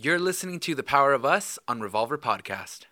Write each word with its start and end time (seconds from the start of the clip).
You're 0.00 0.20
listening 0.20 0.60
to 0.60 0.76
The 0.76 0.84
Power 0.84 1.12
of 1.12 1.24
Us 1.24 1.58
on 1.66 1.80
Revolver 1.80 2.16
Podcast. 2.16 2.84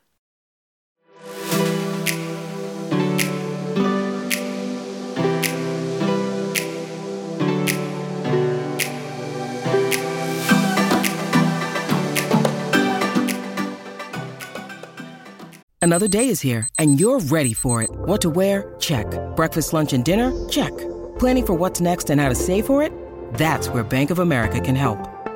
Another 15.81 16.09
day 16.09 16.29
is 16.29 16.41
here, 16.41 16.69
and 16.81 16.99
you're 16.99 17.21
ready 17.21 17.53
for 17.55 17.83
it. 17.83 17.91
What 17.93 18.21
to 18.23 18.31
wear? 18.31 18.75
Check. 18.81 19.07
Breakfast, 19.37 19.73
lunch, 19.73 19.93
and 19.93 20.05
dinner? 20.05 20.33
Check. 20.49 20.77
Planning 21.21 21.47
for 21.47 21.55
what's 21.55 21.81
next 21.81 22.11
and 22.11 22.21
how 22.21 22.29
to 22.29 22.35
save 22.35 22.67
for 22.67 22.83
it? 22.83 22.91
That's 23.35 23.69
where 23.69 23.85
Bank 23.85 24.11
of 24.11 24.19
America 24.19 24.61
can 24.61 24.75
help. 24.75 25.09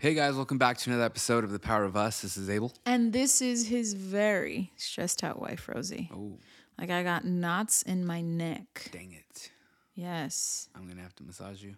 Hey 0.00 0.14
guys, 0.14 0.36
welcome 0.36 0.58
back 0.58 0.78
to 0.78 0.90
another 0.90 1.04
episode 1.04 1.42
of 1.42 1.50
The 1.50 1.58
Power 1.58 1.84
of 1.84 1.96
Us. 1.96 2.20
This 2.22 2.36
is 2.36 2.48
Abel. 2.48 2.72
And 2.86 3.12
this 3.12 3.42
is 3.42 3.66
his 3.66 3.94
very 3.94 4.70
stressed 4.76 5.24
out 5.24 5.40
wife, 5.40 5.68
Rosie. 5.68 6.08
Oh, 6.14 6.38
Like 6.78 6.90
I 6.90 7.02
got 7.02 7.24
knots 7.24 7.82
in 7.82 8.06
my 8.06 8.20
neck. 8.20 8.90
dang 8.92 9.12
it. 9.12 9.50
Yes. 9.96 10.68
I'm 10.76 10.84
going 10.84 10.96
to 10.98 11.02
have 11.02 11.16
to 11.16 11.24
massage 11.24 11.62
you. 11.62 11.74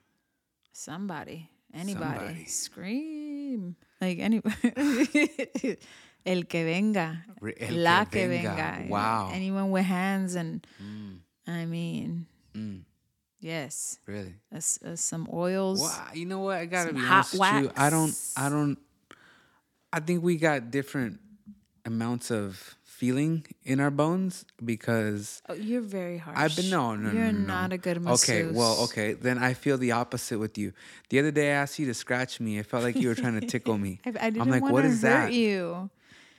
Somebody. 0.72 1.48
Anybody. 1.72 2.18
Somebody. 2.18 2.44
Scream. 2.46 3.76
Like 4.00 4.18
anybody. 4.18 4.54
El 6.26 6.42
que 6.44 6.64
venga. 6.64 7.24
El 7.58 7.74
La 7.82 8.04
que 8.04 8.20
que 8.20 8.28
venga. 8.28 8.76
venga. 8.78 8.86
Wow. 8.90 9.30
Anyone 9.32 9.70
with 9.70 9.84
hands 9.86 10.34
and 10.34 10.66
Mm, 10.82 11.20
I 11.46 11.64
mean, 11.64 12.26
mm, 12.54 12.82
yes. 13.40 13.98
really? 14.06 14.34
Uh, 14.52 14.56
uh, 14.58 14.96
some 14.96 15.28
oils. 15.32 15.80
Well, 15.80 16.04
you 16.14 16.26
know 16.26 16.40
what? 16.40 16.58
I 16.58 16.66
got 16.66 16.88
to 16.88 16.94
be 16.94 17.00
honest 17.00 17.32
with 17.38 17.62
you. 17.62 17.70
I 17.76 17.90
don't. 17.90 18.14
I 18.36 18.48
don't, 18.48 18.78
I 19.92 20.00
think 20.00 20.22
we 20.22 20.36
got 20.36 20.70
different 20.70 21.18
amounts 21.84 22.30
of 22.30 22.76
feeling 22.84 23.42
in 23.64 23.80
our 23.80 23.90
bones 23.90 24.44
because 24.62 25.40
Oh, 25.48 25.54
you're 25.54 25.80
very 25.80 26.18
harsh. 26.18 26.36
I've 26.38 26.54
been 26.54 26.68
no 26.68 26.94
no 26.96 27.10
You're 27.10 27.24
no, 27.24 27.30
no, 27.32 27.38
no. 27.38 27.46
not 27.46 27.72
a 27.72 27.78
good 27.78 28.00
masseuse. 28.02 28.46
Okay, 28.48 28.56
well, 28.56 28.76
okay, 28.84 29.14
then 29.14 29.38
I 29.38 29.54
feel 29.54 29.78
the 29.78 29.92
opposite 29.92 30.38
with 30.38 30.58
you. 30.58 30.72
The 31.08 31.18
other 31.18 31.30
day 31.30 31.48
I 31.50 31.54
asked 31.54 31.78
you 31.78 31.86
to 31.86 31.94
scratch 31.94 32.40
me. 32.40 32.58
I 32.58 32.62
felt 32.62 32.84
like 32.84 32.96
you 32.96 33.08
were 33.08 33.14
trying 33.14 33.40
to 33.40 33.46
tickle 33.46 33.78
me. 33.78 34.00
I, 34.06 34.10
I 34.10 34.12
didn't 34.30 34.42
I'm 34.42 34.50
like, 34.50 34.62
want 34.62 34.74
what 34.74 34.82
to 34.82 34.88
is 34.88 35.00
hurt 35.02 35.08
that? 35.08 35.32
you. 35.32 35.88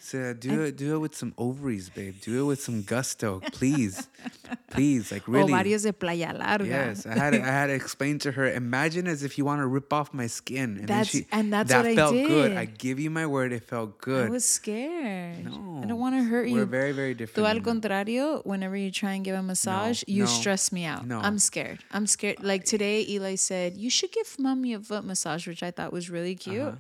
So 0.04 0.34
do 0.34 0.62
it, 0.64 0.78
do 0.78 0.96
it 0.96 0.98
with 0.98 1.16
some 1.16 1.32
ovaries, 1.38 1.90
babe. 1.90 2.16
Do 2.22 2.42
it 2.42 2.46
with 2.48 2.60
some 2.62 2.82
gusto, 2.82 3.40
please, 3.52 4.08
please. 4.72 5.12
Like 5.12 5.28
really. 5.28 5.54
Ovarios 5.54 5.84
de 5.84 5.94
playa 5.94 6.34
larga. 6.36 6.66
Yes, 6.66 7.06
I 7.06 7.14
had 7.14 7.30
to, 7.34 7.42
I 7.42 7.46
had 7.46 7.68
to 7.68 7.74
explain 7.74 8.18
to 8.26 8.32
her. 8.32 8.52
Imagine 8.52 9.08
as 9.08 9.22
if 9.22 9.38
you 9.38 9.46
want 9.46 9.62
to 9.62 9.68
rip 9.68 9.94
off 9.94 10.12
my 10.12 10.26
skin, 10.26 10.78
and 10.80 10.88
That's- 10.88 11.12
then 11.14 11.22
she 11.22 11.28
and 11.32 11.54
that's 11.54 11.70
that 11.70 11.86
what 11.86 11.86
I 11.86 11.96
felt 11.96 12.14
good. 12.14 12.58
I 12.58 12.66
give 12.66 13.00
you 13.00 13.12
my 13.12 13.28
word, 13.28 13.54
it 13.54 13.64
felt 13.68 14.00
good. 14.02 14.26
I 14.26 14.30
was 14.32 14.44
scared. 14.44 15.46
no, 15.46 15.82
I 15.84 15.86
don't 15.86 16.00
want 16.00 16.16
to 16.16 16.24
hurt 16.24 16.48
you. 16.48 16.56
We're 16.56 16.66
very 16.66 16.94
very 16.94 17.14
Tú 17.14 17.18
different. 17.20 17.48
al 17.48 17.60
contrario, 17.62 18.44
whenever 18.44 18.76
you 18.76 18.90
try 18.90 19.14
and 19.14 19.24
give 19.24 19.36
a 19.36 19.44
massage, 19.44 20.04
you 20.08 20.24
no, 20.24 20.30
stress 20.30 20.72
me 20.72 20.84
out. 20.86 21.06
no. 21.06 21.20
I'm 21.20 21.38
scared. 21.38 21.80
I'm 21.92 22.08
scared. 22.08 22.42
Like 22.44 22.64
today, 22.66 23.06
Eli 23.08 23.36
said, 23.36 23.78
You 23.78 23.92
should 23.92 24.12
give 24.12 24.36
mommy 24.40 24.74
a 24.74 24.80
foot 24.80 25.06
massage, 25.06 25.48
which 25.48 25.62
I 25.62 25.70
thought 25.70 25.94
was 25.94 26.10
really 26.10 26.34
cute. 26.36 26.62
Uh-huh. 26.62 26.76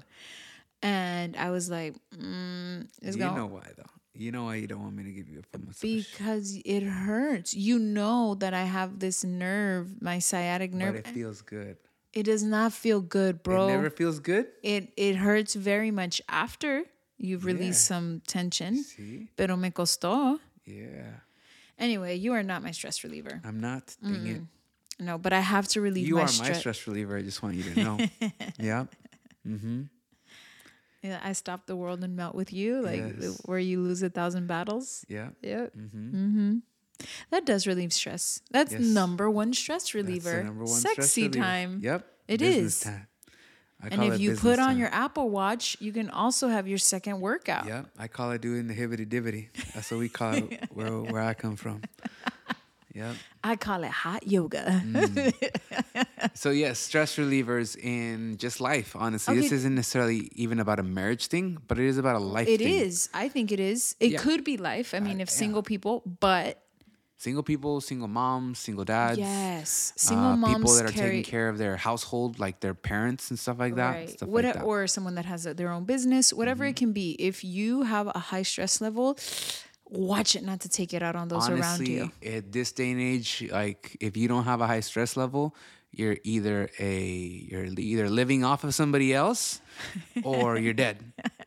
And 0.84 1.36
I 1.38 1.52
was 1.52 1.69
like, 1.69 1.96
mm, 2.18 2.88
it's 3.02 3.16
You 3.16 3.22
going 3.24 3.36
know 3.36 3.46
why 3.47 3.68
though? 3.78 3.84
You 4.14 4.31
know 4.31 4.46
why 4.46 4.56
you 4.56 4.68
don't 4.68 4.81
want 4.81 4.96
me 4.96 5.03
to 5.03 5.12
give 5.12 5.30
you 5.30 5.40
a 5.40 5.44
foot 5.44 5.66
massage? 5.66 5.81
because 5.81 6.58
it 6.66 6.84
hurts. 6.84 7.53
You 7.53 7.80
know 7.80 8.36
that 8.36 8.53
I 8.53 8.64
have 8.64 9.00
this 9.00 9.24
nerve, 9.24 10.02
my 10.02 10.20
sciatic 10.20 10.74
nerve. 10.74 10.96
but 10.96 11.08
it 11.08 11.14
feels 11.14 11.41
good. 11.41 11.78
It 12.14 12.24
does 12.24 12.44
not 12.44 12.74
feel 12.74 13.00
good, 13.00 13.41
bro. 13.41 13.64
It 13.70 13.72
never 13.72 13.90
feels 13.90 14.20
good. 14.20 14.47
it 14.64 14.91
it 14.97 15.16
hurts 15.16 15.56
very 15.56 15.91
much 15.91 16.22
after 16.28 16.84
you've 17.18 17.46
released 17.46 17.86
Yeah. 17.90 17.96
some 17.96 18.22
tension. 18.28 18.84
See? 18.84 19.30
Pero 19.38 19.56
me 19.56 19.70
costó. 19.72 20.40
Yeah, 20.66 21.22
Anyway, 21.80 22.16
you 22.16 22.34
are 22.34 22.44
not 22.44 22.62
my 22.62 22.72
stress 22.72 23.03
reliever. 23.03 23.41
I'm 23.44 23.59
not. 23.62 23.96
Dang 24.03 24.28
it. 24.28 24.41
No, 25.00 25.18
but 25.18 25.34
I 25.34 25.40
have 25.40 25.68
to 25.70 25.81
relieve 25.81 26.06
You 26.08 26.16
my 26.18 26.24
are 26.24 26.34
my 26.38 26.52
stress 26.53 26.86
reliever. 26.86 27.18
I 27.18 27.24
just 27.24 27.41
want 27.41 27.56
you 27.56 27.64
to 27.64 27.84
know. 27.84 27.97
yeah. 28.59 28.86
Mm-hmm. 29.47 29.84
Yeah, 31.01 31.19
I 31.23 31.34
stop 31.34 31.66
the 31.66 31.75
world 31.75 32.03
and 32.03 32.16
melt 32.16 32.35
with 32.35 32.53
you, 32.53 32.81
like 32.81 33.01
Yes. 33.19 33.41
where 33.45 33.57
you 33.59 33.81
lose 33.81 34.03
a 34.03 34.09
thousand 34.09 34.47
battles. 34.47 35.03
Yeah. 35.09 35.29
Yep. 35.41 35.73
Mm-hmm. 35.75 36.16
Mm-hmm. 36.16 36.57
That 37.31 37.45
does 37.45 37.66
relieve 37.66 37.91
stress. 37.91 38.41
That's 38.51 38.72
Yes. 38.73 38.81
number 38.81 39.29
one 39.29 39.53
stress 39.53 39.94
reliever. 39.95 40.44
one 40.44 40.67
Sexy 40.67 40.91
stress 40.94 41.17
reliever. 41.17 41.40
time. 41.40 41.79
Yep. 41.81 42.07
It 42.28 42.40
Business 42.40 42.66
is. 42.78 42.79
Time. 42.81 43.07
I 43.84 43.88
And 43.88 44.03
if 44.13 44.19
you 44.19 44.35
put 44.35 44.59
on 44.59 44.67
time. 44.69 44.78
your 44.78 44.90
Apple 44.94 45.31
Watch, 45.31 45.75
you 45.79 45.91
can 45.91 46.11
also 46.11 46.50
have 46.50 46.67
your 46.67 46.78
second 46.78 47.19
workout. 47.19 47.66
Yep, 47.66 47.88
I 47.97 48.07
call 48.07 48.29
it 48.29 48.40
doing 48.41 48.67
the 48.67 48.75
hibbity 48.75 49.07
dibbity. 49.09 49.47
That's 49.73 49.90
what 49.90 50.00
we 50.00 50.07
call 50.07 50.35
it 50.35 50.69
where, 50.72 51.01
where 51.01 51.23
I 51.23 51.34
come 51.34 51.56
from. 51.56 51.81
Yep. 52.94 53.16
I 53.44 53.56
call 53.56 53.84
it 53.84 53.91
hot 53.91 54.28
yoga. 54.28 54.81
Mm. 54.85 55.34
So 56.34 56.50
yes, 56.52 56.79
stress 56.79 57.16
relievers 57.18 57.78
in 57.78 58.38
just 58.38 58.62
life. 58.62 58.96
Honestly, 58.96 59.35
this 59.40 59.52
isn't 59.52 59.75
necessarily 59.75 60.29
even 60.35 60.59
about 60.59 60.79
a 60.79 60.84
marriage 60.84 61.28
thing, 61.28 61.57
but 61.68 61.79
it 61.79 61.85
is 61.85 61.97
about 61.97 62.16
a 62.16 62.19
life. 62.19 62.47
It 62.47 62.59
thing. 62.59 62.74
is. 62.74 63.09
I 63.13 63.28
think 63.29 63.52
it 63.52 63.59
is. 63.59 63.96
It 64.00 64.12
Yeah. 64.12 64.19
could 64.19 64.44
be 64.44 64.57
life. 64.57 64.94
I 64.94 65.00
mean, 65.00 65.19
if 65.22 65.29
yeah. 65.29 65.35
single 65.35 65.63
people, 65.63 66.03
but 66.19 66.62
Single 67.18 67.44
people, 67.44 67.81
single 67.81 68.07
moms, 68.07 68.57
single 68.57 68.84
dads. 68.84 69.19
yes, 69.19 69.94
uh, 69.96 70.00
single 70.00 70.35
moms 70.38 70.56
people 70.58 70.73
that 70.73 70.85
are 70.85 70.91
carry 70.91 71.18
taking 71.18 71.23
care 71.31 71.50
of 71.50 71.59
their 71.59 71.78
household, 71.78 72.40
like 72.40 72.62
their 72.62 72.73
parents 72.73 73.29
and 73.29 73.38
stuff 73.38 73.59
like 73.59 73.75
that. 73.75 73.91
right. 73.91 74.09
Stuff 74.09 74.28
What, 74.28 74.44
like 74.44 74.53
that. 74.56 74.59
Mm-hmm. 74.62 74.68
or 74.68 74.88
someone 74.88 75.13
that 75.16 75.25
has 75.25 75.46
a, 75.46 75.53
their 75.53 75.72
own 75.72 75.84
business, 75.85 76.34
whatever 76.34 76.66
it 76.66 76.75
can 76.75 76.94
be. 76.94 77.12
If 77.19 77.44
you 77.44 77.84
have 77.84 78.08
a 78.08 78.18
high 78.18 78.41
stress 78.41 78.81
level, 78.81 79.19
watch 79.91 80.35
it 80.35 80.44
not 80.44 80.62
to 80.62 80.69
take 80.69 80.94
it 80.94 81.03
out 81.03 81.16
on 81.16 81.28
those 81.28 81.47
around 81.50 81.62
Honestly, 81.62 81.96
you. 81.96 82.12
at 82.25 82.52
this 82.52 82.72
day 82.72 82.91
and 82.91 83.02
age, 83.02 83.47
like 83.52 83.97
if 84.00 84.18
you 84.18 84.28
don't 84.28 84.46
have 84.46 84.62
a 84.62 84.68
high 84.68 84.79
stress 84.79 85.16
level, 85.18 85.56
you're 85.91 86.18
either 86.24 86.69
a 86.79 87.03
you're 87.03 87.66
either 87.66 88.09
living 88.09 88.44
off 88.44 88.63
of 88.63 88.74
somebody 88.74 89.13
else 89.13 89.62
or 90.24 90.57
you're 90.57 90.74
dead. 90.74 91.03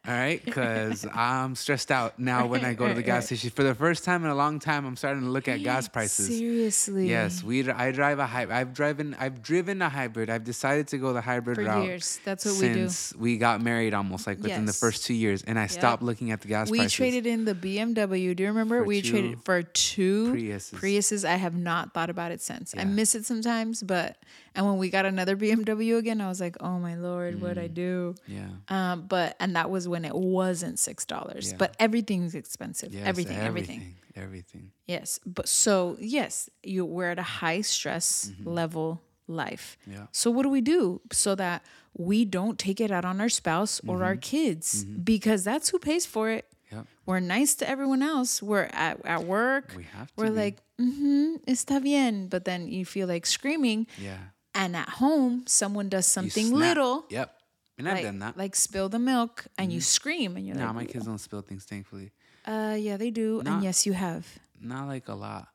All 0.06 0.12
right, 0.12 0.44
because 0.44 1.06
I'm 1.14 1.54
stressed 1.54 1.90
out 1.90 2.18
now 2.18 2.46
when 2.46 2.62
I 2.62 2.74
go 2.74 2.86
to 2.86 2.92
the 2.92 3.02
gas 3.02 3.24
station 3.26 3.48
for 3.48 3.62
the 3.62 3.74
first 3.74 4.04
time 4.04 4.22
in 4.22 4.30
a 4.30 4.34
long 4.34 4.58
time. 4.58 4.84
I'm 4.84 4.96
starting 4.96 5.22
to 5.22 5.30
look 5.30 5.48
at 5.48 5.62
gas 5.62 5.88
prices. 5.94 6.26
Seriously. 6.28 7.08
Yes, 7.08 7.42
we. 7.42 7.70
I 7.70 7.90
drive 7.90 8.18
a 8.18 8.26
hybrid. 8.26 8.54
I've 8.54 8.74
driven. 8.74 9.16
I've 9.18 9.42
driven 9.42 9.80
a 9.80 9.88
hybrid. 9.88 10.28
I've 10.28 10.44
decided 10.44 10.88
to 10.88 10.98
go 10.98 11.14
the 11.14 11.22
hybrid 11.22 11.56
For 11.56 11.64
route. 11.64 11.84
years. 11.86 12.20
That's 12.22 12.44
what 12.44 12.52
we 12.60 12.68
do. 12.68 12.74
since 12.88 13.14
we 13.16 13.38
got 13.38 13.62
married, 13.62 13.94
almost 13.94 14.26
like 14.26 14.42
within 14.42 14.66
the 14.66 14.72
Yes. 14.72 14.78
first 14.80 15.06
two 15.06 15.14
years, 15.14 15.42
and 15.42 15.58
I 15.58 15.68
stopped 15.68 16.02
looking 16.02 16.32
at 16.32 16.42
the 16.42 16.48
gas 16.48 16.68
We 16.70 16.80
prices. 16.80 16.92
traded 16.92 17.26
in 17.26 17.46
the 17.46 17.54
BMW. 17.54 18.34
Do 18.36 18.42
you 18.42 18.48
remember? 18.50 18.80
For 18.80 18.84
we 18.84 19.00
two 19.00 19.10
traded 19.10 19.38
for 19.42 19.62
two 19.62 20.34
Priuses. 20.34 20.74
Priuses. 20.78 21.24
I 21.26 21.36
have 21.36 21.54
not 21.56 21.94
thought 21.94 22.10
about 22.10 22.30
it 22.30 22.42
since. 22.42 22.74
I 22.76 22.84
miss 22.84 23.14
it 23.14 23.24
sometimes, 23.24 23.82
but 23.82 24.18
and 24.54 24.64
when 24.66 24.78
we 24.78 24.90
got 24.90 25.04
another 25.06 25.36
BMW 25.36 25.98
again, 25.98 26.20
I 26.20 26.28
was 26.28 26.40
like, 26.40 26.56
oh 26.60 26.78
my 26.78 26.94
lord, 26.94 27.40
what 27.40 27.58
I 27.58 27.66
do? 27.66 28.14
Yeah. 28.26 28.48
Um, 28.68 29.06
but 29.08 29.36
and 29.40 29.56
that 29.56 29.70
was 29.70 29.86
when 29.88 30.04
it 30.04 30.14
wasn't 30.14 30.78
six 30.78 31.04
dollars. 31.04 31.50
Yeah. 31.50 31.56
But 31.58 31.74
everything's 31.78 32.34
expensive. 32.34 32.92
Yes, 32.94 33.06
everything, 33.06 33.36
everything, 33.38 33.80
everything, 33.80 33.94
everything. 34.16 34.70
Yes. 34.86 35.18
But 35.26 35.48
so 35.48 35.96
yes, 36.00 36.48
you 36.62 36.84
we're 36.84 37.10
at 37.10 37.18
a 37.18 37.22
high 37.42 37.62
stress 37.62 38.30
level 38.44 39.02
life. 39.26 39.76
Mm-hmm. 39.82 39.92
Yeah. 39.92 40.06
So 40.12 40.30
what 40.30 40.42
do 40.44 40.50
we 40.50 40.60
do 40.60 41.00
so 41.12 41.34
that 41.34 41.64
we 41.96 42.24
don't 42.24 42.58
take 42.58 42.80
it 42.80 42.90
out 42.90 43.04
on 43.04 43.20
our 43.20 43.28
spouse 43.28 43.80
or 43.86 43.96
Mm-hmm. 43.96 44.04
our 44.04 44.16
kids 44.16 44.84
because 44.84 45.44
that's 45.44 45.70
who 45.70 45.78
pays 45.78 46.04
for 46.06 46.30
it. 46.30 46.44
Yep. 46.72 46.86
We're 47.06 47.20
nice 47.20 47.54
to 47.56 47.68
everyone 47.68 48.02
else. 48.02 48.42
We're 48.42 48.68
at, 48.72 48.98
at 49.06 49.24
work. 49.24 49.72
We 49.76 49.84
have 49.96 50.08
to 50.08 50.12
We're 50.16 50.30
be. 50.30 50.36
like, 50.36 50.56
mm-hmm, 50.80 51.36
está 51.46 51.80
bien. 51.80 52.26
But 52.28 52.44
then 52.44 52.66
you 52.68 52.84
feel 52.84 53.06
like 53.06 53.26
screaming. 53.26 53.86
Yeah. 53.98 54.18
And 54.54 54.76
at 54.76 54.88
home, 54.88 55.44
someone 55.46 55.88
does 55.88 56.06
something 56.06 56.52
little, 56.52 57.04
Yep. 57.10 57.34
And 57.76 57.88
I've 57.88 57.94
like, 57.94 58.04
done 58.04 58.18
that. 58.20 58.30
Mm-hmm. 58.32 58.38
like 58.40 58.54
spill 58.54 58.88
the 58.88 59.00
milk, 59.00 59.46
and 59.58 59.72
you 59.72 59.80
scream, 59.80 60.36
and 60.36 60.46
you're 60.46 60.54
nah, 60.54 60.66
like, 60.66 60.74
No, 60.74 60.80
my 60.80 60.84
kids 60.84 61.06
don't 61.06 61.18
spill 61.18 61.42
things, 61.42 61.64
thankfully. 61.64 62.12
uh, 62.46 62.76
yeah, 62.78 62.96
they 62.96 63.10
do. 63.10 63.42
Not- 63.42 63.54
and 63.54 63.64
yes, 63.64 63.84
you 63.84 63.94
have. 63.94 64.26
Not 64.60 64.86
like 64.86 65.08
a 65.08 65.14
lot. 65.14 65.48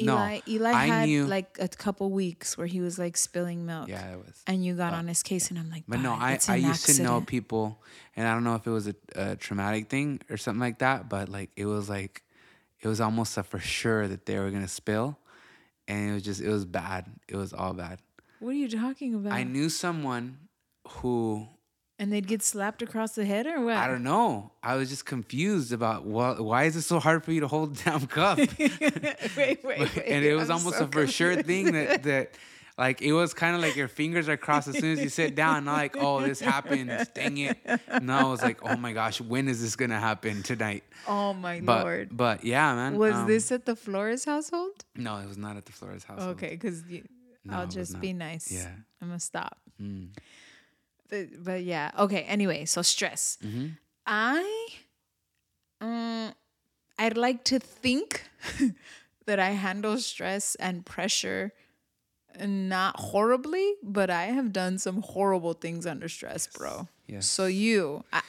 Eli, 0.00 0.36
no, 0.36 0.40
Eli 0.48 0.72
I 0.72 0.86
had 0.86 1.08
knew. 1.08 1.26
like 1.26 1.58
a 1.60 1.68
couple 1.68 2.10
weeks 2.10 2.56
where 2.56 2.66
he 2.66 2.80
was 2.80 2.98
like 2.98 3.16
spilling 3.16 3.66
milk. 3.66 3.88
yeah, 3.88 4.12
it 4.12 4.16
was. 4.16 4.42
And 4.46 4.64
you 4.64 4.74
got 4.74 4.94
on 4.94 5.06
his 5.06 5.22
case, 5.22 5.50
and 5.50 5.58
I'm 5.58 5.70
like, 5.70 5.84
But 5.86 6.00
no, 6.00 6.12
I, 6.12 6.38
I 6.48 6.56
used 6.56 6.86
to 6.96 7.02
know 7.02 7.20
people, 7.20 7.78
and 8.16 8.26
I 8.26 8.32
don't 8.32 8.42
know 8.42 8.54
if 8.54 8.66
it 8.66 8.70
was 8.70 8.88
a, 8.88 8.94
a 9.14 9.36
traumatic 9.36 9.88
thing 9.90 10.20
or 10.30 10.36
something 10.38 10.60
like 10.60 10.78
that, 10.78 11.08
but 11.08 11.28
like 11.28 11.50
it 11.56 11.66
was 11.66 11.90
like, 11.90 12.22
it 12.80 12.88
was 12.88 13.00
almost 13.00 13.36
a 13.36 13.42
for 13.42 13.58
sure 13.58 14.08
that 14.08 14.24
they 14.24 14.38
were 14.38 14.50
gonna 14.50 14.66
spill, 14.66 15.18
and 15.86 16.10
it 16.10 16.14
was 16.14 16.22
just 16.22 16.40
it 16.40 16.48
was 16.48 16.64
bad. 16.64 17.06
It 17.28 17.36
was 17.36 17.52
all 17.52 17.74
bad. 17.74 18.00
What 18.42 18.50
are 18.50 18.54
you 18.54 18.68
talking 18.68 19.14
about? 19.14 19.32
I 19.32 19.44
knew 19.44 19.68
someone 19.68 20.36
who 20.88 21.46
and 21.96 22.12
they'd 22.12 22.26
get 22.26 22.42
slapped 22.42 22.82
across 22.82 23.14
the 23.14 23.24
head, 23.24 23.46
or 23.46 23.64
what? 23.64 23.76
I 23.76 23.86
don't 23.86 24.02
know. 24.02 24.50
I 24.64 24.74
was 24.74 24.88
just 24.88 25.06
confused 25.06 25.72
about 25.72 26.04
what. 26.04 26.40
Why 26.40 26.64
is 26.64 26.74
it 26.74 26.82
so 26.82 26.98
hard 26.98 27.24
for 27.24 27.30
you 27.30 27.42
to 27.42 27.46
hold 27.46 27.78
a 27.78 27.84
damn 27.84 28.08
cup? 28.08 28.38
wait, 28.38 28.58
wait, 29.36 29.62
wait. 29.64 29.96
and 30.06 30.24
it 30.24 30.34
was 30.34 30.50
I'm 30.50 30.56
almost 30.56 30.78
so 30.78 30.86
a 30.86 30.88
for 30.88 31.06
sure 31.06 31.40
thing 31.40 31.70
that 31.70 32.02
that 32.02 32.34
like 32.76 33.00
it 33.00 33.12
was 33.12 33.32
kind 33.32 33.54
of 33.54 33.62
like 33.62 33.76
your 33.76 33.86
fingers 33.86 34.28
are 34.28 34.36
crossed 34.36 34.66
as 34.66 34.78
soon 34.78 34.94
as 34.94 35.00
you 35.00 35.08
sit 35.08 35.36
down. 35.36 35.66
Not 35.66 35.74
like 35.74 35.96
oh 35.96 36.22
this 36.22 36.40
happened, 36.40 36.90
dang 37.14 37.38
it. 37.38 37.58
No, 38.02 38.26
it 38.26 38.30
was 38.30 38.42
like 38.42 38.58
oh 38.68 38.76
my 38.76 38.92
gosh, 38.92 39.20
when 39.20 39.46
is 39.46 39.62
this 39.62 39.76
gonna 39.76 40.00
happen 40.00 40.42
tonight? 40.42 40.82
Oh 41.06 41.32
my 41.32 41.60
But 41.60 41.84
lord. 41.84 42.16
but 42.16 42.44
yeah, 42.44 42.74
man. 42.74 42.98
Was 42.98 43.14
um, 43.14 43.28
this 43.28 43.52
at 43.52 43.66
the 43.66 43.76
Flores 43.76 44.24
household? 44.24 44.84
No, 44.96 45.18
it 45.18 45.28
was 45.28 45.38
not 45.38 45.56
at 45.56 45.66
the 45.66 45.72
Flores 45.72 46.02
house. 46.02 46.20
Okay, 46.20 46.50
because 46.50 46.82
No, 47.44 47.54
I'll 47.54 47.66
just 47.66 48.00
be 48.00 48.12
nice. 48.12 48.50
Yeah. 48.50 48.70
I'm 49.00 49.08
gonna 49.08 49.20
stop. 49.20 49.58
Mm. 49.80 50.08
But, 51.08 51.44
but 51.44 51.62
yeah. 51.64 51.90
Okay. 51.98 52.22
Anyway, 52.22 52.64
so 52.64 52.82
stress. 52.82 53.38
Mm-hmm. 53.44 53.66
I, 54.06 54.68
um, 55.80 56.32
I'd 56.98 57.16
like 57.16 57.44
to 57.44 57.58
think 57.58 58.22
that 59.26 59.38
I 59.38 59.50
handle 59.50 59.98
stress 59.98 60.54
and 60.56 60.84
pressure 60.86 61.52
not 62.40 62.98
horribly, 62.98 63.74
but 63.82 64.10
I 64.10 64.24
have 64.26 64.52
done 64.52 64.78
some 64.78 65.02
horrible 65.02 65.52
things 65.52 65.86
under 65.86 66.08
stress, 66.08 66.46
bro. 66.46 66.88
Yes. 67.06 67.26
So 67.26 67.46
you, 67.46 68.04
I, 68.12 68.22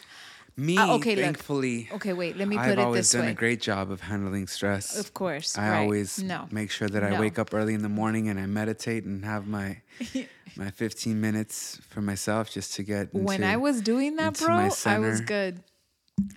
Me, 0.55 0.77
Uh, 0.77 0.95
okay, 0.95 1.15
look. 1.15 1.23
thankfully, 1.25 1.89
okay, 1.93 2.13
wait. 2.13 2.37
Let 2.37 2.47
me 2.47 2.55
put 2.57 2.65
it 2.65 2.67
this 2.67 2.75
way. 2.77 2.81
I've 2.81 2.85
always 2.87 3.11
done 3.11 3.27
a 3.27 3.33
great 3.33 3.59
job 3.59 3.89
of 3.89 4.01
handling 4.01 4.45
stress. 4.47 4.95
Of 4.97 5.13
course, 5.13 5.57
I 5.57 5.69
right. 5.69 5.79
always 5.79 6.21
no. 6.21 6.47
make 6.51 6.69
sure 6.69 6.87
that 6.87 7.03
I 7.03 7.09
No. 7.09 7.19
wake 7.19 7.39
up 7.39 7.53
early 7.53 7.73
in 7.73 7.81
the 7.81 7.89
morning 7.89 8.29
and 8.29 8.39
I 8.39 8.45
meditate 8.45 9.03
and 9.03 9.25
have 9.25 9.47
my 9.47 9.81
my 10.55 10.69
15 10.69 11.19
minutes 11.19 11.79
for 11.89 12.01
myself 12.01 12.51
just 12.51 12.75
to 12.75 12.83
get 12.83 13.09
into, 13.13 13.25
when 13.25 13.43
I 13.43 13.57
was 13.57 13.81
doing 13.81 14.17
that, 14.17 14.37
bro, 14.37 14.69
I 14.85 14.99
was 14.99 15.21
good. 15.21 15.63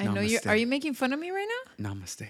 I 0.00 0.06
know 0.06 0.22
you. 0.22 0.38
Are 0.46 0.56
you 0.56 0.66
making 0.66 0.94
fun 0.94 1.12
of 1.12 1.20
me 1.20 1.30
right 1.30 1.48
now? 1.78 1.92
Namaste. 1.92 2.26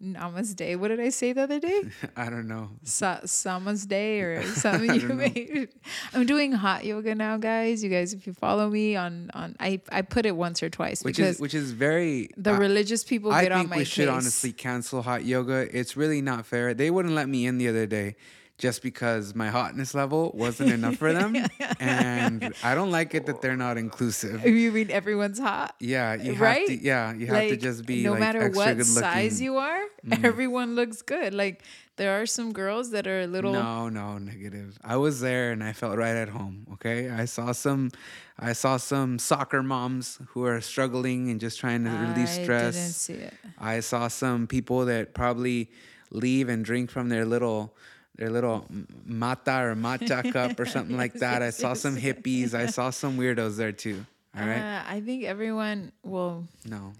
What 0.00 0.88
did 0.88 1.00
I 1.00 1.10
say 1.10 1.32
the 1.34 1.42
other 1.42 1.60
day? 1.60 1.82
I 2.16 2.30
don't 2.30 2.48
know. 2.48 2.70
Sa- 2.84 3.20
Sama's 3.24 3.84
Day 3.84 4.20
or 4.20 4.42
something 4.54 4.94
you 5.00 5.08
made. 5.08 5.68
I'm 6.14 6.24
doing 6.26 6.52
hot 6.52 6.84
yoga 6.84 7.14
now, 7.14 7.36
guys. 7.36 7.84
You 7.84 7.90
guys, 7.90 8.14
if 8.14 8.26
you 8.26 8.32
follow 8.32 8.70
me 8.70 8.96
on 8.96 9.30
on, 9.34 9.56
I 9.60 9.80
I 9.92 10.02
put 10.02 10.24
it 10.24 10.36
once 10.36 10.62
or 10.62 10.70
twice 10.70 11.04
Which 11.04 11.18
is 11.18 11.38
which 11.38 11.54
is 11.54 11.72
very 11.72 12.30
the 12.36 12.54
religious 12.54 13.04
people 13.04 13.30
I 13.30 13.42
get 13.42 13.52
on 13.52 13.58
my. 13.58 13.60
I 13.60 13.66
think 13.68 13.76
we 13.76 13.84
should 13.84 14.08
case. 14.08 14.14
honestly 14.14 14.52
cancel 14.52 15.02
hot 15.02 15.24
yoga. 15.24 15.68
It's 15.76 15.96
really 15.96 16.22
not 16.22 16.46
fair. 16.46 16.72
They 16.72 16.90
wouldn't 16.90 17.14
let 17.14 17.28
me 17.28 17.46
in 17.46 17.58
the 17.58 17.68
other 17.68 17.86
day 17.86 18.16
just 18.60 18.82
because 18.82 19.34
my 19.34 19.48
hotness 19.48 19.94
level 19.94 20.30
wasn't 20.34 20.70
enough 20.70 20.96
for 20.96 21.12
them. 21.20 21.34
and 21.80 22.54
I 22.62 22.74
don't 22.74 22.90
like 22.90 23.14
it 23.14 23.24
that 23.26 23.40
they're 23.40 23.56
not 23.56 23.78
inclusive. 23.78 24.46
You 24.46 24.70
mean 24.70 24.90
everyone's 24.90 25.38
hot? 25.38 25.74
Yeah, 25.80 26.14
you 26.14 26.32
have 26.32 26.40
right? 26.40 26.66
to 26.66 26.76
yeah, 26.76 27.12
you 27.14 27.26
have 27.26 27.48
to 27.48 27.56
just 27.56 27.86
be 27.86 28.04
no 28.04 28.12
like 28.12 28.20
matter 28.20 28.42
extra 28.42 28.56
what 28.58 28.76
good 28.76 28.86
looking. 28.86 29.02
Mm. 29.02 29.12
size 29.12 29.40
you 29.40 29.56
are, 29.56 29.80
everyone 30.22 30.76
looks 30.76 31.00
good. 31.02 31.32
Like 31.32 31.62
there 31.96 32.20
are 32.20 32.26
some 32.26 32.52
girls 32.52 32.90
that 32.90 33.06
are 33.06 33.22
a 33.22 33.26
little. 33.26 33.52
No, 33.52 33.88
no, 33.88 34.18
negative. 34.18 34.78
I 34.84 34.96
was 34.96 35.20
there 35.20 35.52
and 35.52 35.64
I 35.64 35.72
felt 35.72 35.96
right 35.96 36.16
at 36.16 36.28
home. 36.28 36.66
Okay, 36.74 37.08
I 37.08 37.24
saw 37.24 37.52
some, 37.52 37.90
I 38.38 38.52
saw 38.52 38.76
some 38.76 39.18
soccer 39.18 39.62
moms 39.62 40.18
who 40.28 40.44
are 40.44 40.60
struggling 40.60 41.30
and 41.30 41.40
just 41.40 41.58
trying 41.58 41.84
to 41.84 41.90
release 41.90 42.38
I 42.38 42.42
stress. 42.42 42.74
didn't 42.74 42.92
see 42.92 43.12
it. 43.14 43.34
I 43.58 43.80
saw 43.80 44.08
some 44.08 44.46
people 44.46 44.84
that 44.84 45.14
probably 45.14 45.70
leave 46.10 46.48
and 46.50 46.62
drink 46.64 46.90
from 46.90 47.08
their 47.08 47.24
little 47.24 47.74
their 48.16 48.30
little 48.30 48.66
mata 49.04 49.62
or 49.62 49.74
matcha 49.76 50.30
cup 50.32 50.58
or 50.60 50.66
something 50.66 50.96
like 50.96 51.14
that. 51.14 51.42
I 51.42 51.50
saw 51.50 51.74
some 51.74 51.96
hippies. 51.96 52.54
I 52.54 52.66
saw 52.66 52.90
some 52.90 53.16
weirdos 53.18 53.56
there 53.56 53.72
too. 53.72 54.04
All 54.38 54.46
right. 54.46 54.58
Uh, 54.60 54.82
I 54.86 55.00
think 55.00 55.24
everyone. 55.24 55.92
will. 56.04 56.44
No, 56.66 56.92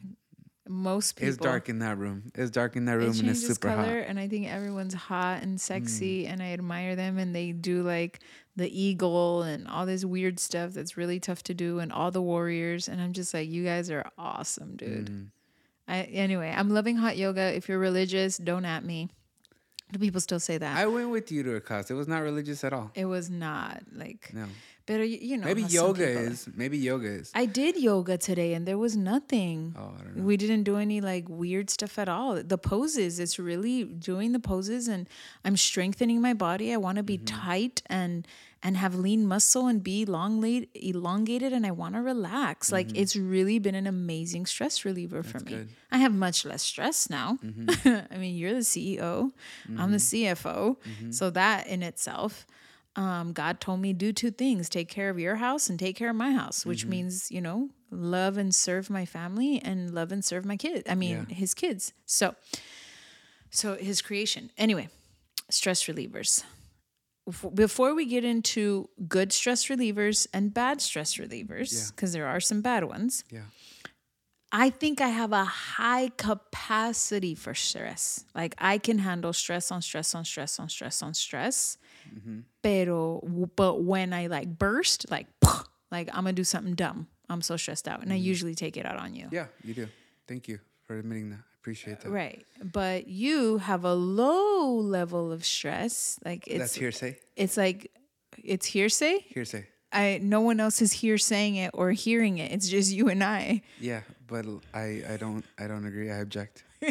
most 0.68 1.16
people. 1.16 1.28
it's 1.28 1.36
dark 1.36 1.68
in 1.68 1.80
that 1.80 1.98
room. 1.98 2.30
It's 2.34 2.50
dark 2.50 2.76
in 2.76 2.84
that 2.86 2.96
room 2.96 3.10
it 3.10 3.20
and 3.20 3.30
it's 3.30 3.46
super 3.46 3.68
color 3.68 3.82
hot. 3.82 3.86
Mm. 3.88 4.10
and 4.10 4.20
i 4.20 4.28
think 4.28 4.46
everyone's 4.48 4.94
hot 4.94 5.42
and 5.42 5.60
sexy 5.60 6.26
and 6.26 6.40
i 6.40 6.52
admire 6.52 6.94
them 6.94 7.18
and 7.18 7.34
they 7.34 7.50
do 7.50 7.82
like 7.82 8.20
the 8.56 8.68
eagle 8.80 9.42
and 9.42 9.66
all 9.66 9.84
this 9.84 10.04
weird 10.04 10.38
stuff 10.38 10.72
that's 10.72 10.96
really 10.96 11.18
tough 11.18 11.42
to 11.44 11.54
do 11.54 11.80
and 11.80 11.92
all 11.92 12.10
the 12.12 12.22
warriors 12.22 12.88
and 12.88 13.00
i'm 13.00 13.12
just 13.12 13.34
like 13.34 13.48
you 13.48 13.64
guys 13.64 13.90
are 13.90 14.04
awesome 14.16 14.76
dude 14.76 15.06
Mm. 15.10 15.26
I, 15.88 16.02
anyway 16.02 16.54
i'm 16.56 16.70
loving 16.70 16.96
hot 16.96 17.16
yoga 17.16 17.52
if 17.56 17.68
you're 17.68 17.78
religious 17.80 18.36
don't 18.38 18.64
at 18.64 18.84
me 18.84 19.08
do 19.92 19.98
people 19.98 20.20
still 20.20 20.40
say 20.40 20.58
that 20.58 20.76
I 20.76 20.86
went 20.86 21.10
with 21.10 21.30
you 21.32 21.42
to 21.44 21.54
a 21.56 21.60
class. 21.60 21.90
It 21.90 21.94
was 21.94 22.08
not 22.08 22.22
religious 22.22 22.62
at 22.64 22.72
all. 22.72 22.90
it 22.94 23.04
was 23.06 23.28
not 23.30 23.82
like 23.92 24.30
No. 24.32 24.46
But 24.98 25.08
you, 25.08 25.36
know 25.36 25.44
Maybe 25.46 25.62
yoga 25.62 26.04
is. 26.04 26.48
Maybe 26.54 26.76
yoga 26.76 27.06
is. 27.06 27.30
I 27.32 27.46
did 27.46 27.76
yoga 27.76 28.18
today 28.18 28.54
and 28.54 28.66
there 28.66 28.78
was 28.78 28.96
nothing. 28.96 29.74
Oh, 29.78 29.92
I 29.98 30.02
don't 30.02 30.16
know. 30.16 30.24
We 30.24 30.36
didn't 30.36 30.64
do 30.64 30.76
any 30.78 31.00
like 31.00 31.26
weird 31.28 31.70
stuff 31.70 31.96
at 31.98 32.08
all. 32.08 32.42
The 32.42 32.58
poses, 32.58 33.20
it's 33.20 33.38
really 33.38 33.84
doing 33.84 34.32
the 34.32 34.40
poses 34.40 34.88
and 34.88 35.08
I'm 35.44 35.56
strengthening 35.56 36.20
my 36.20 36.34
body. 36.34 36.72
I 36.72 36.76
want 36.76 36.96
to 36.96 37.04
be 37.04 37.18
Mm-hmm. 37.18 37.24
tight 37.50 37.82
and 37.86 38.26
and 38.62 38.76
have 38.76 38.94
lean 38.94 39.26
muscle 39.26 39.66
and 39.68 39.82
be 39.82 40.02
elongate, 40.02 40.68
elongated 40.74 41.52
and 41.52 41.64
I 41.66 41.70
want 41.70 41.94
to 41.94 42.02
relax. 42.02 42.70
Like 42.72 42.88
it's 42.96 43.14
really 43.16 43.58
been 43.58 43.74
an 43.74 43.86
amazing 43.86 44.44
stress 44.46 44.84
reliever 44.84 45.22
for 45.22 45.38
me. 45.38 45.44
Mm-hmm. 45.44 45.54
good. 45.54 45.66
Mm-hmm. 45.68 45.94
I 45.94 45.98
have 45.98 46.14
much 46.14 46.44
less 46.44 46.62
stress 46.62 47.08
now. 47.08 47.38
I 48.12 48.16
mean, 48.18 48.36
you're 48.36 48.52
the 48.54 48.60
CEO, 48.60 49.30
I'm 49.78 49.92
the 49.92 49.98
CFO. 49.98 50.76
So 51.10 51.30
that 51.30 51.66
in 51.68 51.82
itself 51.82 52.46
um, 52.96 53.32
God 53.32 53.60
told 53.60 53.80
me 53.80 53.92
do 53.92 54.12
two 54.12 54.30
things: 54.30 54.68
take 54.68 54.88
care 54.88 55.10
of 55.10 55.18
your 55.18 55.36
house 55.36 55.70
and 55.70 55.78
take 55.78 55.96
care 55.96 56.10
of 56.10 56.16
my 56.16 56.32
house, 56.32 56.66
which 56.66 56.80
Mm-hmm. 56.82 56.90
means 56.90 57.30
you 57.30 57.40
know 57.40 57.70
love 57.90 58.36
and 58.36 58.54
serve 58.54 58.90
my 58.90 59.04
family 59.04 59.60
and 59.64 59.92
love 59.94 60.12
and 60.12 60.24
serve 60.24 60.44
my 60.44 60.56
kids. 60.56 60.84
I 60.88 60.94
mean 60.94 61.26
Yeah. 61.28 61.34
his 61.34 61.54
kids. 61.54 61.92
So, 62.06 62.34
so 63.50 63.74
his 63.76 64.00
creation. 64.02 64.50
Anyway, 64.58 64.88
stress 65.48 65.84
relievers. 65.84 66.44
Before 67.54 67.94
we 67.94 68.06
get 68.06 68.24
into 68.24 68.88
good 69.06 69.32
stress 69.32 69.66
relievers 69.66 70.26
and 70.32 70.52
bad 70.52 70.80
stress 70.80 71.14
relievers, 71.16 71.72
Yeah. 71.72 71.90
because 71.94 72.12
there 72.12 72.26
are 72.26 72.40
some 72.40 72.60
bad 72.60 72.84
ones, 72.84 73.24
Yeah. 73.30 73.42
I 74.52 74.70
think 74.70 75.00
I 75.00 75.08
have 75.08 75.32
a 75.32 75.44
high 75.44 76.10
capacity 76.16 77.34
for 77.34 77.54
stress. 77.54 78.24
Like 78.34 78.54
I 78.58 78.78
can 78.78 78.98
handle 78.98 79.32
stress 79.32 79.70
on 79.70 79.82
stress 79.82 80.14
on 80.14 80.24
stress 80.24 80.58
on 80.58 80.68
stress 80.68 81.02
on 81.02 81.14
stress. 81.14 81.78
Mm-hmm. 82.12 82.40
Pero 82.62 83.20
but 83.56 83.82
when 83.82 84.12
I 84.12 84.26
like 84.26 84.58
burst, 84.58 85.10
like 85.10 85.26
like 85.90 86.08
I'm 86.08 86.24
gonna 86.24 86.32
do 86.32 86.44
something 86.44 86.74
dumb. 86.74 87.06
I'm 87.28 87.42
so 87.42 87.56
stressed 87.56 87.86
out, 87.86 88.02
and 88.02 88.12
I 88.12 88.16
mm-hmm. 88.16 88.24
usually 88.24 88.54
take 88.56 88.76
it 88.76 88.84
out 88.84 88.96
on 88.96 89.14
you. 89.14 89.28
Yeah, 89.30 89.46
you 89.62 89.72
do. 89.72 89.86
Thank 90.26 90.48
you 90.48 90.58
for 90.84 90.98
admitting 90.98 91.30
that. 91.30 91.36
I 91.38 91.54
appreciate 91.60 92.00
that. 92.00 92.10
Right, 92.10 92.44
but 92.60 93.06
you 93.06 93.58
have 93.58 93.84
a 93.84 93.94
low 93.94 94.74
level 94.74 95.30
of 95.30 95.44
stress. 95.44 96.18
Like 96.24 96.48
it's 96.48 96.58
That's 96.58 96.74
hearsay. 96.74 97.18
it's 97.36 97.56
like 97.56 97.92
it's 98.42 98.66
hearsay. 98.66 99.24
Hearsay. 99.28 99.66
I 99.92 100.20
no 100.22 100.40
one 100.40 100.60
else 100.60 100.80
is 100.82 100.92
here 100.92 101.18
saying 101.18 101.56
it 101.56 101.70
or 101.74 101.90
hearing 101.92 102.38
it. 102.38 102.52
It's 102.52 102.68
just 102.68 102.92
you 102.92 103.08
and 103.08 103.22
I. 103.24 103.62
Yeah, 103.80 104.02
but 104.26 104.46
I 104.74 105.02
I 105.08 105.16
don't 105.18 105.44
I 105.58 105.66
don't 105.66 105.84
agree. 105.84 106.10
I 106.10 106.18
object. 106.18 106.64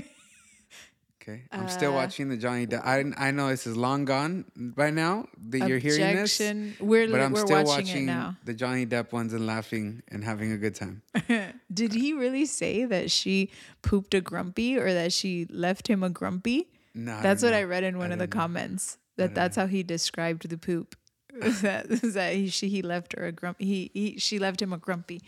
okay, 1.21 1.43
I'm 1.51 1.65
Uh, 1.65 1.67
still 1.67 1.93
watching 1.93 2.29
the 2.29 2.37
Johnny 2.37 2.65
Depp. 2.67 2.83
I 2.85 3.05
I 3.17 3.31
know 3.31 3.49
this 3.49 3.65
is 3.67 3.75
long 3.77 4.05
gone 4.05 4.45
by 4.55 4.89
now 4.91 5.27
that 5.49 5.67
you're 5.67 5.77
hearing 5.79 6.15
this. 6.15 6.39
Objection. 6.39 6.75
We're 6.79 7.07
But 7.09 7.21
I'm 7.21 7.31
we're 7.33 7.45
still 7.45 7.63
watching, 7.63 7.85
watching 7.87 8.03
it 8.03 8.05
now. 8.07 8.37
the 8.45 8.53
Johnny 8.53 8.85
Depp 8.85 9.11
ones 9.11 9.33
and 9.33 9.45
laughing 9.45 10.01
and 10.09 10.23
having 10.23 10.51
a 10.51 10.57
good 10.57 10.75
time. 10.75 11.01
Did 11.73 11.93
he 11.93 12.13
really 12.13 12.45
say 12.45 12.85
that 12.85 13.11
she 13.11 13.49
pooped 13.81 14.13
a 14.13 14.21
grumpy 14.21 14.77
or 14.77 14.93
that 14.93 15.13
she 15.13 15.45
left 15.49 15.87
him 15.87 16.03
a 16.03 16.09
grumpy? 16.09 16.67
No, 16.95 17.21
That's 17.21 17.41
don't 17.41 17.51
what 17.51 17.57
I 17.57 17.63
read 17.63 17.83
in 17.83 17.97
one 17.97 18.11
of 18.11 18.19
the 18.19 18.27
know. 18.27 18.31
comments. 18.39 18.97
That 19.17 19.35
that's 19.35 19.55
how 19.57 19.67
he 19.67 19.83
described 19.83 20.47
the 20.49 20.57
poop. 20.57 20.95
Is 21.41 21.61
that, 21.67 21.85
is 21.89 22.13
that 22.13 22.33
he 22.33 22.49
she 22.49 22.67
he 22.69 22.81
left 22.81 23.13
her 23.17 23.25
a 23.25 23.31
grump 23.31 23.57
he, 23.59 23.89
he 23.93 24.17
she 24.19 24.39
left 24.39 24.61
him 24.61 24.73
a 24.73 24.77
grumpy. 24.77 25.21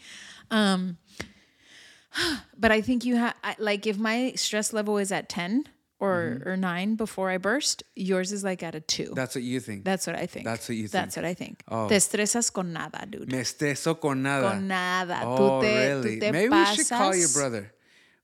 Um 0.49 0.97
But 2.57 2.71
I 2.71 2.81
think 2.81 3.05
you 3.05 3.15
have 3.15 3.35
like 3.59 3.87
if 3.87 3.97
my 3.97 4.33
stress 4.35 4.73
level 4.73 4.97
is 4.97 5.11
at 5.11 5.29
10 5.29 5.65
or 5.99 6.39
Mm-hmm. 6.41 6.49
or 6.49 6.57
9 6.57 6.95
before 6.95 7.29
I 7.29 7.37
burst, 7.37 7.83
yours 7.95 8.31
is 8.31 8.43
like 8.43 8.63
at 8.63 8.73
a 8.73 8.79
2. 8.79 9.13
That's 9.13 9.35
what 9.35 9.43
you 9.43 9.59
think. 9.59 9.85
That's 9.85 10.07
what 10.07 10.15
I 10.15 10.25
think. 10.25 10.45
That's 10.45 10.67
what 10.67 10.75
you 10.75 10.87
think. 10.87 10.91
That's 10.91 11.15
what 11.15 11.25
I 11.25 11.35
think. 11.35 11.61
Oh. 11.69 11.87
Te 11.87 11.95
estresas 11.95 12.51
con 12.51 12.73
nada, 12.73 13.05
dude. 13.07 13.31
Me 13.31 13.39
estreso 13.39 13.99
con 14.01 14.23
nada. 14.23 14.49
Con 14.49 14.67
nada. 14.67 15.21
Oh, 15.23 15.61
te, 15.61 15.67
really? 15.89 16.19
Maybe 16.19 16.49
we 16.49 16.65
should 16.75 16.89
call 16.89 17.15
your 17.15 17.29
brother. 17.29 17.71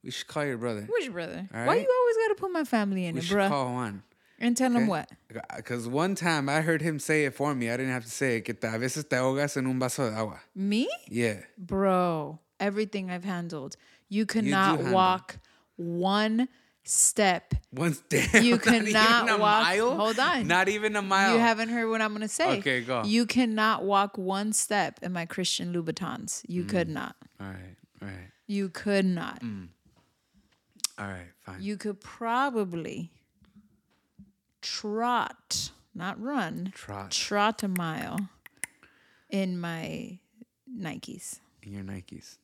We 0.04 0.10
should 0.12 0.28
call 0.28 0.46
your 0.46 0.58
brother. 0.58 0.88
Which 0.90 1.12
brother? 1.12 1.48
Why 1.52 1.76
you 1.76 1.88
always 2.02 2.18
got 2.18 2.28
to 2.30 2.36
put 2.40 2.52
my 2.52 2.64
family 2.64 3.06
in 3.06 3.14
We 3.16 3.22
it, 3.22 3.26
should 3.26 3.48
call 3.48 3.74
Juan. 3.74 4.02
And 4.40 4.56
tell 4.56 4.72
him 4.72 4.86
what? 4.88 5.10
Because 5.56 5.88
one 5.88 6.14
time 6.16 6.48
I 6.48 6.62
heard 6.62 6.82
him 6.82 7.00
say 7.00 7.26
it 7.26 7.34
for 7.34 7.56
me. 7.56 7.70
I 7.72 7.78
didn't 7.78 7.92
have 7.92 8.04
to 8.06 8.10
say 8.12 8.38
it. 8.38 8.42
Que 8.42 8.54
te- 8.54 8.68
a 8.68 8.78
veces 8.78 9.06
te 9.10 9.16
ahogas 9.16 9.58
en 9.58 9.66
un 9.66 9.80
vaso 9.80 10.10
de 10.10 10.16
agua. 10.16 10.40
Me? 10.56 10.88
Yeah. 11.08 11.42
Bro, 11.58 12.40
everything 12.60 13.10
I've 13.10 13.24
handled. 13.26 13.78
You 14.10 14.26
cannot 14.28 14.78
handle. 14.78 14.94
walk 14.94 15.38
one 15.76 16.48
step. 16.84 17.54
One 17.72 17.94
step. 17.96 18.44
You 18.44 18.58
cannot 18.60 19.28
a 19.30 19.38
walk- 19.38 19.64
Mile? 19.64 19.96
hold 19.96 20.20
on. 20.20 20.48
Not 20.48 20.70
even 20.70 20.96
a 20.96 21.02
mile. 21.02 21.34
You 21.34 21.40
haven't 21.40 21.70
heard 21.70 21.90
what 21.90 22.02
I'm 22.02 22.10
going 22.12 22.22
to 22.22 22.28
say. 22.28 22.60
Okay, 22.60 22.82
go. 22.82 23.04
You 23.06 23.26
cannot 23.26 23.84
walk 23.86 24.18
one 24.18 24.54
step 24.54 25.00
in 25.02 25.14
my 25.14 25.26
Christian 25.26 25.74
Louboutins. 25.74 26.44
You 26.48 26.64
Mm. 26.64 26.70
could 26.70 26.90
not. 26.90 27.16
All 27.42 27.48
right. 27.48 27.76
All 28.02 28.08
right. 28.08 28.30
You 28.46 28.70
could 28.70 29.06
not. 29.06 29.42
Mm. 29.42 29.70
All 31.00 31.08
right. 31.08 31.28
Fine. 31.42 31.62
You 31.62 31.76
could 31.78 32.00
probably 32.00 33.12
trot, 34.72 35.72
not 35.96 36.22
run, 36.22 36.72
Trot. 36.76 37.12
trot 37.12 37.64
a 37.64 37.68
mile 37.68 38.30
in 39.30 39.60
my 39.60 40.20
Nikes. 40.70 41.40
in 41.64 41.74
your 41.74 41.84
Nikes. 41.84 42.38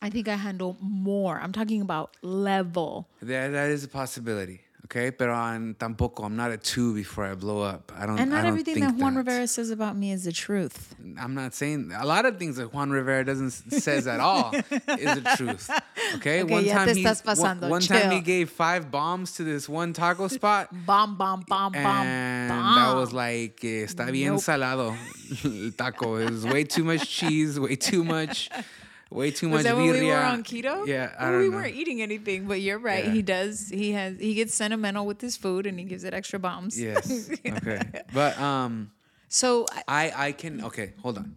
I 0.00 0.10
think 0.10 0.28
I 0.28 0.34
handle 0.36 0.76
more. 0.80 1.40
I'm 1.40 1.52
talking 1.52 1.80
about 1.80 2.16
level. 2.22 3.08
That, 3.20 3.48
that 3.48 3.70
is 3.70 3.82
a 3.84 3.88
possibility. 3.88 4.60
Okay. 4.90 5.10
But 5.10 5.28
on 5.28 5.74
tampoco, 5.78 6.24
I'm 6.24 6.34
not 6.36 6.50
a 6.50 6.56
two 6.56 6.94
before 6.94 7.26
I 7.26 7.34
blow 7.34 7.60
up. 7.60 7.92
I 7.94 8.06
don't 8.06 8.18
And 8.18 8.30
not 8.30 8.38
don't 8.38 8.46
everything 8.46 8.74
think 8.76 8.86
that 8.86 8.94
Juan 8.96 9.14
that. 9.14 9.18
Rivera 9.18 9.46
says 9.46 9.70
about 9.70 9.96
me 9.96 10.12
is 10.12 10.24
the 10.24 10.32
truth. 10.32 10.94
I'm 11.20 11.34
not 11.34 11.52
saying 11.54 11.92
a 11.94 12.06
lot 12.06 12.24
of 12.24 12.38
things 12.38 12.56
that 12.56 12.72
Juan 12.72 12.90
Rivera 12.90 13.22
doesn't 13.24 13.50
says 13.50 14.06
at 14.06 14.18
all 14.20 14.54
is 14.54 14.70
the 14.70 15.34
truth. 15.36 15.68
Okay, 16.16 16.42
Okay, 16.42 16.64
ya 16.64 16.84
te 16.86 16.94
he 16.94 17.04
one, 17.36 17.60
one 17.68 17.82
time 17.82 18.10
he 18.12 18.20
gave 18.20 18.48
five 18.48 18.90
bombs 18.90 19.32
to 19.34 19.44
this 19.44 19.68
one 19.68 19.92
taco 19.92 20.26
spot, 20.38 20.68
Bomb, 20.86 21.16
bomb, 21.18 21.44
bomb, 21.46 21.72
bomb, 21.72 22.06
and 22.06 22.48
bomb. 22.48 22.74
that 22.76 22.94
was 22.98 23.12
like 23.12 23.62
eh, 23.64 23.84
está 23.84 24.10
bien 24.10 24.32
Nope. 24.32 24.40
salado 24.40 24.96
el 25.44 25.72
taco. 25.72 26.16
It 26.16 26.30
was 26.30 26.46
way 26.46 26.64
too 26.64 26.84
much 26.84 27.06
cheese, 27.08 27.60
way 27.60 27.76
too 27.76 28.04
much, 28.04 28.48
way 29.10 29.30
too 29.30 29.48
much. 29.48 29.58
Was 29.58 29.64
that 29.64 29.76
when 29.76 29.90
we 29.92 30.06
were 30.06 30.16
on 30.16 30.42
keto? 30.44 30.86
Yeah, 30.86 31.14
I 31.18 31.30
don't 31.30 31.40
we 31.40 31.48
know. 31.48 31.56
weren't 31.56 31.74
eating 31.74 32.02
anything, 32.02 32.46
but 32.46 32.60
you're 32.60 32.78
right. 32.78 33.04
Yeah. 33.06 33.12
He 33.12 33.22
does. 33.22 33.68
He 33.68 33.92
has. 33.92 34.18
He 34.18 34.34
gets 34.34 34.54
sentimental 34.54 35.06
with 35.06 35.20
his 35.20 35.36
food, 35.36 35.66
and 35.66 35.78
he 35.78 35.84
gives 35.84 36.04
it 36.04 36.14
extra 36.14 36.38
bombs. 36.38 36.80
Yes. 36.80 37.30
Okay. 37.46 37.80
But 38.12 38.38
um. 38.40 38.90
So 39.28 39.66
I- 39.72 39.82
I 39.88 40.26
I 40.28 40.32
can 40.32 40.64
okay, 40.64 40.94
hold 41.02 41.18
on. 41.18 41.34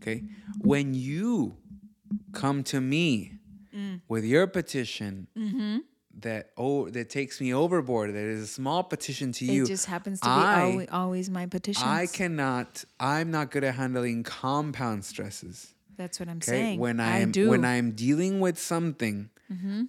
Okay. 0.00 0.22
When 0.60 0.94
you 0.94 1.56
come 2.32 2.62
to 2.64 2.80
me 2.80 3.38
Mm. 3.74 4.02
with 4.06 4.22
your 4.24 4.46
petition 4.46 5.28
Mm-hmm. 5.34 5.78
that 6.20 6.50
oh 6.58 6.90
that 6.90 7.08
takes 7.08 7.40
me 7.40 7.54
overboard, 7.54 8.10
that 8.10 8.22
is 8.36 8.42
a 8.42 8.46
small 8.46 8.82
petition 8.84 9.32
to 9.32 9.46
you. 9.46 9.62
it 9.64 9.66
just 9.68 9.86
happens 9.86 10.20
to 10.20 10.26
be 10.28 10.30
always, 10.30 10.88
always 10.92 11.30
my 11.30 11.46
petition 11.46 11.88
I 11.88 12.04
cannot 12.06 12.84
I'm 13.00 13.30
not 13.30 13.50
good 13.50 13.64
at 13.64 13.76
handling 13.76 14.24
compound 14.24 15.06
stresses. 15.06 15.71
That's 15.96 16.18
what 16.20 16.28
I'm 16.28 16.38
Okay. 16.38 16.46
saying. 16.46 16.80
When 16.80 17.00
I 17.00 17.20
I'm 17.20 17.30
do. 17.32 17.42
Mm-hmm. 17.42 17.50
when 17.50 17.64
I'm 17.64 17.92
dealing 17.92 18.40
with 18.40 18.58
something, 18.58 19.30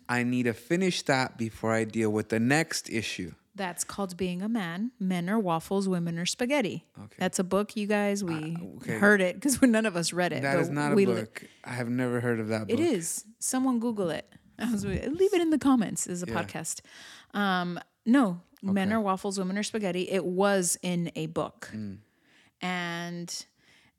I 0.09 0.23
need 0.23 0.43
to 0.43 0.53
finish 0.53 1.03
that 1.03 1.37
before 1.37 1.73
I 1.73 1.85
deal 1.85 2.09
with 2.11 2.27
the 2.29 2.39
next 2.39 2.89
issue. 2.89 3.33
That's 3.55 3.83
called 3.85 4.17
being 4.17 4.41
a 4.41 4.49
man. 4.49 4.91
Men 4.99 5.29
are 5.29 5.39
waffles, 5.39 5.87
women 5.87 6.17
are 6.19 6.25
spaghetti. 6.25 6.85
Okay. 6.99 7.15
That's 7.19 7.39
a 7.39 7.43
book, 7.45 7.75
you 7.77 7.87
guys. 7.87 8.23
We 8.23 8.57
okay. 8.81 8.97
heard 8.97 9.21
it 9.21 9.35
because 9.35 9.61
none 9.77 9.85
of 9.85 9.95
us 9.95 10.11
read 10.11 10.33
it. 10.33 10.41
That 10.41 10.59
is 10.59 10.69
not 10.69 10.91
a 10.91 10.95
we 10.95 11.05
li- 11.05 11.13
book. 11.21 11.45
I 11.63 11.69
have 11.73 11.87
never 11.87 12.19
heard 12.19 12.39
of 12.41 12.47
that 12.49 12.67
book. 12.67 12.77
It 12.77 12.81
is. 12.81 13.23
Someone 13.39 13.79
Google 13.79 14.09
it. 14.09 14.27
Was, 14.59 14.83
leave 14.85 15.33
it 15.33 15.41
in 15.41 15.49
the 15.51 15.59
comments. 15.59 16.07
As 16.07 16.23
a 16.23 16.25
Yeah. 16.27 16.33
podcast. 16.43 16.81
Um, 17.33 17.79
no, 18.05 18.41
men 18.61 18.91
are 18.91 18.99
waffles, 18.99 19.37
women 19.39 19.57
are 19.57 19.63
spaghetti. 19.63 20.09
It 20.09 20.25
was 20.25 20.77
in 20.81 21.11
a 21.15 21.27
book, 21.27 21.69
Mm. 21.73 21.99
and 22.61 23.45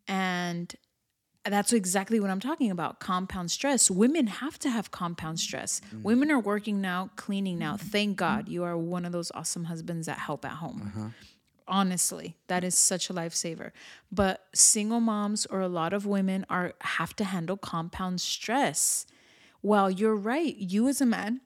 and 0.06 0.74
that's 1.52 1.72
exactly 1.72 2.20
what 2.20 2.30
I'm 2.30 2.40
talking 2.40 2.70
about. 2.70 3.00
Compound 3.00 3.50
stress. 3.50 3.90
Women 3.90 4.26
have 4.26 4.58
to 4.60 4.70
have 4.70 4.90
compound 4.90 5.40
stress. 5.40 5.80
Mm. 5.94 6.02
Women 6.02 6.30
are 6.30 6.40
working 6.40 6.80
now, 6.80 7.10
cleaning 7.16 7.58
now. 7.58 7.76
Thank 7.76 8.16
God 8.16 8.48
you 8.48 8.64
are 8.64 8.76
one 8.76 9.04
of 9.04 9.12
those 9.12 9.30
awesome 9.34 9.64
husbands 9.64 10.06
that 10.06 10.18
help 10.18 10.44
at 10.44 10.52
home. 10.52 10.92
Uh-huh. 10.94 11.08
Honestly, 11.66 12.36
that 12.46 12.64
is 12.64 12.76
such 12.76 13.10
a 13.10 13.14
lifesaver. 13.14 13.72
But 14.10 14.46
single 14.54 15.00
moms 15.00 15.46
or 15.46 15.60
a 15.60 15.68
lot 15.68 15.92
of 15.92 16.06
women 16.06 16.46
are 16.48 16.74
have 16.80 17.14
to 17.16 17.24
handle 17.24 17.56
compound 17.56 18.20
stress. 18.20 19.06
Well, 19.62 19.90
you're 19.90 20.16
right. 20.16 20.54
You 20.56 20.88
as 20.88 21.00
a 21.00 21.06
man 21.06 21.40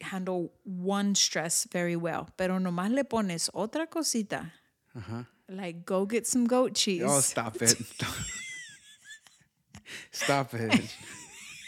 handle 0.00 0.52
one 0.64 1.14
stress 1.14 1.66
very 1.70 1.96
well, 1.96 2.28
pero 2.36 2.58
nomás 2.58 2.92
le 2.92 3.04
pones 3.04 3.50
otra 3.54 3.88
cosita. 3.88 4.52
Like 5.48 5.84
go 5.84 6.06
get 6.06 6.26
some 6.26 6.46
goat 6.46 6.74
cheese. 6.74 7.02
Uh-huh. 7.02 7.16
Oh, 7.16 7.20
stop 7.20 7.62
it. 7.62 7.74
stop 10.10 10.54
it. 10.54 10.94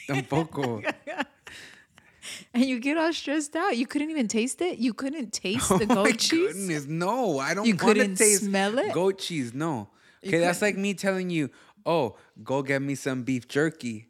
Tampoco. 0.08 0.82
and 2.54 2.64
you 2.64 2.80
get 2.80 2.96
all 2.96 3.12
stressed 3.12 3.54
out. 3.56 3.76
You 3.76 3.86
couldn't 3.86 4.10
even 4.10 4.28
taste 4.28 4.60
it. 4.60 4.78
You 4.78 4.94
couldn't 4.94 5.32
taste 5.32 5.68
the 5.68 5.86
oh 5.90 6.04
goat 6.04 6.18
cheese. 6.18 6.52
goodness, 6.54 6.86
no. 6.86 7.38
I 7.38 7.54
don't 7.54 7.66
You 7.66 7.74
couldn't 7.74 8.16
taste 8.16 8.44
smell 8.44 8.78
it? 8.78 8.92
goat 8.92 9.18
cheese. 9.18 9.52
No. 9.54 9.88
Okay, 10.24 10.38
that's 10.38 10.62
like 10.62 10.76
me 10.76 10.94
telling 10.94 11.30
you, 11.30 11.50
oh, 11.84 12.16
go 12.42 12.62
get 12.62 12.82
me 12.82 12.94
some 12.94 13.22
beef 13.22 13.46
jerky. 13.48 14.08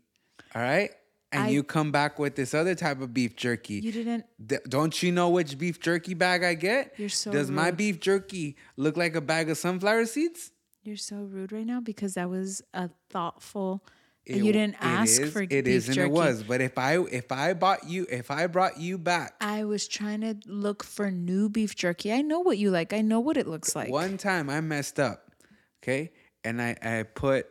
All 0.55 0.63
right? 0.63 0.91
And 1.33 1.45
I- 1.45 1.49
you 1.49 1.63
come 1.63 1.93
back 1.93 2.19
with 2.19 2.37
this 2.37 2.55
other 2.55 2.75
type 2.75 3.01
of 3.01 3.13
beef 3.13 3.37
jerky. 3.37 3.75
You 3.81 3.93
didn't. 3.93 4.25
D- 4.45 4.59
don't 4.69 5.03
you 5.03 5.13
know 5.13 5.29
which 5.31 5.59
beef 5.59 5.81
jerky 5.81 6.15
bag 6.15 6.43
I 6.45 6.55
get? 6.55 6.95
You're 6.97 7.09
so 7.09 7.33
Does 7.33 7.51
my 7.51 7.71
beef 7.71 8.01
jerky 8.01 8.57
look 8.77 8.97
like 8.97 9.15
a 9.17 9.21
bag 9.21 9.51
of 9.51 9.59
sunflower 9.59 10.07
seeds? 10.07 10.53
You're 10.85 10.97
so 10.97 11.17
rude 11.17 11.53
right 11.53 11.67
now 11.67 11.81
because 11.81 12.15
that 12.15 12.31
was 12.31 12.63
a 12.73 12.89
thoughtful. 13.11 13.85
It 14.27 14.43
you 14.43 14.53
didn't 14.53 14.77
ask 14.81 15.21
is- 15.21 15.33
for 15.33 15.43
it 15.43 15.49
beef 15.49 15.67
is 15.67 15.87
and 15.89 15.95
jerky. 15.95 16.11
it 16.11 16.13
was. 16.13 16.43
But 16.43 16.61
if 16.61 16.77
I 16.79 16.99
if 16.99 17.31
I 17.31 17.55
bought 17.55 17.89
you 17.89 18.07
if 18.11 18.31
I 18.31 18.49
brought 18.49 18.79
you 18.79 18.99
back 18.99 19.35
I 19.41 19.63
was 19.65 19.87
trying 19.87 20.21
to 20.23 20.35
look 20.47 20.83
for 20.83 21.11
new 21.11 21.49
beef 21.49 21.77
jerky. 21.77 22.13
I 22.13 22.23
know 22.23 22.41
what 22.41 22.59
you 22.59 22.71
like. 22.71 22.93
I 22.93 23.03
know 23.03 23.21
what 23.21 23.37
it 23.37 23.47
looks 23.47 23.77
like. 23.77 23.89
one 23.89 24.17
time 24.19 24.51
I 24.51 24.61
messed 24.61 24.99
up, 24.99 25.31
okay, 25.83 26.11
and 26.43 26.61
I 26.61 26.77
I 26.83 27.03
put 27.05 27.47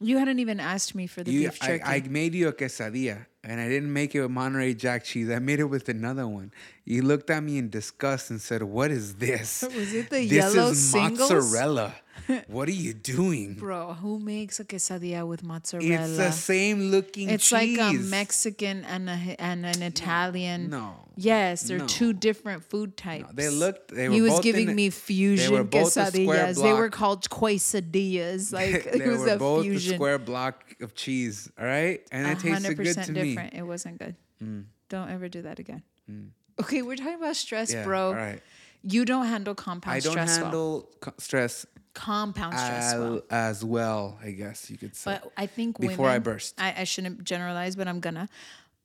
You 0.00 0.18
hadn't 0.18 0.38
even 0.40 0.60
asked 0.60 0.94
me 0.94 1.06
for 1.06 1.22
the 1.22 1.30
you 1.30 1.40
beef 1.50 1.58
I, 1.62 1.66
jerky. 1.66 1.84
I 1.84 2.00
made 2.08 2.34
you 2.34 2.48
a 2.48 2.52
quesadilla 2.54 3.26
and 3.44 3.60
I 3.60 3.68
didn't 3.68 3.92
make 3.92 4.14
it 4.14 4.20
with 4.22 4.30
Monterey 4.30 4.74
Jack 4.74 5.04
cheese. 5.04 5.30
I 5.30 5.38
made 5.38 5.60
it 5.60 5.64
with 5.70 5.88
another 5.88 6.26
one. 6.26 6.52
You 6.84 7.02
looked 7.02 7.30
at 7.30 7.42
me 7.42 7.58
in 7.58 7.68
disgust 7.70 8.30
and 8.30 8.40
said, 8.40 8.62
"What 8.62 8.90
is 8.90 9.14
this? 9.16 9.62
Was 9.76 9.94
it 9.94 10.10
the 10.10 10.26
this 10.26 10.32
yellow 10.32 10.70
is 10.70 10.90
singles? 10.90 11.30
mozzarella. 11.30 11.94
what 12.48 12.68
are 12.68 12.72
you 12.72 12.92
doing? 12.94 13.54
Bro, 13.54 13.94
who 13.94 14.18
makes 14.18 14.58
a 14.60 14.64
quesadilla 14.64 15.26
with 15.26 15.42
mozzarella? 15.42 15.88
It's 16.04 16.16
the 16.16 16.30
same 16.32 16.90
looking 16.90 17.30
It's 17.30 17.48
cheese. 17.48 17.78
like 17.78 17.94
a 17.94 17.98
Mexican 17.98 18.84
and 18.84 19.08
a 19.10 19.36
and 19.38 19.64
an 19.66 19.82
Italian. 19.82 20.70
No. 20.70 20.94
Yes, 21.18 21.62
they're 21.62 21.78
No. 21.78 21.86
two 21.86 22.12
different 22.12 22.62
food 22.64 22.96
types. 22.96 23.30
they 23.34 23.48
looked- 23.48 23.88
they 23.94 24.10
he 24.10 24.20
were 24.20 24.24
was 24.28 24.32
both 24.34 24.42
giving 24.42 24.68
in- 24.68 24.76
me 24.76 24.90
fusion 24.90 25.54
a 25.54 25.64
quesadillas. 25.64 26.62
They 26.62 26.72
were 26.74 26.90
called 26.90 27.28
quesadillas. 27.30 28.52
Like 28.56 28.84
they 28.84 29.00
it 29.04 29.08
was 29.08 29.20
were 29.20 29.28
a 29.28 29.36
both 29.38 29.64
fusion. 29.64 29.92
a 29.92 29.96
square 29.96 30.18
block 30.18 30.74
of 30.80 30.94
cheese. 30.94 31.50
All 31.58 31.64
right, 31.66 32.00
and 32.12 32.26
it 32.26 32.38
tasted 32.40 32.76
good 32.76 32.94
to 32.94 33.12
different. 33.12 33.52
me. 33.52 33.58
It 33.58 33.62
wasn't 33.62 33.98
good. 33.98 34.14
Mm. 34.42 34.64
Don't 34.88 35.10
ever 35.10 35.28
do 35.28 35.42
that 35.42 35.58
again. 35.58 35.82
Mm. 36.10 36.28
Okay, 36.60 36.82
we're 36.82 36.96
talking 36.96 37.14
about 37.14 37.36
stress, 37.36 37.72
Yeah, 37.72 37.84
bro. 37.84 38.08
all 38.08 38.14
right. 38.14 38.40
You 38.82 39.04
don't 39.04 39.26
handle 39.26 39.54
compound 39.54 39.96
I 39.96 40.00
don't 40.00 40.12
stress 40.12 40.36
well. 40.36 40.44
handle 40.44 40.90
co- 41.00 41.14
stress 41.18 41.66
Compound 41.96 42.54
stress 42.58 42.92
al- 42.92 43.00
well. 43.00 43.22
as 43.30 43.64
well. 43.64 44.18
I 44.22 44.30
guess 44.32 44.70
you 44.70 44.76
could 44.76 44.94
say. 44.94 45.18
But 45.22 45.32
I 45.36 45.46
think 45.46 45.80
Before 45.80 46.08
I 46.08 46.18
burst. 46.18 46.54
I, 46.60 46.74
I 46.78 46.84
shouldn't 46.84 47.24
generalize, 47.24 47.74
but 47.74 47.88
I'm 47.88 48.00
gonna. 48.00 48.28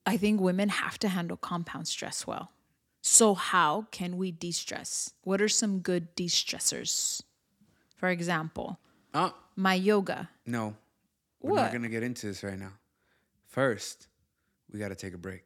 I 0.05 0.17
think 0.17 0.39
women 0.41 0.69
have 0.69 0.97
to 0.99 1.09
handle 1.09 1.35
compound 1.37 1.87
stress 1.87 2.25
well. 2.25 2.51
So 3.01 3.33
how 3.33 3.87
can 3.91 4.17
we 4.17 4.31
de-stress? 4.31 5.13
What 5.23 5.41
are 5.41 5.49
some 5.49 5.79
good 5.79 6.15
de-stressors? 6.15 7.21
For 7.97 8.09
example, 8.09 8.79
Uh, 9.13 9.31
my 9.55 9.73
yoga. 9.73 10.29
no, 10.45 10.75
we're 11.41 11.51
What? 11.51 11.61
not 11.63 11.73
gonna 11.73 11.89
get 11.89 12.03
into 12.03 12.27
this 12.27 12.43
right 12.43 12.57
now. 12.57 12.73
First, 13.47 14.07
we 14.71 14.79
got 14.79 14.87
to 14.89 14.95
take 14.95 15.13
a 15.13 15.17
break. 15.17 15.43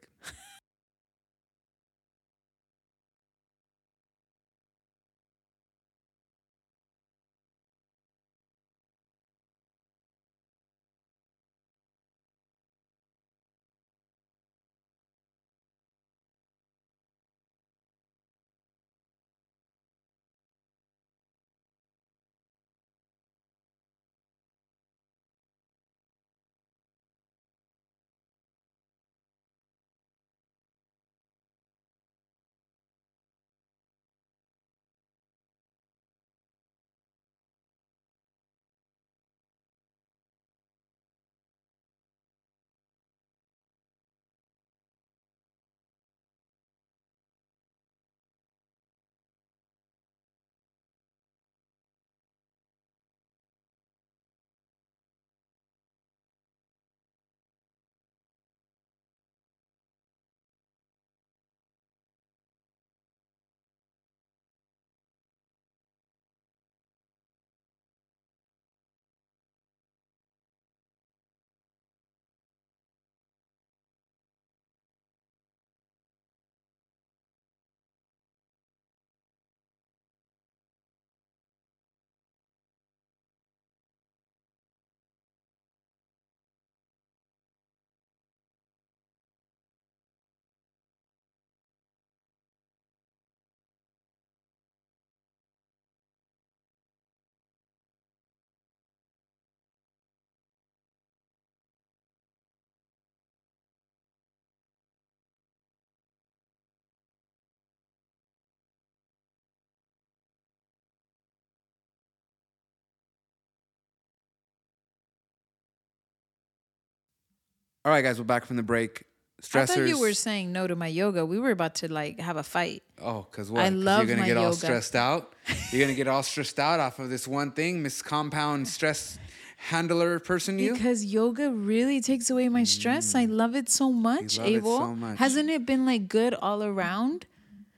All 117.85 117.91
right, 117.91 118.01
guys, 118.01 118.17
we're 118.17 118.25
back 118.25 118.45
from 118.45 118.55
the 118.57 118.63
break. 118.63 119.03
Stressors. 119.41 119.61
I 119.61 119.65
thought 119.67 119.87
you 119.87 119.99
were 119.99 120.13
saying 120.13 120.51
no 120.51 120.65
to 120.65 120.75
my 120.75 120.87
yoga. 120.87 121.23
We 121.25 121.37
were 121.39 121.51
about 121.51 121.75
to 121.75 121.91
like 121.91 122.19
have 122.19 122.35
a 122.35 122.41
fight. 122.43 122.81
Oh, 122.99 123.27
because 123.29 123.51
what? 123.51 123.61
I 123.61 123.69
'Cause 123.69 123.77
love 123.77 123.99
You're 123.99 124.15
gonna 124.15 124.21
my 124.21 124.27
get 124.27 124.37
all 124.37 124.43
yoga. 124.45 124.55
stressed 124.55 124.95
out. 124.95 125.33
You're 125.71 125.81
gonna 125.81 125.93
get 125.93 126.07
all 126.07 126.23
stressed 126.31 126.57
out 126.59 126.79
off 126.79 126.97
of 126.97 127.09
this 127.11 127.27
one 127.27 127.51
thing, 127.51 127.83
Miss 127.83 128.01
Compound 128.01 128.67
Stress 128.67 129.19
Handler 129.57 130.19
person. 130.19 130.57
You. 130.57 130.73
Because 130.73 131.05
yoga 131.05 131.51
really 131.51 132.01
takes 132.01 132.29
away 132.31 132.49
my 132.49 132.63
stress. 132.63 133.13
I 133.13 133.25
love 133.25 133.55
it 133.55 133.69
so 133.69 133.91
much, 133.91 134.35
Mm. 134.35 134.37
love 134.39 134.47
it 134.47 134.49
Abel. 134.51 134.77
so 134.79 134.95
much. 134.95 135.17
Hasn't 135.19 135.49
it 135.51 135.65
been 135.65 135.85
like 135.85 136.07
good 136.07 136.33
all 136.33 136.63
around? 136.63 137.27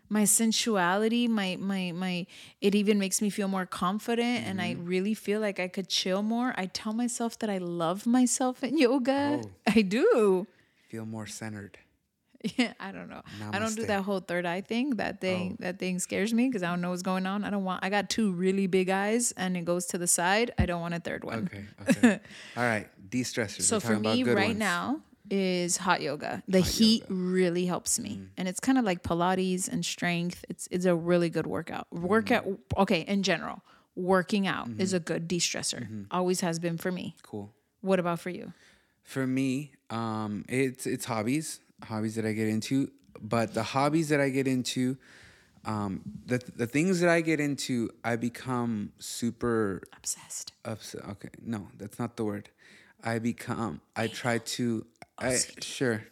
My 0.10 0.24
sensuality, 0.26 1.28
my 1.28 1.58
my 1.60 1.92
my 1.92 2.26
it 2.62 2.76
even 2.76 2.98
makes 3.00 3.22
me 3.22 3.30
feel 3.30 3.48
more 3.48 3.66
confident 3.66 4.46
and 4.48 4.62
I 4.62 4.74
Mm-hmm. 4.74 4.86
really 4.86 5.14
feel 5.14 5.40
like 5.42 5.60
I 5.60 5.68
could 5.68 5.90
chill 5.90 6.22
more. 6.24 6.54
I 6.58 6.66
tell 6.68 6.94
myself 6.94 7.38
that 7.40 7.50
I 7.50 7.58
love 7.58 8.06
myself 8.08 8.64
in 8.64 8.78
yoga. 8.78 9.42
Oh. 9.44 9.50
I 9.76 9.82
do. 9.82 10.48
Feel 10.90 11.06
more 11.06 11.28
centered. 11.28 11.78
Yeah, 12.56 12.74
I 12.80 12.92
don't 12.92 13.10
know. 13.10 13.24
I 13.52 13.58
don't 13.60 13.76
do 13.76 13.82
Oh. 13.84 13.86
that 13.88 14.04
whole 14.04 14.20
third 14.22 14.46
eye 14.46 14.62
thing. 14.62 14.92
That 14.98 15.20
thing, 15.20 15.58
that 15.60 15.80
thing 15.80 15.98
scares 16.00 16.32
me 16.34 16.48
because 16.48 16.62
I 16.64 16.70
don't 16.70 16.82
know 16.82 16.92
what's 16.92 17.02
going 17.02 17.26
on. 17.26 17.44
I 17.44 17.50
don't 17.50 17.64
want. 17.66 17.84
I 17.84 17.90
got 17.90 18.10
two 18.12 18.32
really 18.32 18.68
big 18.68 18.90
eyes, 18.90 19.34
and 19.36 19.58
it 19.58 19.66
goes 19.66 19.88
to 19.88 19.98
the 19.98 20.06
side. 20.08 20.52
I 20.58 20.66
don't 20.68 20.80
want 20.80 20.94
a 20.94 21.00
third 21.00 21.24
one. 21.26 21.50
Okay. 21.52 21.66
Okay. 21.90 22.20
all 22.56 22.64
right. 22.64 22.88
De-stressors. 23.10 23.64
So 23.64 23.80
for 23.80 23.88
talking 23.88 24.02
about 24.06 24.16
me, 24.16 24.24
good 24.24 24.36
right 24.38 24.48
ones. 24.50 24.60
now 24.60 25.02
is 25.30 25.78
hot 25.78 26.02
yoga. 26.02 26.44
The 26.48 26.62
heat 26.62 27.04
really 27.10 27.66
helps 27.66 28.00
me, 28.00 28.18
Mm. 28.18 28.28
and 28.38 28.48
it's 28.48 28.60
kind 28.60 28.78
of 28.78 28.86
like 28.86 29.04
Pilates 29.04 29.68
and 29.68 29.86
strength. 29.86 30.46
It's 30.50 30.68
it's 30.72 30.86
a 30.86 30.96
really 30.96 31.30
good 31.30 31.48
workout. 31.48 31.88
Workout. 31.92 32.46
Mm-hmm. 32.46 32.82
Okay, 32.82 33.02
in 33.02 33.24
general, 33.24 33.62
working 33.96 34.48
out 34.48 34.70
is 34.78 34.94
a 34.94 35.00
good 35.00 35.28
de-stressor. 35.28 35.84
Mm-hmm. 35.84 36.04
Always 36.12 36.42
has 36.42 36.60
been 36.60 36.78
for 36.78 36.92
me. 36.92 37.16
Cool. 37.24 37.52
What 37.82 38.00
about 38.00 38.20
for 38.20 38.30
you? 38.30 38.54
For 39.04 39.26
me, 39.28 39.72
um, 39.90 40.46
it's 40.50 40.86
it's 40.86 41.06
hobbies, 41.06 41.60
hobbies 41.84 42.16
that 42.16 42.26
I 42.26 42.34
get 42.34 42.48
into. 42.48 42.92
But 43.22 43.54
the 43.54 43.64
hobbies 43.64 44.10
that 44.10 44.20
I 44.22 44.30
get 44.30 44.48
into, 44.48 44.98
um, 45.66 46.02
the 46.26 46.40
the 46.56 46.68
things 46.68 47.00
that 47.02 47.10
I 47.10 47.22
get 47.22 47.40
into, 47.40 47.90
I 48.04 48.16
become 48.16 48.92
super 49.00 49.82
Obsessed. 49.98 50.54
upset. 50.66 51.04
Okay, 51.12 51.30
no, 51.42 51.68
that's 51.78 51.98
not 52.00 52.16
the 52.18 52.24
word. 52.26 52.50
I 53.04 53.20
become. 53.20 53.82
I 53.96 54.08
try 54.08 54.40
to. 54.40 54.86
I 55.20 55.38
sure, 55.62 56.04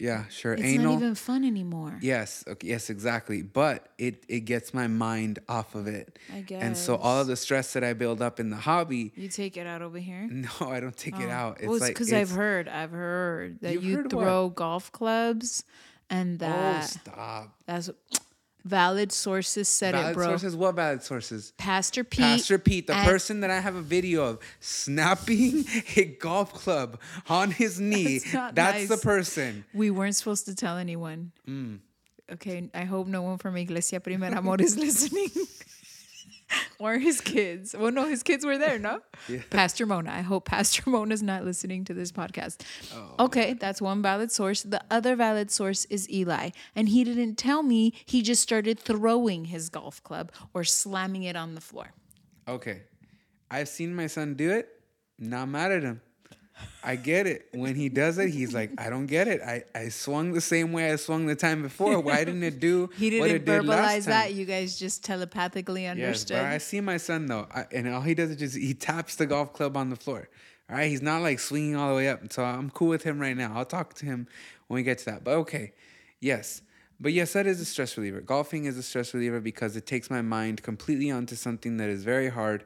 yeah, 0.00 0.24
sure. 0.28 0.54
It's 0.54 0.62
Anal. 0.62 0.94
not 0.94 1.02
even 1.02 1.14
fun 1.14 1.44
anymore. 1.44 1.98
Yes, 2.00 2.42
okay, 2.48 2.68
yes, 2.68 2.88
exactly. 2.88 3.42
But 3.42 3.88
it 3.98 4.24
it 4.28 4.40
gets 4.40 4.72
my 4.72 4.86
mind 4.86 5.40
off 5.48 5.74
of 5.74 5.86
it. 5.86 6.18
I 6.34 6.40
guess. 6.40 6.62
And 6.62 6.76
so 6.76 6.96
all 6.96 7.20
of 7.20 7.26
the 7.26 7.36
stress 7.36 7.74
that 7.74 7.84
I 7.84 7.92
build 7.92 8.22
up 8.22 8.40
in 8.40 8.48
the 8.48 8.56
hobby, 8.56 9.12
You 9.14 9.28
take 9.28 9.58
it 9.58 9.66
out 9.66 9.82
over 9.82 9.98
here. 9.98 10.26
no, 10.30 10.48
I 10.62 10.80
don't 10.80 10.96
take 10.96 11.20
it 11.20 11.28
oh. 11.28 11.30
out. 11.30 11.58
It's 11.58 11.66
well, 11.66 11.74
it's 11.74 11.82
like 11.82 11.94
because 11.94 12.12
I've 12.12 12.30
heard, 12.30 12.66
I've 12.66 12.92
heard 12.92 13.60
that 13.60 13.82
you 13.82 13.96
heard 13.96 14.12
what? 14.12 14.22
throw 14.22 14.48
golf 14.48 14.90
clubs, 14.90 15.64
and 16.08 16.42
oh, 16.42 16.46
that. 16.46 16.82
Oh, 16.82 17.10
stop. 17.12 17.54
that's 17.66 17.90
valid 18.64 19.12
sources 19.12 19.68
said 19.68 19.94
Valid 19.94 20.10
it, 20.10 20.14
bro. 20.14 20.26
sources. 20.28 20.56
What 20.56 20.74
valid 20.76 21.02
sources? 21.02 21.52
Pastor 21.58 22.04
Pete. 22.04 22.20
Pastor 22.20 22.58
Pete, 22.58 22.86
the 22.86 22.94
person 22.94 23.40
that 23.40 23.50
I 23.50 23.60
have 23.60 23.74
a 23.76 23.82
video 23.82 24.24
of 24.24 24.38
snapping 24.60 25.64
a 25.96 26.04
golf 26.04 26.52
club 26.52 27.00
on 27.28 27.50
his 27.50 27.80
knee. 27.90 28.18
That's 28.18 28.54
That's 28.54 28.88
the 28.88 28.96
person. 28.98 29.64
We 29.74 29.90
weren't 29.90 30.16
supposed 30.16 30.46
to 30.46 30.54
tell 30.54 30.76
anyone. 30.76 31.32
Mm. 31.48 31.78
Okay, 32.32 32.70
I 32.72 32.84
hope 32.84 33.08
no 33.08 33.22
one 33.22 33.38
from 33.38 33.56
Iglesia 33.56 33.98
Primer 34.00 34.26
Amor 34.28 34.56
is 34.60 34.76
listening. 34.86 35.30
or 36.78 36.98
his 36.98 37.20
kids. 37.20 37.74
Well, 37.78 37.92
no, 37.92 38.06
his 38.06 38.22
kids 38.22 38.44
were 38.44 38.58
there, 38.58 38.78
no? 38.78 39.00
Pastor 39.50 39.86
Mona. 39.86 40.10
I 40.10 40.20
hope 40.20 40.44
Pastor 40.46 40.82
Mona's 40.86 41.22
not 41.22 41.44
listening 41.44 41.84
to 41.86 41.94
this 41.94 42.12
podcast. 42.12 42.62
Oh. 42.94 43.26
Okay, 43.26 43.54
that's 43.54 43.80
one 43.80 44.02
valid 44.02 44.30
source. 44.32 44.62
The 44.62 44.82
other 44.90 45.16
valid 45.16 45.50
source 45.50 45.84
is 45.86 46.10
Eli. 46.10 46.50
And 46.74 46.88
he 46.88 47.04
didn't 47.04 47.36
tell 47.36 47.62
me 47.62 47.94
he 48.04 48.22
just 48.22 48.42
started 48.42 48.78
throwing 48.78 49.46
his 49.46 49.68
golf 49.68 50.02
club 50.02 50.32
or 50.54 50.64
slamming 50.64 51.22
it 51.24 51.36
on 51.36 51.54
the 51.54 51.60
floor. 51.60 51.92
Okay. 52.48 52.82
I've 53.50 53.68
seen 53.68 53.94
my 53.94 54.06
son 54.06 54.34
do 54.34 54.50
it. 54.50 54.68
Not 55.18 55.48
mad 55.48 55.72
at 55.72 55.82
him. 55.82 56.00
I 56.82 56.96
get 56.96 57.26
it. 57.26 57.48
When 57.52 57.74
he 57.74 57.88
does 57.90 58.16
it, 58.16 58.30
he's 58.30 58.54
like, 58.54 58.70
I 58.78 58.88
don't 58.88 59.06
get 59.06 59.28
it. 59.28 59.42
I, 59.42 59.64
I 59.74 59.88
swung 59.90 60.32
the 60.32 60.40
same 60.40 60.72
way 60.72 60.90
I 60.90 60.96
swung 60.96 61.26
the 61.26 61.36
time 61.36 61.60
before. 61.62 62.00
Why 62.00 62.24
didn't 62.24 62.42
it 62.42 62.58
do 62.58 62.88
He 62.96 63.10
didn't 63.10 63.30
it 63.36 63.44
did 63.44 63.64
last 63.66 63.98
verbalize 63.98 64.04
that. 64.06 64.28
time? 64.28 64.36
You 64.36 64.46
guys 64.46 64.78
just 64.78 65.04
telepathically 65.04 65.82
Yes, 65.84 65.90
understood. 65.92 66.36
but 66.38 66.44
I 66.46 66.58
see 66.58 66.80
my 66.80 66.96
son 66.96 67.26
though, 67.26 67.46
I, 67.54 67.66
and 67.72 67.86
all 67.88 68.00
he 68.00 68.14
does 68.14 68.30
is 68.30 68.36
just 68.36 68.56
he 68.56 68.72
taps 68.74 69.16
the 69.16 69.26
golf 69.26 69.52
club 69.52 69.76
on 69.76 69.90
the 69.90 69.96
floor. 69.96 70.28
All 70.70 70.76
right, 70.76 70.88
he's 70.88 71.02
not 71.02 71.20
like 71.20 71.38
swinging 71.38 71.76
all 71.76 71.90
the 71.90 71.96
way 71.96 72.08
up. 72.08 72.32
So 72.32 72.44
I'm 72.44 72.70
cool 72.70 72.88
with 72.88 73.02
him 73.02 73.18
right 73.18 73.36
now. 73.36 73.52
I'll 73.56 73.64
talk 73.66 73.94
to 73.94 74.06
him 74.06 74.26
when 74.68 74.76
we 74.76 74.82
get 74.82 74.98
to 74.98 75.04
that. 75.06 75.22
But 75.24 75.32
okay, 75.38 75.72
yes, 76.20 76.62
but 76.98 77.12
yes, 77.12 77.32
that 77.34 77.46
is 77.46 77.60
a 77.60 77.64
stress 77.64 77.96
reliever. 77.98 78.20
Golfing 78.20 78.64
is 78.66 78.78
a 78.78 78.82
stress 78.82 79.12
reliever 79.12 79.40
because 79.40 79.76
it 79.76 79.86
takes 79.86 80.08
my 80.10 80.22
mind 80.22 80.62
completely 80.62 81.10
onto 81.10 81.34
something 81.34 81.76
that 81.78 81.88
is 81.90 82.04
very 82.04 82.28
hard, 82.28 82.64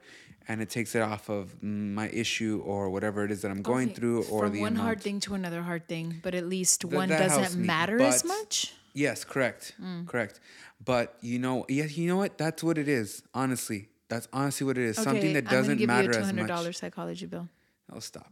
and 0.49 0.61
it 0.61 0.69
takes 0.71 0.95
it 0.95 1.03
off 1.03 1.29
of 1.29 1.55
mm, 1.63 1.93
my 1.95 2.09
issue 2.09 2.63
or 2.65 2.91
whatever 2.91 3.25
it 3.25 3.31
is 3.31 3.43
that 3.43 3.51
I'm 3.51 3.63
going 3.63 3.89
Okay, 3.89 3.95
through 3.97 4.25
or 4.25 4.45
from 4.45 4.53
the 4.53 4.61
one 4.61 4.73
amount. 4.73 4.85
hard 4.87 5.01
thing 5.03 5.21
to 5.21 5.35
another 5.35 5.63
hard 5.63 5.89
thing, 5.89 6.21
but 6.23 6.35
at 6.35 6.47
least 6.47 6.85
one 6.85 7.09
doesn't 7.09 7.61
me, 7.61 7.67
matter 7.67 8.01
as 8.03 8.25
much. 8.25 8.73
Yes, 8.93 9.25
correct, 9.25 9.75
Mm. 9.83 10.07
correct. 10.07 10.41
But 10.85 11.17
you 11.21 11.39
know, 11.39 11.65
yeah, 11.69 11.85
you 11.87 12.07
know 12.09 12.17
what? 12.17 12.37
That's 12.39 12.63
what 12.63 12.77
it 12.79 12.89
is. 12.89 13.23
Honestly, 13.33 13.89
that's 14.09 14.29
honestly 14.33 14.67
what 14.67 14.77
it 14.79 14.85
is. 14.85 14.97
Something 14.97 15.33
that 15.35 15.47
doesn't 15.49 15.79
give 15.79 15.87
matter 15.89 16.13
you 16.13 16.19
a 16.19 16.23
as 16.23 16.33
much. 16.33 16.47
dollars 16.47 16.79
psychology 16.79 17.27
bill. 17.27 17.49
Oh, 17.93 18.01
stop. 18.01 18.31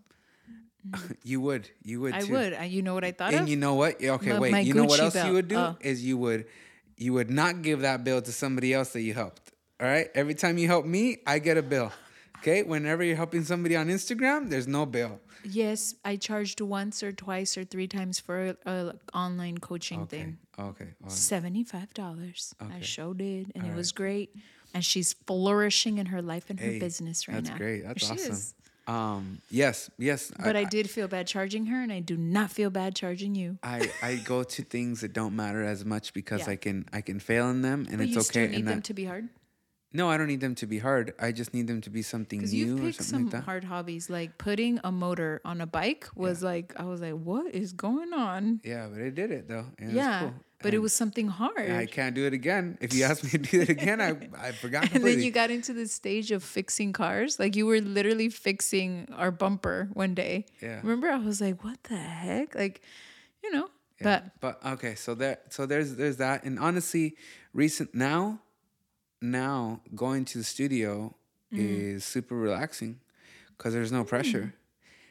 you 1.24 1.40
would. 1.40 1.68
You 1.82 2.00
would. 2.00 2.12
I 2.14 2.20
too. 2.22 2.32
would. 2.32 2.56
You 2.70 2.82
know 2.82 2.94
what 2.94 3.04
I 3.04 3.12
thought 3.12 3.32
And 3.32 3.42
of? 3.44 3.48
you 3.48 3.56
know 3.56 3.74
what? 3.74 4.02
Okay, 4.02 4.32
My- 4.32 4.38
wait. 4.38 4.52
my 4.52 4.60
you 4.60 4.74
know 4.74 4.84
what 4.84 5.00
else 5.00 5.14
belt. 5.14 5.26
you 5.28 5.32
would 5.34 5.48
do 5.48 5.56
Oh. 5.56 5.76
is 5.80 6.04
you 6.04 6.18
would 6.18 6.46
you 6.96 7.12
would 7.14 7.30
not 7.30 7.62
give 7.62 7.80
that 7.80 8.04
bill 8.04 8.20
to 8.22 8.32
somebody 8.32 8.72
else 8.74 8.92
that 8.92 9.00
you 9.02 9.14
helped. 9.14 9.50
All 9.80 9.86
right. 9.88 10.08
Every 10.14 10.34
time 10.34 10.58
you 10.58 10.66
help 10.68 10.84
me, 10.86 11.18
I 11.26 11.38
get 11.40 11.56
a 11.56 11.62
bill. 11.62 11.90
Okay. 12.42 12.62
Whenever 12.62 13.02
you're 13.04 13.16
helping 13.16 13.44
somebody 13.44 13.76
on 13.76 13.88
Instagram, 13.88 14.50
there's 14.50 14.66
no 14.68 14.84
bill. 14.86 15.20
yes, 15.44 15.94
I 16.04 16.16
charged 16.16 16.60
once 16.60 17.02
or 17.02 17.12
twice 17.12 17.56
or 17.56 17.64
three 17.64 17.86
times 17.88 18.18
for 18.20 18.50
a, 18.50 18.56
a 18.70 18.94
online 19.14 19.58
coaching 19.58 20.00
Okay. 20.02 20.16
thing. 20.18 20.38
Okay. 20.58 20.84
all 21.02 21.08
right. 21.08 21.12
Seventy 21.12 21.64
five 21.64 21.92
dollars. 21.94 22.54
Okay. 22.62 22.74
I 22.76 22.80
showed 22.80 23.20
it 23.20 23.46
and 23.54 23.64
it 23.66 23.70
All 23.70 23.76
was 23.76 23.92
great. 23.92 24.34
And 24.74 24.84
she's 24.84 25.12
flourishing 25.26 25.98
in 25.98 26.06
her 26.06 26.22
life 26.22 26.48
and 26.50 26.58
her 26.60 26.66
Hey, 26.72 26.78
business 26.78 27.28
right 27.28 27.34
That's 27.34 27.48
now. 27.48 27.54
That's 27.54 27.60
great. 27.62 27.84
That's 27.84 28.06
She 28.06 28.12
awesome. 28.12 28.32
is. 28.32 28.54
Um. 28.88 29.38
Yes. 29.50 29.90
Yes. 29.98 30.32
But 30.42 30.56
I, 30.56 30.64
did 30.64 30.90
feel 30.90 31.06
bad 31.06 31.28
charging 31.28 31.66
her, 31.66 31.80
and 31.80 31.92
I 31.92 32.00
do 32.00 32.16
not 32.16 32.50
feel 32.50 32.68
bad 32.70 32.96
charging 32.96 33.36
you. 33.36 33.56
I, 33.62 33.88
I 34.02 34.16
go 34.16 34.42
to 34.42 34.62
things 34.64 35.02
that 35.02 35.12
don't 35.12 35.36
matter 35.36 35.62
as 35.62 35.84
much 35.84 36.12
because 36.12 36.40
Yeah. 36.40 36.50
I 36.54 36.56
can 36.56 36.86
I 36.92 37.00
can 37.00 37.20
fail 37.20 37.48
in 37.50 37.62
them 37.62 37.86
and 37.88 37.98
But 37.98 38.06
it's 38.08 38.14
you 38.14 38.18
okay. 38.18 38.24
still 38.24 38.48
need 38.48 38.56
and 38.56 38.66
them 38.68 38.82
to 38.82 38.94
be 38.94 39.04
hard. 39.04 39.28
No, 39.92 40.08
I 40.10 40.16
don't 40.16 40.26
need 40.28 40.40
them 40.40 40.54
to 40.56 40.66
be 40.66 40.78
hard. 40.78 41.12
I 41.18 41.32
just 41.32 41.52
need 41.54 41.66
them 41.66 41.80
to 41.82 41.90
be 41.90 42.02
something 42.02 42.40
new 42.40 42.46
you've 42.46 42.80
or 42.84 42.92
something 42.92 43.04
some 43.04 43.22
like 43.24 43.32
that. 43.32 43.42
hard 43.44 43.64
hobbies, 43.64 44.08
like 44.08 44.38
putting 44.38 44.80
a 44.84 44.90
motor 44.92 45.40
on 45.44 45.60
a 45.60 45.66
bike 45.66 46.08
was 46.14 46.42
like 46.42 46.72
I 46.78 46.84
was 46.84 47.00
like, 47.00 47.14
what 47.14 47.54
is 47.54 47.72
going 47.72 48.12
on? 48.12 48.60
Yeah, 48.64 48.88
but 48.92 49.02
I 49.02 49.10
did 49.10 49.30
it 49.30 49.48
though. 49.48 49.66
and 49.78 49.92
yeah, 49.92 50.20
cool. 50.20 50.34
but 50.62 50.72
it 50.74 50.78
was 50.78 50.92
something 50.92 51.28
hard. 51.28 51.70
I 51.70 51.86
can't 51.86 52.14
do 52.14 52.24
it 52.26 52.32
again. 52.32 52.78
If 52.80 52.94
you 52.94 53.04
ask 53.04 53.22
me 53.24 53.30
to 53.30 53.38
do 53.38 53.60
it 53.60 53.68
again, 53.78 54.00
I 54.00 54.10
I 54.48 54.52
forgot 54.52 54.82
and 54.88 54.92
completely. 54.92 55.16
then 55.16 55.24
you 55.24 55.30
got 55.30 55.50
into 55.50 55.72
the 55.74 55.86
stage 55.86 56.30
of 56.32 56.42
fixing 56.42 56.92
cars. 56.92 57.38
Like 57.38 57.54
you 57.56 57.66
were 57.66 57.80
literally 57.80 58.28
fixing 58.30 59.08
our 59.14 59.30
bumper 59.30 59.88
one 59.92 60.14
day. 60.14 60.46
Yeah. 60.62 60.78
Remember, 60.82 61.08
I 61.10 61.18
was 61.18 61.40
like, 61.40 61.62
what 61.64 61.82
the 61.84 61.96
heck? 61.96 62.54
Like, 62.54 62.80
you 63.44 63.50
know. 63.52 63.68
Yeah, 64.00 64.20
But 64.40 64.40
but 64.62 64.72
okay, 64.74 64.94
so 64.96 65.14
there 65.14 65.38
so 65.50 65.66
there's 65.66 65.94
there's 65.96 66.16
that, 66.16 66.42
and 66.44 66.58
honestly, 66.58 67.14
recent 67.52 67.94
now, 67.94 68.40
now 69.22 69.80
going 69.94 70.24
to 70.26 70.38
the 70.38 70.44
studio 70.44 71.14
Mm. 71.52 71.58
is 71.58 72.04
super 72.04 72.34
relaxing 72.34 72.98
because 73.56 73.74
there's 73.74 73.92
no 73.92 74.04
pressure. 74.04 74.54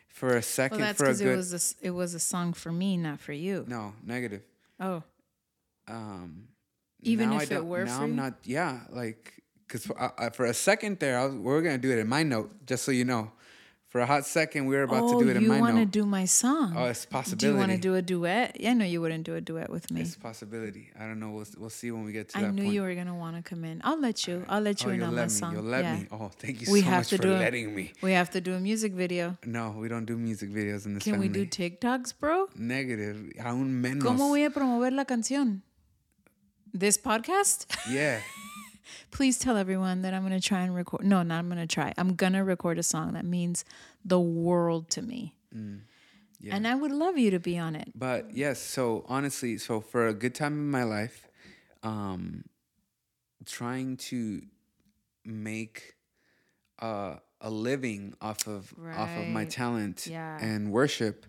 For 0.09 0.35
a 0.35 0.41
second, 0.41 0.79
well, 0.79 0.87
that's 0.87 0.97
for 0.97 1.05
a 1.05 1.13
good 1.13 1.33
it 1.33 1.37
was 1.37 1.53
a, 1.81 1.85
it 1.87 1.91
was 1.91 2.13
a 2.15 2.19
song 2.19 2.53
for 2.53 2.71
me, 2.71 2.97
not 2.97 3.19
for 3.19 3.31
you. 3.31 3.63
no 3.67 3.93
negative. 4.03 4.41
Oh, 4.79 5.03
Um, 5.87 6.47
Even 7.03 7.31
if 7.33 7.51
it 7.51 7.63
were 7.65 7.85
now 7.85 7.97
for 7.99 8.03
I'm 8.03 8.09
you? 8.09 8.15
not. 8.15 8.33
Yeah, 8.43 8.81
like 8.89 9.33
because 9.67 9.85
for, 9.85 9.95
uh, 10.01 10.29
for 10.31 10.45
a 10.45 10.53
second 10.53 10.99
there, 10.99 11.17
I 11.19 11.25
was, 11.25 11.35
we 11.35 11.51
are 11.53 11.61
gonna 11.61 11.77
do 11.77 11.91
it 11.91 11.99
in 11.99 12.07
my 12.07 12.23
note, 12.23 12.51
just 12.65 12.83
so 12.83 12.91
you 12.91 13.05
know. 13.05 13.31
For 13.91 13.99
a 13.99 14.05
hot 14.05 14.25
second, 14.25 14.67
we 14.67 14.75
were 14.77 14.83
about 14.83 15.03
oh, 15.03 15.19
to 15.19 15.25
do 15.25 15.29
it 15.31 15.35
in 15.35 15.45
my 15.45 15.55
note. 15.55 15.55
you 15.55 15.61
want 15.61 15.77
to 15.79 15.85
do 15.85 16.05
my 16.05 16.23
song? 16.23 16.75
Oh, 16.77 16.85
it's 16.85 17.05
a 17.13 17.35
Do 17.35 17.47
you 17.47 17.57
want 17.57 17.71
to 17.71 17.77
do 17.77 17.95
a 17.95 18.01
duet? 18.01 18.55
Yeah, 18.57 18.73
no, 18.73 18.85
you 18.85 19.01
wouldn't 19.01 19.25
do 19.25 19.35
a 19.35 19.41
duet 19.41 19.69
with 19.69 19.91
me. 19.91 19.99
It's 19.99 20.15
a 20.15 20.19
possibility. 20.19 20.91
I 20.97 21.01
don't 21.07 21.19
know. 21.19 21.31
We'll 21.31 21.45
we'll 21.57 21.69
see 21.69 21.91
when 21.91 22.05
we 22.05 22.13
get 22.13 22.29
to 22.29 22.37
I 22.37 22.43
that 22.43 22.53
knew 22.53 22.63
point. 22.63 22.73
you 22.73 22.83
were 22.83 22.95
gonna 22.95 23.13
want 23.17 23.35
to 23.35 23.41
come 23.43 23.65
in. 23.65 23.81
I'll 23.83 23.99
let 23.99 24.25
you. 24.27 24.45
I'll 24.47 24.61
let 24.61 24.81
oh, 24.81 24.85
you 24.85 24.91
Oh, 24.91 24.93
in 24.93 24.99
you'll 25.01 25.09
on 25.09 25.15
my 25.15 25.23
me. 25.23 25.29
song. 25.29 25.53
You'll 25.55 25.63
let 25.63 25.83
yeah. 25.83 25.95
me. 25.97 26.07
Oh, 26.09 26.31
thank 26.39 26.61
you 26.61 26.71
We 26.71 26.79
so 26.79 26.85
have 26.85 26.99
much 26.99 27.09
to 27.09 27.17
for 27.17 27.23
do 27.23 27.33
a- 27.35 27.43
letting 27.43 27.75
me. 27.75 27.91
We 28.01 28.13
have 28.13 28.29
to 28.29 28.39
do 28.39 28.53
a 28.53 28.61
music 28.61 28.93
video. 28.93 29.37
No, 29.45 29.75
we 29.77 29.89
don't 29.89 30.05
do 30.05 30.15
music 30.15 30.51
videos 30.51 30.85
in 30.85 30.93
this 30.93 31.03
Can 31.03 31.19
we 31.19 31.27
do 31.27 31.45
TikToks, 31.45 32.13
bro? 32.17 32.47
Negative. 32.55 33.17
Aún 33.41 33.81
menos. 33.81 34.05
¿Cómo 34.05 34.29
voy 34.29 34.45
a 34.45 34.51
promover 34.51 34.93
la 34.93 35.03
canción? 35.03 35.63
This 36.73 36.97
podcast? 36.97 37.65
Yeah. 37.89 38.21
Please 39.11 39.37
tell 39.39 39.57
everyone 39.57 40.01
that 40.01 40.13
I'm 40.13 40.21
going 40.27 40.39
to 40.39 40.45
try 40.47 40.61
and 40.61 40.75
record. 40.75 41.03
No, 41.03 41.23
not 41.23 41.39
I'm 41.39 41.47
going 41.49 41.59
to 41.59 41.67
try. 41.73 41.93
I'm 41.97 42.15
going 42.15 42.33
to 42.33 42.39
record 42.43 42.79
a 42.79 42.83
song 42.83 43.13
that 43.13 43.25
means 43.25 43.63
the 44.03 44.19
world 44.19 44.89
to 44.91 45.01
me. 45.01 45.33
Yeah. 46.43 46.55
And 46.55 46.67
I 46.67 46.73
would 46.75 46.91
love 46.91 47.17
you 47.17 47.29
to 47.31 47.39
be 47.39 47.57
on 47.59 47.75
it. 47.75 47.91
But 47.93 48.35
yes, 48.35 48.59
so 48.59 49.05
honestly, 49.07 49.57
so 49.57 49.79
for 49.81 50.07
a 50.07 50.13
good 50.13 50.33
time 50.33 50.53
in 50.53 50.71
my 50.71 50.83
life, 50.83 51.27
um, 51.83 52.45
trying 53.45 53.97
to 53.97 54.41
make 55.23 55.95
uh, 56.79 57.17
a 57.41 57.49
living 57.51 58.15
off 58.21 58.47
of 58.47 58.73
off 58.95 59.09
of 59.17 59.27
my 59.27 59.45
talent 59.45 60.07
Yeah. 60.07 60.37
and 60.41 60.71
worship 60.71 61.25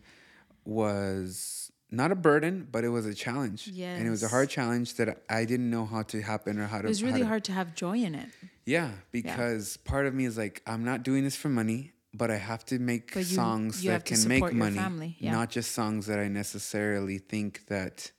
was 0.65 1.71
not 1.93 2.11
a 2.11 2.15
burden, 2.17 2.67
but 2.73 2.83
it 2.85 2.89
was 2.89 3.05
a 3.07 3.15
challenge. 3.15 3.69
And 3.69 4.07
it 4.07 4.11
was 4.11 4.23
a 4.23 4.29
hard 4.29 4.49
challenge 4.51 4.95
that 4.95 5.23
I 5.29 5.45
didn't 5.45 5.71
know 5.71 5.85
how 5.85 6.03
to 6.05 6.23
happen 6.23 6.59
or 6.59 6.67
how 6.67 6.79
to 6.81 6.87
It 6.87 6.89
was 6.89 7.03
really 7.03 7.21
to- 7.21 7.27
hard 7.27 7.45
to 7.45 7.53
have 7.53 7.75
joy 7.75 7.99
in 7.99 8.15
it. 8.15 8.29
yeah, 8.65 8.91
because 9.13 9.77
part 9.77 10.07
of 10.07 10.15
me 10.15 10.25
is 10.25 10.37
like, 10.39 10.63
I'm 10.67 10.85
not 10.85 11.03
doing 11.03 11.23
this 11.23 11.37
for 11.37 11.49
money, 11.51 11.93
but 12.15 12.31
I 12.31 12.37
have 12.39 12.65
to 12.67 12.79
make 12.79 13.15
you- 13.15 13.23
songs 13.25 13.85
you 13.85 13.89
that 13.91 13.93
have 13.93 14.05
to 14.05 14.15
can 14.15 14.29
make 14.29 14.53
money, 14.55 14.77
family, 14.77 15.17
yeah. 15.21 15.33
not 15.33 15.51
just 15.51 15.73
songs 15.73 16.07
that 16.07 16.19
I 16.19 16.29
necessarily 16.29 17.19
think 17.19 17.67
that. 17.67 18.11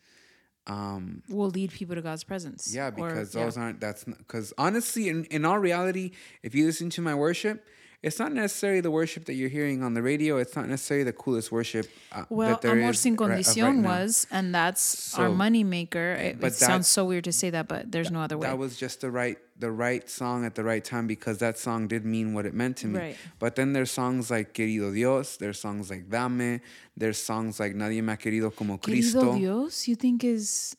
Um, 0.65 1.23
Will 1.27 1.49
lead 1.49 1.71
people 1.71 1.95
to 1.95 2.01
God's 2.01 2.23
presence. 2.23 2.73
yeah, 2.73 2.87
Or- 2.87 2.91
because 2.91 3.35
yeah. 3.35 3.43
those 3.43 3.57
aren't. 3.57 3.81
That's 3.81 4.05
because 4.05 4.53
honestly, 4.57 5.09
in 5.09 5.25
in 5.25 5.43
all 5.43 5.59
reality, 5.59 6.11
if 6.41 6.55
you 6.55 6.65
listen 6.65 6.89
to 6.91 7.01
my 7.01 7.13
worship. 7.13 7.65
It's 8.03 8.19
not 8.19 8.33
necessarily 8.33 8.81
the 8.81 8.91
worship 8.91 9.23
that 9.25 9.35
you're 9.35 9.49
hearing 9.49 9.81
on 9.81 9.93
the 9.93 10.01
radio. 10.01 10.35
It's 10.37 10.55
not 10.57 10.67
necessarily 10.67 11.05
the 11.05 11.13
coolest 11.13 11.53
worship. 11.53 11.89
Uh, 12.11 12.25
Well, 12.29 12.49
that 12.49 12.61
there 12.61 12.73
Amor 12.77 12.89
is 12.91 12.99
Sin 12.99 13.15
right- 13.15 13.29
right 13.29 13.39
Condición 13.45 13.81
was, 13.83 14.27
and 14.29 14.53
that's 14.53 15.13
our 15.17 15.29
So- 15.29 15.33
money 15.33 15.63
maker. 15.63 16.11
It, 16.19 16.39
but 16.41 16.47
it 16.51 16.55
sounds 16.55 16.89
so 16.89 17.05
weird 17.05 17.23
to 17.23 17.31
say 17.31 17.49
that, 17.51 17.69
but 17.69 17.91
there's 17.93 18.11
no 18.11 18.19
other 18.21 18.37
way. 18.37 18.47
That 18.47 18.57
was 18.57 18.75
just 18.75 18.99
the 19.01 19.09
right 19.09 19.37
the 19.57 19.71
right 19.71 20.09
song 20.09 20.43
at 20.45 20.55
the 20.55 20.63
right 20.63 20.83
time 20.83 21.07
because 21.07 21.37
that 21.37 21.57
song 21.57 21.87
did 21.87 22.03
mean 22.03 22.33
what 22.33 22.45
it 22.45 22.53
meant 22.53 22.75
to 22.75 22.87
me. 22.87 22.99
Right. 22.99 23.17
But 23.39 23.55
then 23.55 23.71
there's 23.71 23.91
songs 23.91 24.29
like 24.29 24.53
Querido 24.53 24.91
Dios, 24.93 25.37
there's 25.37 25.59
songs 25.59 25.89
like 25.89 26.09
Dame, 26.09 26.59
there's 26.97 27.19
songs 27.19 27.59
like 27.59 27.73
Nadie 27.73 28.01
me 28.03 28.11
ha 28.11 28.17
querido 28.17 28.53
como 28.53 28.77
Cristo. 28.79 29.21
Querido 29.21 29.37
Dios, 29.37 29.87
you 29.87 29.95
think 29.95 30.23
is 30.25 30.75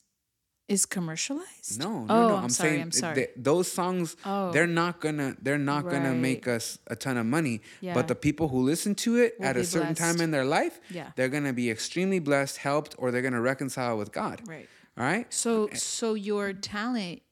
is 0.69 0.87
commercialized? 0.87 1.79
No, 1.79 2.05
no, 2.05 2.15
oh, 2.15 2.29
no. 2.29 2.37
I'm, 2.37 2.45
I'm, 2.45 2.49
sorry. 2.51 2.71
saying 2.71 2.83
I'm 2.83 2.93
sorry. 2.93 3.15
th- 3.15 3.31
those 3.37 3.71
songs, 3.71 4.17
Oh. 4.25 4.51
they're 4.53 4.67
not 4.67 5.01
gonna, 5.01 5.37
they're 5.43 5.59
not 5.59 5.89
gonna 5.89 6.15
make 6.15 6.49
us 6.49 6.79
a 6.87 6.97
ton 6.97 7.17
of 7.17 7.27
money. 7.27 7.61
Yeah. 7.81 7.95
But 7.95 8.09
the 8.09 8.15
people 8.15 8.49
who 8.49 8.61
listen 8.63 8.95
to 8.97 9.17
it 9.17 9.35
Will 9.39 9.47
at 9.47 9.57
a 9.57 9.65
certain 9.65 9.95
time 9.95 10.21
in 10.21 10.31
their 10.31 10.45
life, 10.45 10.81
Yeah. 10.91 11.11
they're 11.17 11.29
gonna 11.29 11.53
be 11.53 11.71
extremely 11.71 12.19
blessed, 12.19 12.59
helped, 12.59 12.95
or 12.99 13.11
they're 13.11 13.23
gonna 13.23 13.41
reconcile 13.41 13.99
with 13.99 14.13
God. 14.13 14.43
right. 14.47 14.69
All 14.97 15.05
right. 15.05 15.33
So 15.33 15.69
so 15.75 16.15
your 16.15 16.53
talent 16.53 17.23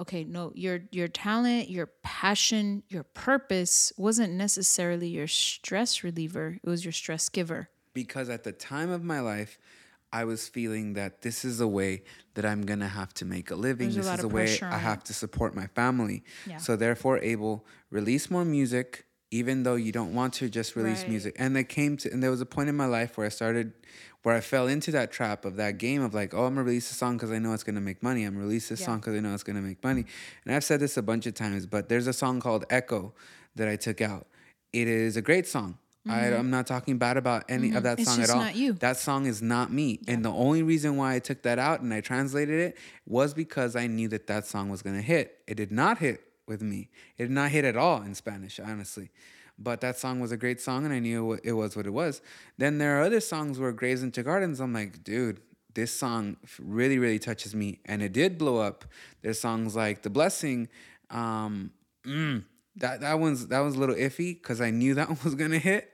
okay, 0.00 0.24
no, 0.24 0.52
your 0.54 0.80
your 0.90 1.06
talent, 1.08 1.70
your 1.70 1.86
passion, 2.02 2.82
your 2.88 3.04
purpose 3.04 3.92
wasn't 3.96 4.32
necessarily 4.32 5.08
your 5.08 5.28
stress 5.28 6.02
reliever. 6.02 6.58
It 6.62 6.68
was 6.68 6.84
your 6.84 6.92
stress 6.92 7.28
giver. 7.28 7.68
because 7.92 8.28
at 8.28 8.42
the 8.42 8.50
time 8.52 8.90
of 8.90 9.04
my 9.04 9.20
life, 9.20 9.56
I 10.14 10.24
was 10.24 10.48
feeling 10.48 10.94
that 10.94 11.22
this 11.22 11.44
is 11.44 11.60
a 11.60 11.66
way 11.68 12.02
that 12.34 12.44
I'm 12.46 12.62
gonna 12.62 12.88
have 12.88 13.12
to 13.14 13.24
make 13.24 13.50
a 13.50 13.56
living. 13.56 13.88
There's 13.88 13.96
this 13.96 14.06
lot 14.06 14.18
is 14.20 14.24
a 14.24 14.28
way 14.28 14.58
I 14.62 14.78
have 14.78 14.98
it. 15.00 15.04
to 15.06 15.12
support 15.14 15.54
my 15.56 15.66
family. 15.80 16.22
Yeah. 16.46 16.58
So 16.58 16.76
therefore, 16.76 17.18
able 17.18 17.66
release 17.90 18.30
more 18.30 18.44
music, 18.44 19.06
even 19.30 19.64
though 19.64 19.74
you 19.74 19.90
don't 19.90 20.14
want 20.14 20.32
to 20.34 20.48
just 20.48 20.76
release 20.76 21.00
Right. 21.02 21.08
music. 21.10 21.34
And 21.38 21.56
it 21.56 21.68
came 21.68 21.96
to, 21.98 22.12
and 22.12 22.22
there 22.22 22.30
was 22.30 22.40
a 22.40 22.46
point 22.46 22.68
in 22.68 22.76
my 22.76 22.86
life 22.86 23.16
where 23.18 23.26
I 23.26 23.30
started, 23.30 23.72
where 24.22 24.36
I 24.36 24.40
fell 24.40 24.68
into 24.68 24.90
that 24.92 25.10
trap 25.10 25.44
of 25.44 25.56
that 25.56 25.78
game 25.78 26.00
of 26.02 26.14
like, 26.14 26.32
oh, 26.32 26.44
I'm 26.46 26.54
gonna 26.54 26.62
release 26.64 26.88
a 26.92 26.94
song 26.94 27.16
because 27.16 27.32
I 27.32 27.38
know 27.40 27.52
it's 27.52 27.64
gonna 27.64 27.80
make 27.80 28.00
money. 28.02 28.22
I'm 28.24 28.34
gonna 28.34 28.46
release 28.46 28.68
this 28.68 28.80
Yeah. 28.80 28.86
song 28.86 28.98
because 29.00 29.14
I 29.16 29.20
know 29.20 29.34
it's 29.34 29.42
gonna 29.42 29.62
make 29.62 29.82
money. 29.82 30.04
And 30.44 30.54
I've 30.54 30.64
said 30.64 30.78
this 30.78 30.96
a 30.96 31.02
bunch 31.02 31.26
of 31.26 31.34
times, 31.34 31.66
but 31.66 31.88
there's 31.88 32.06
a 32.06 32.12
song 32.12 32.40
called 32.40 32.64
Echo 32.70 33.14
that 33.56 33.66
I 33.68 33.76
took 33.76 34.00
out. 34.00 34.28
It 34.72 34.86
is 34.88 35.16
a 35.16 35.22
great 35.22 35.46
song. 35.48 35.78
I, 36.08 36.26
I'm 36.34 36.50
not 36.50 36.66
talking 36.66 36.98
bad 36.98 37.16
about 37.16 37.44
any 37.48 37.74
of 37.74 37.82
that 37.84 37.98
Mm-hmm. 37.98 38.02
It's 38.02 38.10
song 38.10 38.22
at 38.22 38.30
all. 38.30 38.36
not 38.36 38.56
you. 38.56 38.72
That 38.74 38.98
song 38.98 39.26
is 39.26 39.40
not 39.40 39.72
me. 39.72 40.00
And 40.06 40.24
the 40.24 40.30
only 40.30 40.62
reason 40.62 40.96
why 40.96 41.14
I 41.14 41.18
took 41.18 41.42
that 41.42 41.58
out 41.58 41.80
and 41.80 41.92
I 41.94 42.00
translated 42.00 42.60
it 42.60 42.76
was 43.06 43.32
because 43.32 43.74
I 43.74 43.86
knew 43.86 44.08
that 44.08 44.26
that 44.26 44.46
song 44.46 44.68
was 44.68 44.82
going 44.82 44.96
to 44.96 45.02
hit. 45.02 45.38
It 45.46 45.54
did 45.54 45.72
not 45.72 45.98
hit 45.98 46.20
with 46.46 46.60
me. 46.62 46.90
It 47.16 47.24
did 47.24 47.30
not 47.30 47.50
hit 47.50 47.64
at 47.64 47.76
all 47.76 48.02
in 48.02 48.14
Spanish, 48.14 48.60
honestly. 48.60 49.10
But 49.58 49.80
that 49.82 49.96
song 49.96 50.20
was 50.20 50.32
a 50.32 50.36
great 50.36 50.60
song 50.60 50.84
and 50.84 50.92
I 50.92 50.98
knew 50.98 51.38
it 51.42 51.52
was 51.52 51.76
what 51.76 51.86
it 51.86 51.92
was. 51.92 52.20
Then 52.58 52.78
there 52.78 52.98
are 53.00 53.02
other 53.04 53.20
songs 53.20 53.58
where 53.58 53.72
Graves 53.72 54.02
into 54.02 54.22
Gardens, 54.22 54.60
I'm 54.60 54.72
like, 54.74 55.04
dude, 55.04 55.40
this 55.74 55.92
song 55.92 56.36
really, 56.58 56.98
really 56.98 57.18
touches 57.18 57.54
me. 57.54 57.78
And 57.86 58.02
it 58.02 58.12
did 58.12 58.36
blow 58.36 58.58
up. 58.58 58.84
There's 59.22 59.40
songs 59.40 59.74
like 59.74 60.02
The 60.02 60.10
Blessing. 60.10 60.68
Um, 61.10 61.70
mm, 62.04 62.44
that, 62.76 63.00
that 63.02 63.18
one's 63.20 63.46
that 63.48 63.60
was 63.60 63.76
a 63.76 63.78
little 63.78 63.94
iffy 63.94 64.34
because 64.34 64.60
I 64.60 64.70
knew 64.70 64.94
that 64.94 65.08
one 65.08 65.18
was 65.22 65.34
gonna 65.36 65.58
hit, 65.58 65.93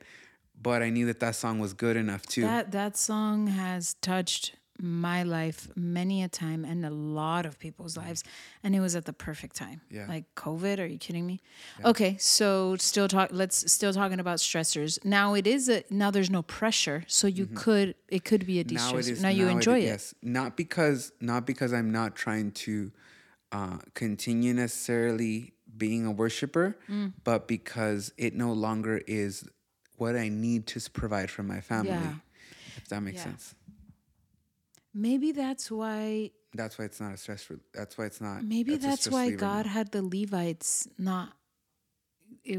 but 0.62 0.82
I 0.82 0.90
knew 0.90 1.06
that 1.06 1.20
that 1.20 1.34
song 1.36 1.58
was 1.58 1.72
good 1.74 1.96
enough 1.96 2.26
too. 2.26 2.42
That 2.42 2.72
that 2.72 2.96
song 2.96 3.46
has 3.48 3.94
touched 3.94 4.56
my 4.82 5.22
life 5.24 5.68
many 5.76 6.22
a 6.22 6.28
time 6.28 6.64
and 6.64 6.86
a 6.86 6.90
lot 6.90 7.44
of 7.44 7.58
people's 7.58 7.98
lives 7.98 8.24
and 8.64 8.74
it 8.74 8.80
was 8.80 8.96
at 8.96 9.04
the 9.04 9.12
perfect 9.12 9.54
time. 9.54 9.82
Yeah. 9.90 10.06
like 10.08 10.24
covid 10.36 10.78
are 10.78 10.86
you 10.86 10.96
kidding 10.96 11.26
me? 11.26 11.40
Okay 11.84 12.16
so 12.18 12.76
still 12.76 13.06
talk 13.06 13.28
let's 13.30 13.70
still 13.70 13.92
talking 13.92 14.20
about 14.20 14.38
stressors. 14.38 14.98
Now 15.04 15.34
it 15.34 15.46
is 15.46 15.68
a 15.68 15.84
now 15.90 16.10
there's 16.10 16.30
no 16.30 16.42
pressure 16.42 17.04
so 17.08 17.26
you 17.26 17.46
could 17.46 17.94
it 18.08 18.24
could 18.24 18.46
be 18.46 18.58
a 18.58 18.64
de-stressor 18.64 19.20
now, 19.20 19.28
you 19.28 19.48
enjoy 19.48 19.80
it, 19.80 19.84
Yes, 19.84 20.14
not 20.22 20.56
because 20.56 21.12
not 21.20 21.46
because 21.46 21.74
I'm 21.74 21.90
not 21.92 22.16
trying 22.16 22.52
to 22.64 22.90
uh, 23.52 23.78
continue 23.94 24.54
necessarily 24.54 25.52
being 25.76 26.06
a 26.06 26.10
worshiper, 26.10 26.78
Mm. 26.88 27.12
but 27.22 27.46
because 27.48 28.12
it 28.16 28.34
no 28.34 28.52
longer 28.54 29.02
is 29.06 29.46
what 30.00 30.16
I 30.16 30.28
need 30.30 30.66
to 30.68 30.80
provide 30.90 31.30
for 31.30 31.42
my 31.42 31.60
family. 31.60 31.90
Yeah. 31.90 32.14
If 32.76 32.88
that 32.88 33.00
makes 33.02 33.18
Yeah. 33.18 33.24
sense. 33.24 33.54
maybe 34.94 35.30
that's 35.32 35.70
why 35.70 36.30
That's 36.52 36.78
why 36.78 36.84
it's 36.86 37.00
not 37.00 37.12
a 37.14 37.16
stress. 37.16 37.48
Re- 37.48 37.58
that's 37.72 37.96
why 37.96 38.06
it's 38.06 38.20
not. 38.20 38.42
maybe 38.42 38.74
a 38.74 38.78
that's 38.78 39.06
why 39.08 39.30
god 39.30 39.66
now. 39.66 39.72
had 39.72 39.92
the 39.92 40.02
levites 40.02 40.88
not 40.98 41.32
it, 42.44 42.58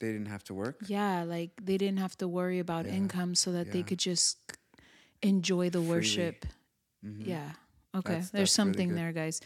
They 0.00 0.10
didn't 0.12 0.26
have 0.34 0.42
to 0.44 0.54
work. 0.54 0.76
yeah 0.88 1.22
like 1.22 1.52
they 1.62 1.76
didn't 1.78 1.98
have 2.00 2.16
to 2.18 2.26
worry 2.26 2.58
about 2.58 2.86
Yeah. 2.86 2.94
income 2.98 3.34
so 3.36 3.52
that 3.52 3.70
they 3.72 3.82
could 3.84 3.98
just 4.00 4.38
enjoy 5.22 5.70
the 5.70 5.78
Freely. 5.78 5.88
worship 5.94 6.46
Mhm. 7.04 7.26
Yeah. 7.26 7.52
Okay. 7.98 8.12
That's- 8.14 8.30
There's 8.30 8.48
that's 8.50 8.52
something 8.52 8.88
good. 8.90 8.98
there, 8.98 9.12
guys. 9.12 9.40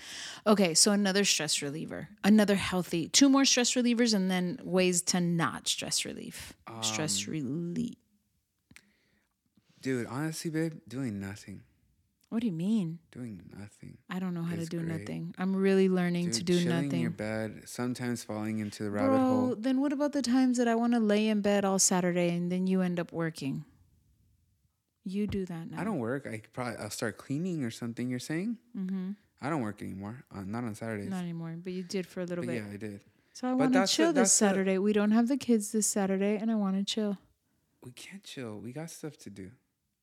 Okay. 0.47 0.75
So 0.75 0.93
another 0.93 1.25
stress 1.25 1.63
reliever, 1.63 2.09
another 2.25 2.55
healthy, 2.57 3.09
two 3.09 3.29
more 3.29 3.45
stress 3.45 3.73
relievers, 3.75 4.15
and 4.15 4.31
then 4.31 4.59
ways 4.63 5.03
to 5.03 5.21
not 5.21 5.69
stress 5.69 6.05
relief. 6.05 6.55
stress 6.83 7.27
Um, 7.27 7.33
relief. 7.33 7.95
Dude, 9.81 10.07
honestly, 10.07 10.51
babe, 10.51 10.75
doing 10.87 11.19
nothing. 11.21 11.63
What 12.29 12.41
do 12.41 12.47
you 12.47 12.53
mean? 12.53 12.99
Doing 13.11 13.43
nothing. 13.59 13.99
I 14.09 14.19
don't 14.19 14.33
know 14.33 14.43
how 14.43 14.57
to 14.57 14.65
do 14.65 14.79
great. 14.79 15.01
nothing. 15.01 15.35
I'm 15.37 15.55
really 15.55 15.89
learning 15.91 16.27
Dude, 16.27 16.35
to 16.35 16.43
do 16.45 16.59
chilling 16.63 16.69
nothing. 16.87 16.93
in 16.93 17.01
your 17.01 17.11
bed, 17.11 17.63
sometimes 17.67 18.25
falling 18.25 18.59
into 18.61 18.85
the 18.85 18.91
rabbit 18.91 19.09
Bro, 19.19 19.19
hole. 19.29 19.55
then 19.59 19.81
what 19.83 19.93
about 19.93 20.13
the 20.13 20.23
times 20.23 20.57
that 20.57 20.67
I 20.67 20.75
want 20.75 20.95
to 20.95 21.01
lay 21.01 21.29
in 21.29 21.43
bed 21.43 21.65
all 21.67 21.79
Saturday 21.79 22.31
and 22.35 22.51
then 22.51 22.67
you 22.67 22.81
end 22.81 22.99
up 22.99 23.13
working? 23.13 23.65
You 25.05 25.27
do 25.27 25.45
that 25.47 25.71
now. 25.71 25.81
I 25.81 25.85
don't 25.85 25.99
work. 25.99 26.27
I 26.27 26.39
could 26.39 26.53
probably 26.53 26.77
I'll 26.79 26.91
start 26.91 27.19
cleaning 27.19 27.65
or 27.65 27.71
something. 27.71 28.09
You're 28.09 28.19
saying? 28.19 28.57
Mm-hmm. 28.77 29.11
I 29.41 29.51
don't 29.51 29.63
work 29.63 29.83
anymore. 29.83 30.23
Uh, 30.35 30.43
not 30.43 30.63
on 30.65 30.75
Saturdays. 30.75 31.11
Not 31.11 31.23
anymore, 31.25 31.57
but 31.63 31.73
you 31.73 31.83
did 31.83 32.07
for 32.07 32.21
a 32.21 32.25
little 32.25 32.45
but 32.45 32.53
bit. 32.53 32.63
yeah, 32.65 32.73
I 32.73 32.77
did. 32.77 33.01
So 33.33 33.49
I 33.49 33.55
want 33.55 33.73
to 33.73 33.79
that's 33.81 33.91
the- 33.93 33.97
chill 33.97 34.13
this 34.13 34.15
that's 34.31 34.39
the- 34.39 34.47
Saturday. 34.47 34.79
We 34.79 34.93
don't 34.93 35.11
have 35.11 35.27
the 35.27 35.37
kids 35.37 35.73
this 35.73 35.87
Saturday, 35.87 36.37
and 36.37 36.51
I 36.51 36.55
want 36.55 36.77
to 36.77 36.85
chill. 36.85 37.19
We 37.83 37.91
can't 37.93 38.23
chill. 38.23 38.59
We 38.61 38.73
got 38.73 38.91
stuff 38.91 39.17
to 39.19 39.31
do. 39.31 39.51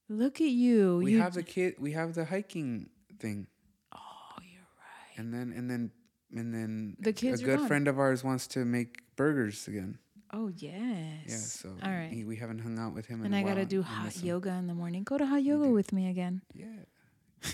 Look 0.10 0.42
at 0.42 0.48
you. 0.50 0.98
We 1.04 1.14
you 1.14 1.22
have 1.22 1.34
the 1.36 1.44
kid. 1.44 1.76
We 1.80 1.94
have 1.94 2.14
the 2.16 2.26
hiking 2.26 2.90
thing, 3.20 3.48
Oh, 3.94 4.00
you're 4.42 4.62
right. 4.80 5.18
and 5.18 5.34
then 5.34 5.54
and 5.56 5.70
then 5.70 5.92
and 6.36 6.54
then 6.54 6.98
The 7.00 7.14
kids 7.14 7.42
a 7.42 7.46
good 7.46 7.62
friend 7.68 7.88
of 7.88 8.00
ours 8.00 8.24
wants 8.24 8.48
to 8.48 8.66
make 8.66 9.04
burgers 9.16 9.68
again. 9.68 10.00
Oh 10.32 10.52
yes. 10.56 11.26
Yeah, 11.28 11.36
so 11.38 11.70
all 11.84 11.92
right. 11.92 12.10
he- 12.12 12.24
we 12.24 12.36
haven't 12.36 12.60
hung 12.60 12.78
out 12.78 12.94
with 12.94 13.08
him. 13.08 13.24
and 13.24 13.36
I 13.36 13.42
gotta 13.44 13.66
do 13.66 13.82
hot 13.82 14.16
yoga 14.24 14.52
in 14.54 14.68
the 14.68 14.74
morning. 14.76 15.04
Go 15.04 15.18
to 15.18 15.26
hot 15.26 15.44
yoga 15.44 15.70
with 15.70 15.92
me 15.94 16.10
again. 16.10 16.42
Yeah. 16.54 16.66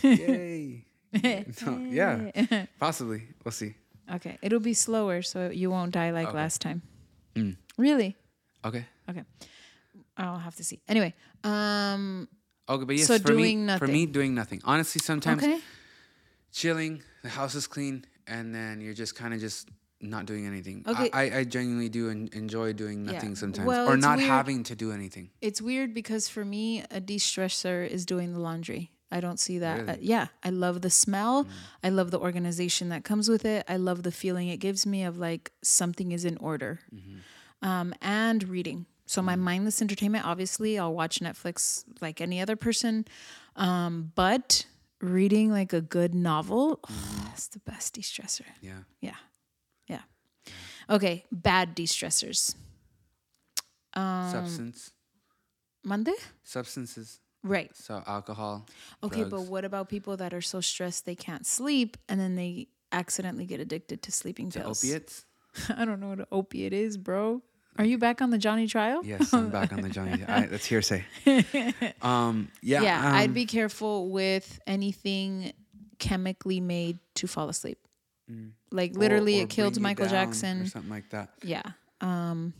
Yay. 0.04 0.86
No, 1.66 1.78
yeah. 1.90 2.66
Possibly. 2.80 3.24
We'll 3.44 3.54
see. 3.54 3.76
Okay, 4.14 4.38
it'll 4.42 4.60
be 4.60 4.74
slower, 4.74 5.22
so 5.22 5.50
you 5.50 5.72
won't 5.72 5.92
die 5.94 6.12
like 6.12 6.28
Okay. 6.28 6.38
last 6.38 6.60
time. 6.62 6.82
Mm. 7.36 7.56
Really? 7.78 8.18
Okay. 8.66 8.86
Okay. 9.10 9.24
I'll 10.18 10.38
have 10.40 10.56
to 10.58 10.64
see. 10.64 10.82
Anyway, 10.90 11.14
um, 11.46 12.28
Okay, 12.68 12.84
but 12.84 12.96
yes, 12.98 13.08
So 13.08 13.18
for 13.20 13.32
me, 13.34 13.44
doing 13.44 13.78
for 13.78 13.88
me, 13.88 13.94
nothing. 14.04 14.12
doing 14.12 14.34
nothing. 14.36 14.62
Honestly, 14.66 15.00
sometimes 15.00 15.42
okay. 15.44 15.60
chilling, 16.52 17.02
the 17.24 17.30
house 17.30 17.56
is 17.56 17.66
clean, 17.68 18.04
and 18.28 18.54
then 18.54 18.82
you're 18.82 18.94
just 18.94 19.16
kind 19.16 19.34
of 19.34 19.40
just 19.40 19.70
not 20.02 20.26
doing 20.26 20.46
anything. 20.46 20.84
Okay. 20.88 21.10
I, 21.14 21.40
I, 21.40 21.44
genuinely 21.44 21.90
do 21.90 22.10
enjoy 22.10 22.74
doing 22.74 23.06
Yeah. 23.06 23.14
nothing 23.14 23.36
sometimes, 23.36 23.68
Well, 23.68 23.88
or 23.90 23.98
not 23.98 24.18
weird. 24.18 24.30
having 24.30 24.64
to 24.66 24.76
do 24.76 24.92
anything. 24.92 25.30
It's 25.42 25.62
weird 25.62 25.94
because 25.94 26.28
for 26.28 26.44
me, 26.46 26.84
a 26.92 27.00
de-stressor 27.00 27.88
is 27.88 28.06
doing 28.06 28.34
the 28.34 28.40
laundry. 28.40 28.92
I 29.12 29.20
don't 29.22 29.40
see 29.40 29.60
that. 29.60 29.80
Really? 29.82 29.94
Uh, 29.94 29.98
yeah, 30.02 30.28
I 30.44 30.50
love 30.50 30.82
the 30.82 30.90
smell. 30.90 31.48
I 31.84 31.90
love 31.90 32.12
the 32.12 32.20
organization 32.20 32.90
that 32.90 33.04
comes 33.04 33.30
with 33.30 33.46
it. 33.46 33.64
I 33.70 33.78
love 33.78 34.04
the 34.04 34.12
feeling 34.12 34.50
it 34.50 34.58
gives 34.58 34.86
me 34.86 35.04
of 35.04 35.18
like 35.18 35.52
something 35.64 36.12
is 36.12 36.26
in 36.26 36.38
order. 36.38 36.80
Um, 37.62 37.94
and 38.02 38.44
reading. 38.48 38.86
So 39.06 39.22
my 39.22 39.36
mindless 39.36 39.82
entertainment, 39.82 40.26
obviously, 40.26 40.78
I'll 40.80 40.94
watch 40.94 41.20
Netflix 41.20 41.84
like 42.02 42.20
any 42.20 42.42
other 42.42 42.56
person. 42.56 43.06
Um, 43.56 44.12
but 44.16 44.66
reading 45.00 45.52
like 45.52 45.72
a 45.72 45.82
good 45.82 46.14
novel, 46.16 46.80
oh, 46.90 47.22
that's 47.26 47.48
the 47.48 47.60
best 47.60 47.94
de-stressor. 47.94 48.42
Yeah. 48.62 48.72
Yeah. 48.72 49.10
Yeah. 49.12 49.16
Okay, 50.90 51.26
bad 51.32 51.76
de-stressors. 51.76 52.56
Um, 53.94 54.32
Substance. 54.32 54.92
Monday? 55.84 56.14
Substances. 56.44 57.20
Right. 57.44 57.76
So 57.76 58.02
alcohol. 58.08 58.66
Okay, 59.04 59.24
but 59.24 59.42
what 59.44 59.66
about 59.66 59.88
people 59.88 60.18
that 60.18 60.34
are 60.34 60.42
so 60.42 60.62
stressed 60.62 61.06
they 61.06 61.16
can't 61.16 61.46
sleep 61.46 61.96
and 62.10 62.20
then 62.20 62.36
they 62.36 62.68
accidentally 62.92 63.46
get 63.46 63.60
addicted 63.60 64.02
to 64.04 64.12
sleeping 64.12 64.50
To 64.52 64.60
pills? 64.62 64.84
opiates? 64.84 65.26
I 65.78 65.86
don't 65.86 66.00
know 66.00 66.10
what 66.10 66.20
an 66.20 66.26
opiate 66.32 66.74
is, 66.74 66.98
bro. 66.98 67.42
Are 67.78 67.86
you 67.86 67.98
back 67.98 68.22
on 68.22 68.30
the 68.30 68.38
Johnny 68.38 68.68
trial? 68.68 69.02
Yes, 69.04 69.34
I'm 69.34 69.50
back 69.50 69.74
on 69.74 69.82
the 69.82 69.90
Johnny. 69.90 70.24
I, 70.28 70.46
that's 70.48 70.66
hearsay. 70.66 71.06
Um, 72.02 72.50
yeah. 72.62 72.82
Yeah, 72.82 73.00
um, 73.08 73.14
I'd 73.16 73.34
be 73.34 73.46
careful 73.46 74.10
with 74.10 74.60
anything 74.66 75.54
chemically 76.00 76.60
made 76.62 77.00
to 77.16 77.28
fall 77.28 77.50
asleep. 77.50 77.78
Like 78.72 78.92
Mm. 78.94 78.96
or- 78.96 79.00
literally, 79.00 79.40
or 79.40 79.44
it 79.44 79.50
killed 79.50 79.80
Michael 79.80 80.08
Jackson. 80.08 80.62
or 80.62 80.66
something 80.68 80.90
like 80.92 81.10
that. 81.12 81.30
Yeah. 81.44 81.62
Um, 82.02 82.54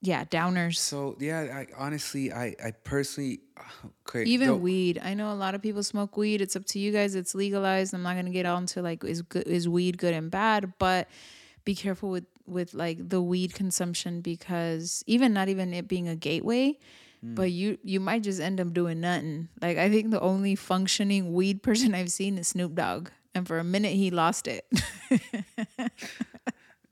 yeah, 0.00 0.24
downers. 0.24 0.76
So 0.76 1.16
yeah, 1.18 1.40
I 1.52 1.66
honestly, 1.76 2.32
I, 2.32 2.54
I 2.64 2.70
personally, 2.84 3.40
okay, 4.08 4.24
Even 4.24 4.48
though- 4.48 4.56
weed. 4.56 5.00
I 5.02 5.14
know 5.14 5.32
a 5.32 5.34
lot 5.34 5.54
of 5.54 5.62
people 5.62 5.82
smoke 5.82 6.16
weed. 6.16 6.40
It's 6.40 6.54
up 6.56 6.64
to 6.66 6.78
you 6.78 6.92
guys. 6.92 7.14
It's 7.14 7.34
legalized. 7.34 7.94
I'm 7.94 8.02
not 8.02 8.14
gonna 8.16 8.30
get 8.30 8.46
on 8.46 8.66
to 8.66 8.82
like 8.82 9.02
is 9.04 9.22
good 9.22 9.46
is 9.48 9.68
weed 9.68 9.98
good 9.98 10.14
and 10.14 10.30
bad, 10.30 10.72
but 10.78 11.08
be 11.64 11.74
careful 11.74 12.10
with 12.10 12.24
with 12.46 12.72
like 12.74 13.08
the 13.08 13.20
weed 13.20 13.54
consumption 13.54 14.20
because 14.20 15.02
even 15.06 15.32
not 15.34 15.48
even 15.48 15.74
it 15.74 15.88
being 15.88 16.08
a 16.08 16.14
gateway, 16.16 16.78
Hmm. 17.20 17.34
but 17.34 17.50
you 17.50 17.78
you 17.82 17.98
might 17.98 18.22
just 18.22 18.40
end 18.40 18.60
up 18.60 18.72
doing 18.72 19.00
nothing. 19.00 19.48
Like 19.60 19.78
I 19.78 19.90
think 19.90 20.10
the 20.12 20.20
only 20.20 20.54
functioning 20.54 21.32
weed 21.32 21.62
person 21.68 21.94
I've 21.94 22.12
seen 22.12 22.38
is 22.38 22.48
Snoop 22.48 22.74
Dogg, 22.76 23.08
and 23.38 23.46
for 23.48 23.58
a 23.58 23.64
minute 23.64 23.92
he 23.94 24.10
lost 24.10 24.46
it. 24.48 24.66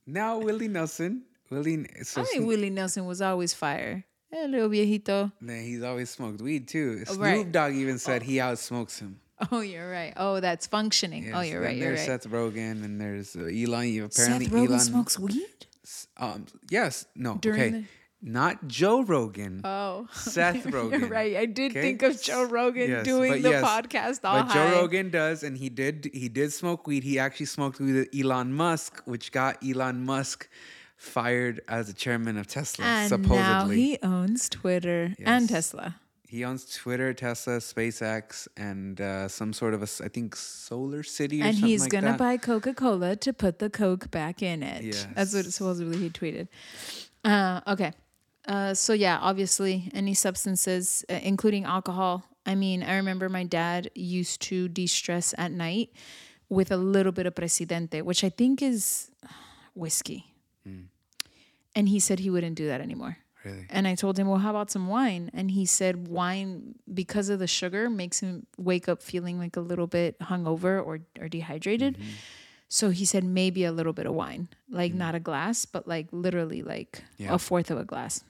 Now 0.07 0.39
Willie 0.39 0.69
Nelson, 0.69 1.23
Willie, 1.51 1.85
so 2.05 2.21
I 2.21 2.25
think 2.25 2.37
Snoop- 2.37 2.47
Willie 2.47 2.71
Nelson 2.71 3.07
was 3.07 3.21
always 3.21 3.53
fire. 3.55 4.05
Eh, 4.33 4.47
little 4.47 4.69
viejito. 4.69 5.33
Nah, 5.41 5.55
he's 5.55 5.83
always 5.83 6.11
smoked 6.11 6.41
weed 6.41 6.69
too. 6.69 7.05
Snoop 7.05 7.19
Oh, 7.19 7.23
right. 7.23 7.51
Dogg 7.51 7.73
even 7.75 7.99
said 7.99 8.23
he 8.23 8.37
outsmokes 8.37 9.01
him. 9.01 9.19
Oh, 9.53 9.61
you're 9.61 9.91
right. 9.91 10.13
Oh, 10.17 10.41
that's 10.41 10.67
functioning. 10.67 11.33
oh, 11.35 11.41
you're 11.41 11.61
then 11.61 11.69
right. 11.71 11.77
You're 11.77 11.95
There's 11.97 12.09
right. 12.09 12.23
Seth 12.23 12.31
Rogen 12.33 12.85
and 12.85 13.01
there's 13.01 13.35
uh, 13.37 13.41
Elon. 13.41 13.89
you- 13.89 14.05
Apparently, 14.05 14.47
Seth 14.47 14.55
Rogen 14.55 14.69
Elon 14.69 14.81
smokes 14.81 15.19
weed. 15.19 15.43
Um, 16.17 16.47
yes, 16.71 17.07
no, 17.15 17.35
During 17.37 17.61
okay, 17.61 17.71
the- 17.71 17.85
not 18.27 18.67
Joe 18.69 19.03
Rogan. 19.03 19.61
Oh, 19.65 20.09
Seth. 20.13 20.67
You're 20.67 21.07
right. 21.07 21.37
I 21.37 21.47
did 21.47 21.71
okay? 21.73 21.81
think 21.81 22.03
of 22.03 22.21
Joe 22.21 22.45
Rogan 22.45 22.91
Yes, 22.91 23.05
doing 23.05 23.41
the 23.41 23.51
yes, 23.51 23.65
podcast 23.65 24.21
all 24.29 24.43
But 24.43 24.53
Joe. 24.53 24.73
Rogan 24.73 25.11
does, 25.11 25.43
and 25.45 25.57
he 25.57 25.69
did. 25.69 26.11
He 26.13 26.29
did 26.29 26.53
smoke 26.53 26.87
weed. 26.87 27.05
He 27.05 27.19
actually 27.19 27.47
smoked 27.47 27.79
weed 27.81 27.95
with 27.95 28.09
Elon 28.15 28.53
Musk, 28.53 29.01
which 29.07 29.31
got 29.33 29.57
Elon 29.65 30.05
Musk 30.05 30.49
fired 30.97 31.61
as 31.69 31.87
the 31.87 31.93
chairman 31.93 32.37
of 32.37 32.47
Tesla. 32.47 32.85
and 32.85 33.09
supposedly, 33.09 33.37
now 33.37 33.69
he 33.69 33.99
owns 34.03 34.49
Twitter 34.49 35.15
and 35.25 35.49
Tesla. 35.49 35.97
He 36.29 36.45
owns 36.45 36.65
Twitter, 36.75 37.15
Tesla, 37.15 37.59
SpaceX, 37.59 38.49
and 38.57 39.01
uh, 39.01 39.29
some 39.29 39.53
sort 39.53 39.75
of 39.75 39.83
a, 39.83 39.89
I 40.05 40.09
think, 40.09 40.35
Solar 40.35 41.05
City 41.05 41.41
or 41.41 41.45
And 41.45 41.55
something 41.55 41.71
he's 41.71 41.83
like 41.83 41.91
gonna 41.93 42.09
that. 42.09 42.19
buy 42.19 42.37
Coca 42.37 42.75
Cola 42.75 43.15
to 43.15 43.33
put 43.33 43.61
the 43.61 43.71
Coke 43.71 44.11
back 44.11 44.43
in 44.43 44.65
it. 44.65 44.93
That's 45.15 45.33
what 45.33 45.45
Yes. 45.45 45.55
supposedly 45.55 45.97
he 45.99 46.11
tweeted. 46.11 46.49
Uh, 47.25 47.61
okay. 47.69 47.93
Uh, 48.47 48.75
so 48.75 48.93
yeah, 48.93 49.19
obviously, 49.21 49.91
any 49.95 50.15
substances, 50.15 51.05
uh, 51.11 51.19
including 51.23 51.65
alcohol. 51.65 52.25
I 52.45 52.55
mean, 52.55 52.83
I 52.83 52.97
remember 52.97 53.29
my 53.29 53.43
dad 53.43 53.91
used 53.95 54.41
to 54.43 54.69
de-stress 54.69 55.35
at 55.37 55.51
night 55.51 55.91
with 56.49 56.71
a 56.71 56.77
little 56.77 57.11
bit 57.11 57.27
of 57.27 57.35
Presidente, 57.35 58.03
which 58.03 58.23
I 58.23 58.29
think 58.29 58.63
is 58.63 59.11
whiskey. 59.75 60.33
Hmm. 60.65 60.83
And 61.75 61.89
he 61.89 61.99
said 61.99 62.21
he 62.21 62.31
wouldn't 62.31 62.55
do 62.55 62.69
that 62.69 62.81
anymore. 62.81 63.19
Really? 63.45 63.67
And 63.69 63.87
I 63.87 63.95
told 63.95 64.19
him, 64.19 64.29
well, 64.29 64.39
how 64.39 64.51
about 64.51 64.71
some 64.71 64.87
wine? 64.89 65.31
And 65.35 65.51
he 65.51 65.67
said 65.67 66.09
wine, 66.09 66.77
because 66.93 67.29
of 67.29 67.39
the 67.39 67.47
sugar, 67.47 67.91
makes 67.91 68.21
him 68.21 68.47
wake 68.57 68.89
up 68.89 69.03
feeling 69.03 69.39
like 69.39 69.57
a 69.57 69.61
little 69.61 69.87
bit 69.87 70.19
hungover 70.21 70.85
or, 70.85 71.01
or 71.21 71.29
dehydrated. 71.29 71.97
Mm-hmm. 71.99 72.11
So 72.69 72.91
he 72.91 73.05
said 73.05 73.23
maybe 73.23 73.65
a 73.65 73.71
little 73.73 73.93
bit 73.93 74.07
of 74.07 74.15
wine, 74.15 74.49
like 74.69 74.95
not 74.95 75.15
a 75.15 75.21
glass, 75.21 75.65
but 75.65 75.87
like 75.87 76.09
literally 76.11 76.63
like 76.63 77.05
Yeah. 77.19 77.35
a 77.35 77.39
fourth 77.39 77.71
of 77.71 77.79
a 77.79 77.85
glass. 77.85 78.25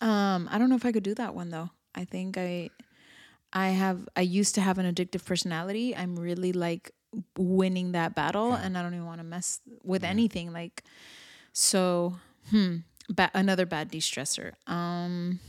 Um, 0.00 0.48
I 0.50 0.58
don't 0.58 0.68
know 0.68 0.76
if 0.76 0.84
I 0.84 0.92
could 0.92 1.02
do 1.02 1.14
that 1.14 1.34
one 1.34 1.50
though. 1.50 1.70
I 1.94 2.04
think 2.04 2.36
I, 2.36 2.70
I 3.52 3.68
have, 3.70 4.06
I 4.16 4.20
used 4.20 4.54
to 4.56 4.60
have 4.60 4.78
an 4.78 4.92
addictive 4.92 5.24
personality. 5.24 5.96
I'm 5.96 6.16
really 6.18 6.52
like 6.52 6.90
winning 7.38 7.92
that 7.92 8.14
battle, 8.14 8.52
and 8.52 8.76
I 8.76 8.82
don't 8.82 8.92
even 8.92 9.06
want 9.06 9.20
to 9.20 9.24
mess 9.24 9.60
with 9.82 10.04
anything. 10.04 10.52
Like, 10.52 10.84
so, 11.52 12.16
hmm, 12.50 12.78
ba- 13.08 13.30
another 13.32 13.64
bad 13.64 13.90
de-stressor. 13.90 14.52
Um, 14.66 15.40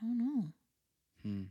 I 0.00 0.06
don't 0.06 0.18
know. 0.18 0.44
Hmm. 1.22 1.42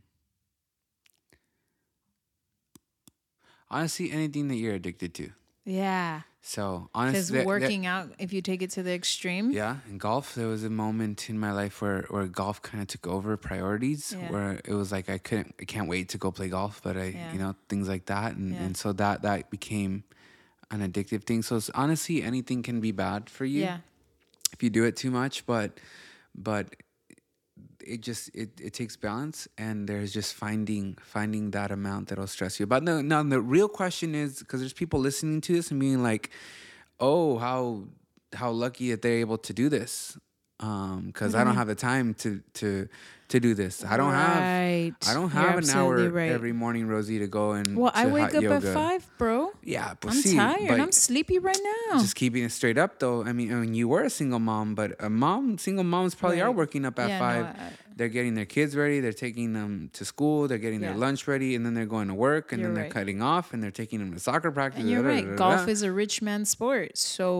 Honestly, 3.70 4.10
anything 4.12 4.48
that 4.48 4.56
you're 4.56 4.74
addicted 4.74 5.12
to. 5.14 5.30
Yeah, 5.64 6.22
So 6.46 6.90
because 6.92 7.08
honestly, 7.08 7.38
that- 7.38 7.46
working 7.46 7.86
out, 7.86 8.10
if 8.18 8.30
you 8.34 8.42
take 8.42 8.60
it 8.60 8.68
to 8.72 8.82
the 8.82 8.92
extreme, 8.92 9.50
Yeah, 9.50 9.78
in 9.88 9.96
golf, 9.96 10.34
there 10.34 10.46
was 10.46 10.62
a 10.62 10.68
moment 10.68 11.30
in 11.30 11.38
my 11.38 11.52
life 11.52 11.80
where, 11.80 12.02
where 12.10 12.26
golf 12.26 12.60
kind 12.60 12.82
of 12.82 12.86
took 12.88 13.06
over 13.06 13.34
priorities. 13.38 14.12
Yeah. 14.12 14.30
Where 14.30 14.60
it 14.62 14.74
was 14.74 14.92
like 14.92 15.08
I 15.08 15.16
couldn't, 15.16 15.54
I 15.58 15.64
can't 15.64 15.88
wait 15.88 16.10
to 16.10 16.18
go 16.18 16.30
play 16.30 16.48
golf, 16.50 16.82
but 16.84 16.98
I, 16.98 17.06
Yeah. 17.16 17.32
you 17.32 17.38
know, 17.38 17.54
things 17.70 17.88
like 17.88 18.04
that, 18.06 18.36
and 18.36 18.52
Yeah. 18.52 18.62
and 18.62 18.76
so 18.76 18.92
that 18.92 19.22
that 19.22 19.48
became 19.48 20.04
an 20.70 20.80
addictive 20.86 21.24
thing. 21.24 21.40
So 21.42 21.58
honestly, 21.74 22.22
anything 22.22 22.62
can 22.62 22.78
be 22.82 22.92
bad 22.92 23.30
for 23.30 23.46
you 23.46 23.62
yeah, 23.62 23.78
if 24.52 24.62
you 24.62 24.68
do 24.68 24.84
it 24.84 24.96
too 24.96 25.10
much, 25.10 25.46
but 25.46 25.80
but 26.34 26.66
it 27.86 28.00
just 28.00 28.34
it, 28.34 28.60
it 28.60 28.72
takes 28.72 28.96
balance 28.96 29.48
and 29.58 29.88
there's 29.88 30.12
just 30.12 30.34
finding 30.34 30.96
finding 31.02 31.50
that 31.52 31.70
amount 31.70 32.08
that'll 32.08 32.26
stress 32.26 32.58
you. 32.58 32.66
But 32.66 32.82
no, 32.82 33.00
now 33.00 33.22
the 33.22 33.40
real 33.40 33.68
question 33.68 34.14
is 34.14 34.38
because 34.38 34.60
there's 34.60 34.72
people 34.72 35.00
listening 35.00 35.40
to 35.42 35.52
this 35.52 35.70
and 35.70 35.80
being 35.80 36.02
like, 36.02 36.30
oh, 37.00 37.38
how 37.38 37.84
how 38.34 38.50
lucky 38.50 38.90
that 38.90 39.02
they're 39.02 39.18
able 39.18 39.38
to 39.38 39.52
do 39.52 39.68
this. 39.68 40.18
Um, 40.60 41.06
because 41.06 41.34
I 41.34 41.44
don't 41.44 41.56
have 41.56 41.66
the 41.66 41.74
time 41.74 42.14
to 42.14 42.40
to 42.54 42.88
to 43.34 43.40
do 43.40 43.54
this. 43.54 43.84
I 43.84 43.96
don't 43.96 44.12
have 44.14 44.38
Right. 44.38 44.92
I 45.08 45.12
don't 45.14 45.32
You're 45.34 45.42
have 45.42 45.58
an 45.58 45.70
hour 45.70 46.08
right. 46.10 46.30
every 46.30 46.52
morning, 46.52 46.86
Rosie, 46.86 47.18
to 47.18 47.26
go 47.26 47.52
and 47.52 47.76
Well, 47.76 47.92
I 47.94 48.06
wake 48.06 48.34
up 48.34 48.42
yoga. 48.42 48.66
at 48.68 48.74
five, 48.74 49.06
bro. 49.18 49.50
Yeah, 49.62 49.94
but 50.00 50.12
I'm 50.12 50.16
see, 50.16 50.36
tired. 50.36 50.80
I'm 50.80 50.92
sleepy 50.92 51.38
right 51.38 51.58
now. 51.90 51.98
just 52.00 52.14
keeping 52.16 52.44
it 52.44 52.52
straight 52.52 52.78
up 52.78 52.98
though. 53.00 53.24
I 53.24 53.32
mean, 53.32 53.52
I 53.52 53.56
mean, 53.56 53.74
you 53.74 53.88
were 53.88 54.02
a 54.02 54.10
single 54.10 54.38
mom, 54.40 54.74
but 54.74 54.94
a 55.00 55.10
mom, 55.10 55.58
single 55.58 55.84
moms 55.84 56.14
probably 56.14 56.40
are 56.40 56.46
Right. 56.48 56.56
working 56.56 56.84
up 56.84 56.98
at 56.98 57.08
Yeah, 57.08 57.18
no, 57.18 57.24
five. 57.24 57.44
I- 57.46 57.72
they're 57.96 58.08
getting 58.08 58.34
their 58.34 58.44
kids 58.44 58.74
ready. 58.74 58.98
They're 58.98 59.12
taking 59.12 59.52
them 59.52 59.88
to 59.92 60.04
school. 60.04 60.48
They're 60.48 60.58
getting 60.58 60.80
their 60.80 60.96
lunch 60.96 61.28
ready, 61.28 61.54
and 61.54 61.64
then 61.64 61.74
they're 61.74 61.86
going 61.86 62.08
to 62.08 62.14
work, 62.14 62.50
and 62.50 62.60
You're 62.60 62.70
then 62.70 62.74
they're 62.74 62.84
right. 62.84 62.92
cutting 62.92 63.22
off, 63.22 63.52
and 63.54 63.62
they're 63.62 63.70
taking 63.70 64.00
them 64.00 64.12
to 64.14 64.18
soccer 64.18 64.50
practice. 64.50 64.80
and 64.80 64.90
you're 64.90 65.02
da, 65.04 65.08
right. 65.08 65.24
da, 65.24 65.30
da, 65.30 65.36
Golf 65.36 65.68
is 65.68 65.82
a 65.82 65.92
rich 65.92 66.20
man's 66.20 66.50
sport, 66.50 66.98
so 66.98 67.30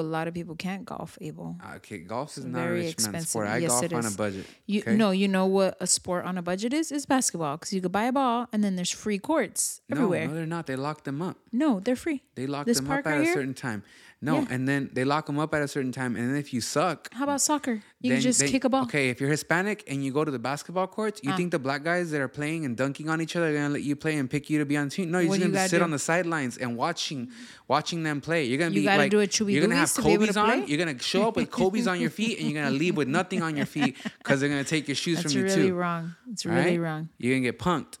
a 0.00 0.06
lot 0.16 0.26
of 0.26 0.32
people 0.32 0.54
can't 0.56 0.86
golf. 0.86 1.18
Abel. 1.20 1.56
Uh, 1.62 1.74
okay. 1.76 1.98
Golf 1.98 2.38
is 2.38 2.46
not 2.46 2.58
a 2.58 2.62
very 2.62 2.76
rich 2.78 2.84
man's 2.86 3.04
expensive. 3.04 3.28
sport. 3.28 3.48
I 3.48 3.58
Yes, 3.58 3.68
golf 3.70 3.92
on 3.92 4.06
a 4.06 4.10
budget. 4.12 4.46
You 4.64 4.80
okay? 4.80 4.96
no, 4.96 5.10
you 5.10 5.28
know 5.28 5.37
what 5.46 5.76
a 5.80 5.86
sport 5.86 6.24
on 6.24 6.38
a 6.38 6.42
budget 6.42 6.72
is? 6.72 6.90
Is 6.92 7.06
basketball 7.06 7.56
because 7.56 7.72
you 7.72 7.80
could 7.80 7.92
buy 7.92 8.04
a 8.04 8.12
ball 8.12 8.48
and 8.52 8.62
then 8.64 8.76
there's 8.76 8.90
free 8.90 9.18
courts 9.18 9.80
no, 9.88 9.96
everywhere. 9.96 10.28
no, 10.28 10.34
they're 10.34 10.46
not. 10.46 10.66
They 10.66 10.76
lock 10.76 11.04
them 11.04 11.20
up. 11.22 11.36
No, 11.52 11.80
they're 11.80 11.96
free. 11.96 12.22
They 12.34 12.46
lock 12.46 12.66
This 12.66 12.78
them 12.80 12.90
up 12.90 12.98
at 12.98 13.06
right 13.06 13.20
a 13.20 13.24
here? 13.24 13.34
certain 13.34 13.54
time. 13.54 13.82
No, 14.20 14.40
Yeah. 14.40 14.46
and 14.50 14.66
then 14.68 14.90
they 14.92 15.04
lock 15.04 15.26
them 15.26 15.38
up 15.38 15.54
at 15.54 15.62
a 15.62 15.68
certain 15.68 15.92
time, 15.92 16.16
and 16.16 16.28
then 16.28 16.36
if 16.36 16.52
you 16.52 16.60
suck, 16.60 17.08
How 17.14 17.22
about 17.22 17.40
soccer? 17.40 17.82
You 18.00 18.14
then 18.14 18.20
just 18.20 18.40
they- 18.40 18.50
kick 18.50 18.64
a 18.64 18.68
ball. 18.68 18.82
Okay, 18.82 19.10
if 19.10 19.20
you're 19.20 19.30
Hispanic 19.30 19.84
and 19.86 20.04
you 20.04 20.10
go 20.12 20.24
to 20.24 20.30
the 20.32 20.40
basketball 20.40 20.88
courts, 20.88 21.20
you 21.22 21.30
ah. 21.30 21.36
think 21.36 21.52
the 21.52 21.60
black 21.60 21.84
guys 21.84 22.10
that 22.10 22.20
are 22.20 22.26
playing 22.26 22.64
and 22.64 22.76
dunking 22.76 23.08
on 23.08 23.20
each 23.20 23.36
other 23.36 23.50
are 23.50 23.52
gonna 23.54 23.68
let 23.68 23.82
you 23.84 23.94
play 23.94 24.16
and 24.16 24.28
pick 24.28 24.50
you 24.50 24.58
to 24.58 24.64
be 24.66 24.76
on 24.76 24.88
team? 24.88 25.12
No, 25.12 25.20
you're 25.20 25.28
What 25.28 25.36
just 25.36 25.44
gonna 25.46 25.54
gotta 25.54 25.68
sit 25.68 25.78
do? 25.78 25.84
on 25.84 25.92
the 25.92 26.00
sidelines 26.00 26.58
and 26.58 26.76
watching 26.76 27.30
watching 27.68 28.02
them 28.02 28.20
play. 28.20 28.44
You're 28.44 28.58
gonna 28.58 28.70
You 28.74 28.80
be 28.80 28.84
gotta 28.84 28.98
like 28.98 29.10
do 29.12 29.20
a 29.20 29.26
chubby 29.28 29.52
you're 29.52 29.62
gonna 29.62 29.76
have 29.76 29.92
to 29.94 30.02
be 30.02 30.16
Kobe's 30.16 30.34
to 30.34 30.40
on. 30.40 30.66
You're 30.66 30.78
gonna 30.78 30.98
show 30.98 31.28
up 31.28 31.36
with 31.36 31.50
Kobe's 31.52 31.86
on 31.86 32.00
your 32.00 32.10
feet, 32.10 32.40
and 32.40 32.50
you're 32.50 32.60
gonna 32.60 32.74
leave 32.76 32.96
with 32.96 33.06
nothing 33.06 33.40
on 33.42 33.56
your 33.56 33.66
feet 33.66 33.96
because 34.18 34.40
they're 34.40 34.48
gonna 34.48 34.64
take 34.64 34.88
your 34.88 34.96
shoes 34.96 35.22
That's 35.22 35.32
from 35.32 35.42
you 35.42 35.46
really 35.46 35.68
too. 35.68 35.74
wrong. 35.76 36.16
It's 36.32 36.44
really 36.44 36.76
right? 36.78 36.80
wrong. 36.80 37.08
You're 37.18 37.36
gonna 37.36 37.42
get 37.52 37.60
punked. 37.60 37.98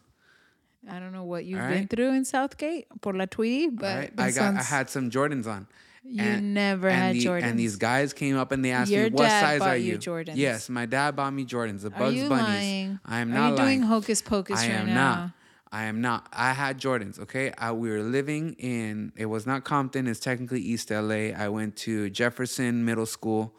I 0.90 0.98
don't 0.98 1.12
know 1.12 1.24
what 1.24 1.44
you've 1.44 1.60
All 1.60 1.68
been 1.68 1.86
through 1.86 2.10
in 2.14 2.24
Southgate 2.24 2.86
por 3.02 3.12
la 3.14 3.26
Tweety, 3.26 3.68
but 3.68 3.96
right? 3.96 4.12
I 4.18 4.30
got 4.32 4.54
I 4.56 4.62
had 4.62 4.90
some 4.90 5.10
Jordans 5.10 5.46
on. 5.46 5.68
You 6.10 6.40
never 6.40 6.90
had 6.90 7.14
the- 7.16 7.24
Jordans. 7.24 7.42
And 7.42 7.58
these 7.58 7.76
guys 7.76 8.12
came 8.12 8.36
up 8.36 8.50
and 8.52 8.64
they 8.64 8.70
asked 8.70 8.90
Your 8.90 9.04
me, 9.04 9.10
"What 9.10 9.28
size 9.28 9.60
are 9.60 9.76
you 9.76 9.92
you?" 9.92 9.98
Jordans. 9.98 10.36
Yes, 10.36 10.68
my 10.68 10.86
dad 10.86 11.14
bought 11.16 11.32
me 11.34 11.44
Jordans, 11.44 11.82
the 11.82 11.88
Are 11.88 11.98
Bugs 11.98 12.16
you 12.16 12.28
Bunnies. 12.28 12.46
lying? 12.46 13.00
I 13.04 13.18
am 13.20 13.30
Are 13.30 13.34
not 13.34 13.50
you 13.50 13.56
doing 13.56 13.82
hocus 13.82 14.22
pocus 14.22 14.58
I 14.58 14.62
right 14.68 14.74
am 14.80 14.86
now? 14.86 14.94
not. 14.94 15.30
I 15.70 15.84
am 15.84 16.00
not. 16.00 16.26
I 16.32 16.54
had 16.54 16.80
Jordans. 16.80 17.20
Okay, 17.20 17.52
I, 17.58 17.72
we 17.72 17.90
were 17.90 18.02
living 18.02 18.54
in. 18.58 19.12
It 19.16 19.26
was 19.26 19.46
not 19.46 19.64
Compton. 19.64 20.06
It's 20.06 20.18
technically 20.20 20.60
East 20.62 20.90
LA. 20.90 21.32
I 21.36 21.48
went 21.50 21.76
to 21.78 22.08
Jefferson 22.08 22.86
Middle 22.86 23.04
School, 23.04 23.54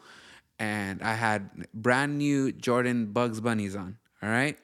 and 0.58 1.00
I 1.02 1.14
had 1.14 1.50
brand 1.72 2.18
new 2.18 2.50
Jordan 2.50 3.12
Bugs 3.12 3.40
Bunnies 3.40 3.76
on. 3.76 3.96
All 4.22 4.28
right. 4.28 4.58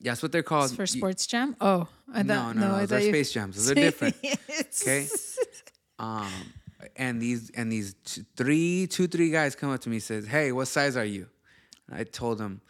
That's 0.00 0.22
what 0.22 0.32
they're 0.32 0.42
called. 0.44 0.66
It's 0.70 0.76
for 0.76 0.86
Sports 0.86 1.26
Jam. 1.26 1.54
Oh, 1.60 1.86
I 2.14 2.22
no, 2.22 2.34
thought 2.34 2.56
no, 2.56 2.68
no. 2.68 2.74
I 2.76 2.86
Those 2.86 2.92
are 3.04 3.08
Space 3.08 3.32
Jams. 3.32 3.56
Those 3.56 3.70
are 3.72 3.74
different. 3.86 4.16
Okay. 4.82 5.06
Um, 6.00 6.30
and 6.96 7.20
these 7.20 7.50
and 7.50 7.70
these 7.72 7.94
t- 8.04 8.22
three, 8.36 8.86
two, 8.86 9.06
three 9.06 9.30
guys 9.30 9.54
come 9.54 9.70
up 9.70 9.80
to 9.80 9.88
me 9.88 9.96
and 9.96 10.02
says, 10.02 10.26
"Hey, 10.26 10.52
what 10.52 10.68
size 10.68 10.96
are 10.96 11.04
you?" 11.04 11.26
And 11.88 11.98
I 11.98 12.04
told 12.04 12.38
them, 12.38 12.60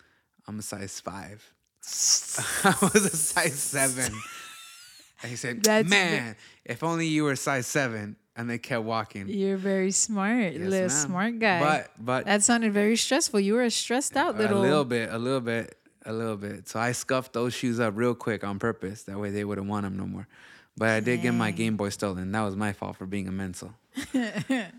"I'm 0.47 0.59
a 0.59 0.63
size 0.63 1.01
five. 1.01 1.53
I 2.65 2.75
was 2.93 3.05
a 3.07 3.17
size 3.17 3.59
seven. 3.59 4.13
And 5.21 5.31
he 5.31 5.37
said, 5.37 5.65
That's 5.65 5.89
"Man, 5.91 6.37
if 6.65 6.85
only 6.85 7.09
you 7.09 7.25
were 7.25 7.35
size 7.35 7.67
seven. 7.67 8.15
And 8.37 8.49
they 8.49 8.57
kept 8.59 8.85
walking. 8.85 9.29
You're 9.29 9.57
very 9.57 9.91
smart, 9.91 10.53
Yes, 10.53 10.61
little 10.61 10.71
ma'am. 10.89 10.89
smart 10.91 11.39
guy. 11.41 11.59
But 11.59 11.91
but 11.99 12.25
that 12.27 12.45
sounded 12.45 12.73
very 12.73 12.95
stressful. 12.97 13.41
You 13.41 13.55
were 13.55 13.65
a 13.65 13.71
stressed 13.71 14.17
out 14.17 14.39
little. 14.39 14.61
a 14.61 14.63
little 14.63 14.85
bit, 14.85 15.13
a 15.13 15.19
little 15.19 15.41
bit, 15.41 15.77
a 16.07 16.13
little 16.13 16.37
bit. 16.37 16.69
So 16.69 16.79
I 16.79 16.93
scuffed 16.93 17.33
those 17.33 17.53
shoes 17.53 17.81
up 17.81 17.95
real 17.97 18.15
quick 18.15 18.45
on 18.45 18.61
purpose. 18.61 19.03
That 19.03 19.19
way 19.19 19.31
they 19.31 19.43
wouldn't 19.45 19.67
want 19.67 19.83
them 19.87 19.97
no 19.97 20.07
more. 20.07 20.29
But 20.77 20.91
I 20.91 21.01
did 21.01 21.21
get 21.23 21.33
my 21.35 21.51
Game 21.51 21.77
Boy 21.77 21.89
stolen. 21.89 22.31
That 22.31 22.43
was 22.43 22.55
my 22.55 22.73
fault 22.73 22.95
for 22.97 23.07
being 23.07 23.27
a 23.27 23.33
mental. 23.33 23.73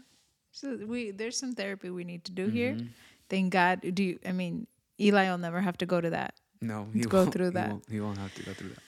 So 0.52 0.78
we 0.86 1.12
there's 1.12 1.38
some 1.38 1.54
therapy 1.54 1.90
we 1.90 2.04
need 2.04 2.24
to 2.26 2.32
do 2.32 2.48
here. 2.48 2.74
Mm-hmm. 2.74 2.88
Thank 3.30 3.54
God. 3.54 3.82
Do 3.94 4.04
you, 4.04 4.20
I 4.26 4.32
mean 4.32 4.68
Eli 5.00 5.30
will 5.30 5.38
never 5.38 5.62
have 5.62 5.78
to 5.78 5.86
go 5.86 6.02
to 6.02 6.10
that. 6.10 6.34
No, 6.62 6.88
he 6.94 7.02
go 7.02 7.20
won't, 7.24 7.34
through 7.34 7.46
he 7.46 7.52
that. 7.54 7.70
Won't, 7.70 7.84
he 7.90 8.00
won't 8.02 8.18
have 8.18 8.34
to 8.36 8.44
go 8.44 8.54
through 8.54 8.70
that. 8.70 8.80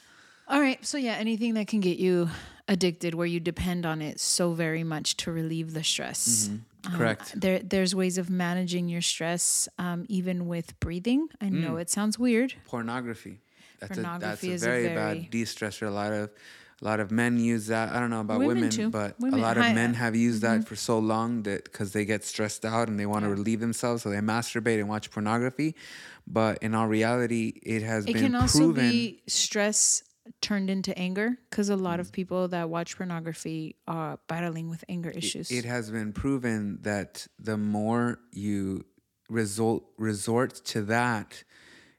All 0.47 0.59
right. 0.59 0.83
So 0.85 0.97
yeah, 0.97 1.13
anything 1.13 1.53
that 1.53 1.67
can 1.67 1.79
get 1.79 1.97
you 1.97 2.29
addicted 2.67 3.13
where 3.13 3.27
you 3.27 3.39
depend 3.39 3.85
on 3.85 4.01
it 4.01 4.19
so 4.19 4.53
very 4.53 4.83
much 4.83 5.15
to 5.17 5.31
relieve 5.31 5.73
the 5.73 5.83
stress. 5.83 6.49
Um, 6.49 6.65
Mm-hmm. 6.81 6.97
Correct. 6.97 7.39
There, 7.39 7.59
there's 7.59 7.93
ways 7.93 8.17
of 8.17 8.31
managing 8.31 8.89
your 8.89 9.01
stress, 9.03 9.69
um, 9.77 10.03
even 10.09 10.47
with 10.47 10.79
breathing. 10.79 11.27
I 11.39 11.49
know 11.49 11.73
Mm. 11.73 11.81
it 11.81 11.91
sounds 11.91 12.17
weird. 12.17 12.55
Pornography. 12.65 13.39
That's 13.79 13.99
a 13.99 14.01
that's 14.01 14.07
Pornography 14.09 14.49
a 14.49 14.53
is 14.55 14.63
a 14.63 14.65
very, 14.65 14.83
very- 14.87 14.95
bad 15.19 15.29
de-stressor. 15.29 15.85
A 15.85 15.91
lot 15.91 16.11
of 16.11 16.31
a 16.81 16.85
lot 16.85 16.99
of 16.99 17.11
men 17.11 17.37
use 17.39 17.67
that. 17.67 17.91
I 17.93 17.99
don't 17.99 18.09
know 18.09 18.21
about 18.21 18.39
Women 18.39 18.69
women, 18.69 18.89
but 18.89 19.19
Women- 19.19 19.39
a 19.39 19.41
lot 19.41 19.57
of 19.57 19.63
hi- 19.65 19.73
men 19.73 19.93
have 19.93 20.15
used 20.15 20.41
Mm-hmm. 20.43 20.61
that 20.61 20.67
for 20.67 20.75
so 20.75 20.97
long 20.99 21.43
that 21.43 21.65
because 21.65 21.93
they 21.93 22.05
get 22.05 22.23
stressed 22.23 22.65
out 22.65 22.87
and 22.87 22.99
they 22.99 23.05
want 23.05 23.23
to 23.25 23.29
relieve 23.29 23.59
themselves, 23.59 24.01
so 24.03 24.09
they 24.09 24.17
masturbate 24.17 24.79
and 24.79 24.89
watch 24.89 25.11
pornography. 25.11 25.75
But 26.27 26.57
in 26.63 26.73
all 26.75 26.87
reality, 26.87 27.59
it 27.63 27.83
has 27.83 28.05
It 28.05 28.13
been 28.13 28.23
can 28.23 28.35
also 28.35 28.59
proven. 28.59 28.89
be 28.89 29.21
stress 29.27 30.03
turned 30.39 30.69
into 30.69 30.97
anger 30.97 31.37
because 31.49 31.69
a 31.69 31.73
Mm. 31.75 31.81
lot 31.81 31.99
of 31.99 32.11
people 32.11 32.47
that 32.49 32.69
watch 32.69 32.95
pornography 32.97 33.75
are 33.87 34.19
battling 34.27 34.69
with 34.69 34.83
anger 34.87 35.09
issues. 35.11 35.51
it 35.51 35.65
has 35.65 35.89
been 35.91 36.13
proven 36.13 36.79
that 36.81 37.27
the 37.39 37.57
more 37.57 38.19
you 38.31 38.85
resort 39.29 39.83
resort 39.97 40.53
to 40.65 40.81
that, 40.83 41.43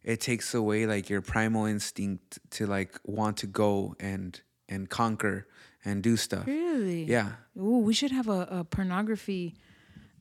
it 0.03 0.21
takes 0.21 0.55
away 0.55 0.87
like 0.87 1.09
your 1.11 1.21
primal 1.21 1.65
instinct 1.67 2.39
to 2.51 2.67
like 2.67 2.99
want 3.05 3.37
to 3.39 3.47
go 3.47 3.95
and 4.01 4.41
and 4.69 4.89
conquer 4.89 5.47
and 5.85 6.03
do 6.03 6.17
stuff. 6.17 6.47
really? 6.47 7.05
Yeah. 7.05 7.33
Ooh, 7.59 7.79
we 7.79 7.93
should 7.95 8.13
have 8.13 8.29
a, 8.29 8.47
a 8.51 8.65
pornography 8.65 9.55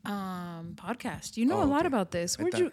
um, 0.06 0.76
podcast. 0.76 1.38
You 1.38 1.46
know 1.46 1.60
Oh, 1.60 1.64
a 1.64 1.66
lot 1.66 1.80
okay. 1.82 1.88
about 1.88 2.12
this. 2.12 2.38
I 2.40 2.44
Where'd 2.44 2.54
thought, 2.54 2.62
you? 2.62 2.72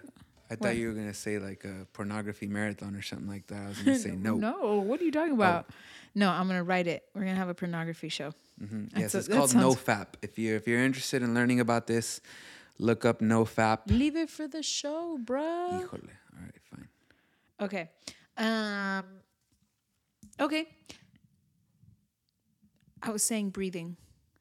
I 0.51 0.55
thought 0.55 0.69
what? 0.69 0.77
you 0.77 0.89
were 0.89 0.95
gonna 0.95 1.13
say 1.13 1.39
like 1.39 1.65
a 1.65 1.87
pornography 1.93 2.47
marathon 2.47 2.97
or 2.97 3.03
something 3.03 3.29
like 3.29 3.47
that. 3.49 3.63
I 3.67 3.69
was 3.69 3.79
gonna 3.79 3.99
say 4.09 4.13
no. 4.17 4.35
Oh. 4.35 4.39
No. 4.39 4.79
What 4.81 5.01
are 5.01 5.05
you 5.05 5.13
talking 5.13 5.35
about? 5.35 5.67
No, 6.15 6.31
I'm 6.31 6.47
gonna 6.49 6.65
write 6.65 6.87
it. 6.87 7.05
We're 7.15 7.23
gonna 7.25 7.35
have 7.37 7.51
a 7.51 7.55
pornography 7.55 8.09
show. 8.09 8.33
Yes, 8.61 9.13
That's 9.13 9.15
a- 9.15 9.19
it's 9.19 9.29
called 9.29 9.51
sounds- 9.51 9.77
NoFap. 9.77 10.07
If 10.23 10.39
you 10.39 10.57
if 10.57 10.67
you're 10.67 10.83
interested 10.83 11.23
in 11.23 11.35
learning 11.35 11.61
about 11.61 11.87
this, 11.87 12.21
look 12.79 13.05
up 13.05 13.21
NoFap. 13.21 13.81
Leave 13.89 14.17
it 14.17 14.31
for 14.31 14.49
the 14.49 14.63
show, 14.63 15.19
bro. 15.23 15.43
Híjole. 15.43 15.93
All 15.93 16.43
right, 16.43 16.59
fine. 16.71 16.89
Okay. 17.61 17.91
Um. 18.39 19.05
Okay. 20.41 20.67
I 23.03 23.11
was 23.11 23.23
saying 23.23 23.51
breathing. 23.51 23.97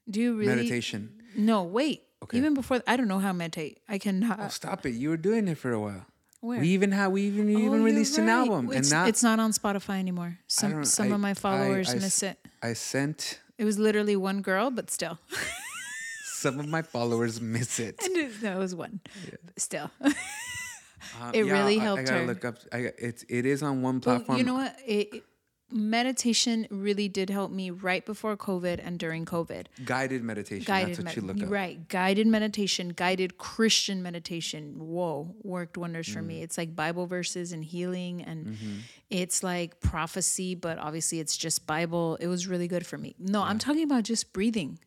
Do 0.08 0.20
you 0.20 0.34
really 0.34 0.54
Meditation. 0.56 1.22
No, 1.36 1.62
wait. 1.64 2.02
Okay. 2.22 2.38
Even 2.38 2.54
before 2.54 2.82
I 2.86 2.96
don't 2.96 3.08
know 3.08 3.18
how 3.20 3.28
to 3.28 3.34
meditate. 3.34 3.78
I 3.88 3.98
cannot. 3.98 4.38
Oh, 4.40 4.48
stop 4.48 4.84
it! 4.86 4.90
You 4.90 5.10
were 5.10 5.16
doing 5.16 5.46
it 5.48 5.56
for 5.58 5.72
a 5.72 5.80
while. 5.80 6.04
Where? 6.40 6.60
We 6.60 6.68
even 6.68 6.92
had 6.92 7.08
we 7.08 7.22
even 7.22 7.54
Oh, 7.54 7.58
even 7.58 7.82
released 7.84 8.16
an 8.18 8.28
album, 8.28 8.68
It's, 8.68 8.76
and 8.76 8.90
now 8.90 9.06
it's 9.06 9.22
not 9.22 9.38
on 9.40 9.52
Spotify 9.52 9.98
anymore. 9.98 10.38
Some 10.46 10.84
some 10.84 11.12
I- 11.12 11.14
of 11.14 11.20
my 11.20 11.30
I- 11.30 11.34
followers 11.34 11.90
I 11.90 11.96
s- 11.96 12.02
miss 12.02 12.22
it. 12.22 12.38
I 12.62 12.72
sent 12.74 13.40
It 13.58 13.64
was 13.64 13.78
literally 13.78 14.16
one 14.16 14.40
girl, 14.42 14.70
but 14.70 14.90
still. 14.90 15.18
some 16.24 16.58
of 16.60 16.68
my 16.68 16.82
followers 16.82 17.40
miss 17.40 17.78
it. 17.80 18.00
And 18.04 18.16
it- 18.16 18.42
no, 18.42 18.56
it 18.56 18.58
was 18.58 18.74
one. 18.74 19.00
But 19.44 19.60
still. 19.60 19.90
Uh, 20.00 20.12
It 21.34 21.42
really 21.44 21.78
I- 21.80 21.82
helped 21.82 22.02
I, 22.02 22.04
gotta 22.04 22.18
her. 22.20 22.26
look 22.26 22.44
up. 22.44 22.56
I, 22.72 22.78
it's 22.98 23.24
it 23.28 23.46
is 23.46 23.62
on 23.62 23.82
one 23.82 23.98
But 23.98 24.02
platform. 24.04 24.38
you 24.38 24.44
know 24.44 24.54
what? 24.54 24.76
It, 24.86 25.14
it- 25.14 25.24
meditation 25.70 26.66
really 26.70 27.08
did 27.08 27.30
help 27.30 27.50
me 27.50 27.70
right 27.70 28.04
before 28.04 28.36
COVID 28.36 28.80
and 28.84 28.98
during 28.98 29.24
COVID. 29.24 29.66
Guided 29.84 30.22
meditation. 30.22 30.64
Guided 30.64 30.88
that's 30.90 30.98
what 30.98 31.04
med- 31.06 31.16
you 31.16 31.22
look 31.22 31.42
up. 31.42 31.50
right. 31.50 31.88
Guided 31.88 32.26
meditation, 32.26 32.90
guided 32.90 33.38
Christian 33.38 34.02
meditation. 34.02 34.74
Whoa, 34.78 35.34
worked 35.42 35.76
wonders 35.76 36.08
for 36.08 36.20
Mm. 36.20 36.26
me. 36.26 36.42
It's 36.42 36.56
like 36.58 36.74
Bible 36.74 37.06
verses 37.06 37.52
and 37.52 37.64
healing 37.64 38.22
and 38.22 38.46
Mm-hmm. 38.48 38.76
it's 39.10 39.42
like 39.42 39.80
prophecy, 39.80 40.54
but 40.54 40.78
obviously 40.78 41.20
it's 41.20 41.36
just 41.36 41.66
Bible. 41.66 42.16
It 42.20 42.26
was 42.28 42.46
really 42.46 42.68
good 42.68 42.86
for 42.86 42.98
me. 42.98 43.14
No, 43.18 43.42
I'm 43.42 43.58
talking 43.58 43.84
about 43.84 44.04
just 44.04 44.32
breathing. 44.32 44.78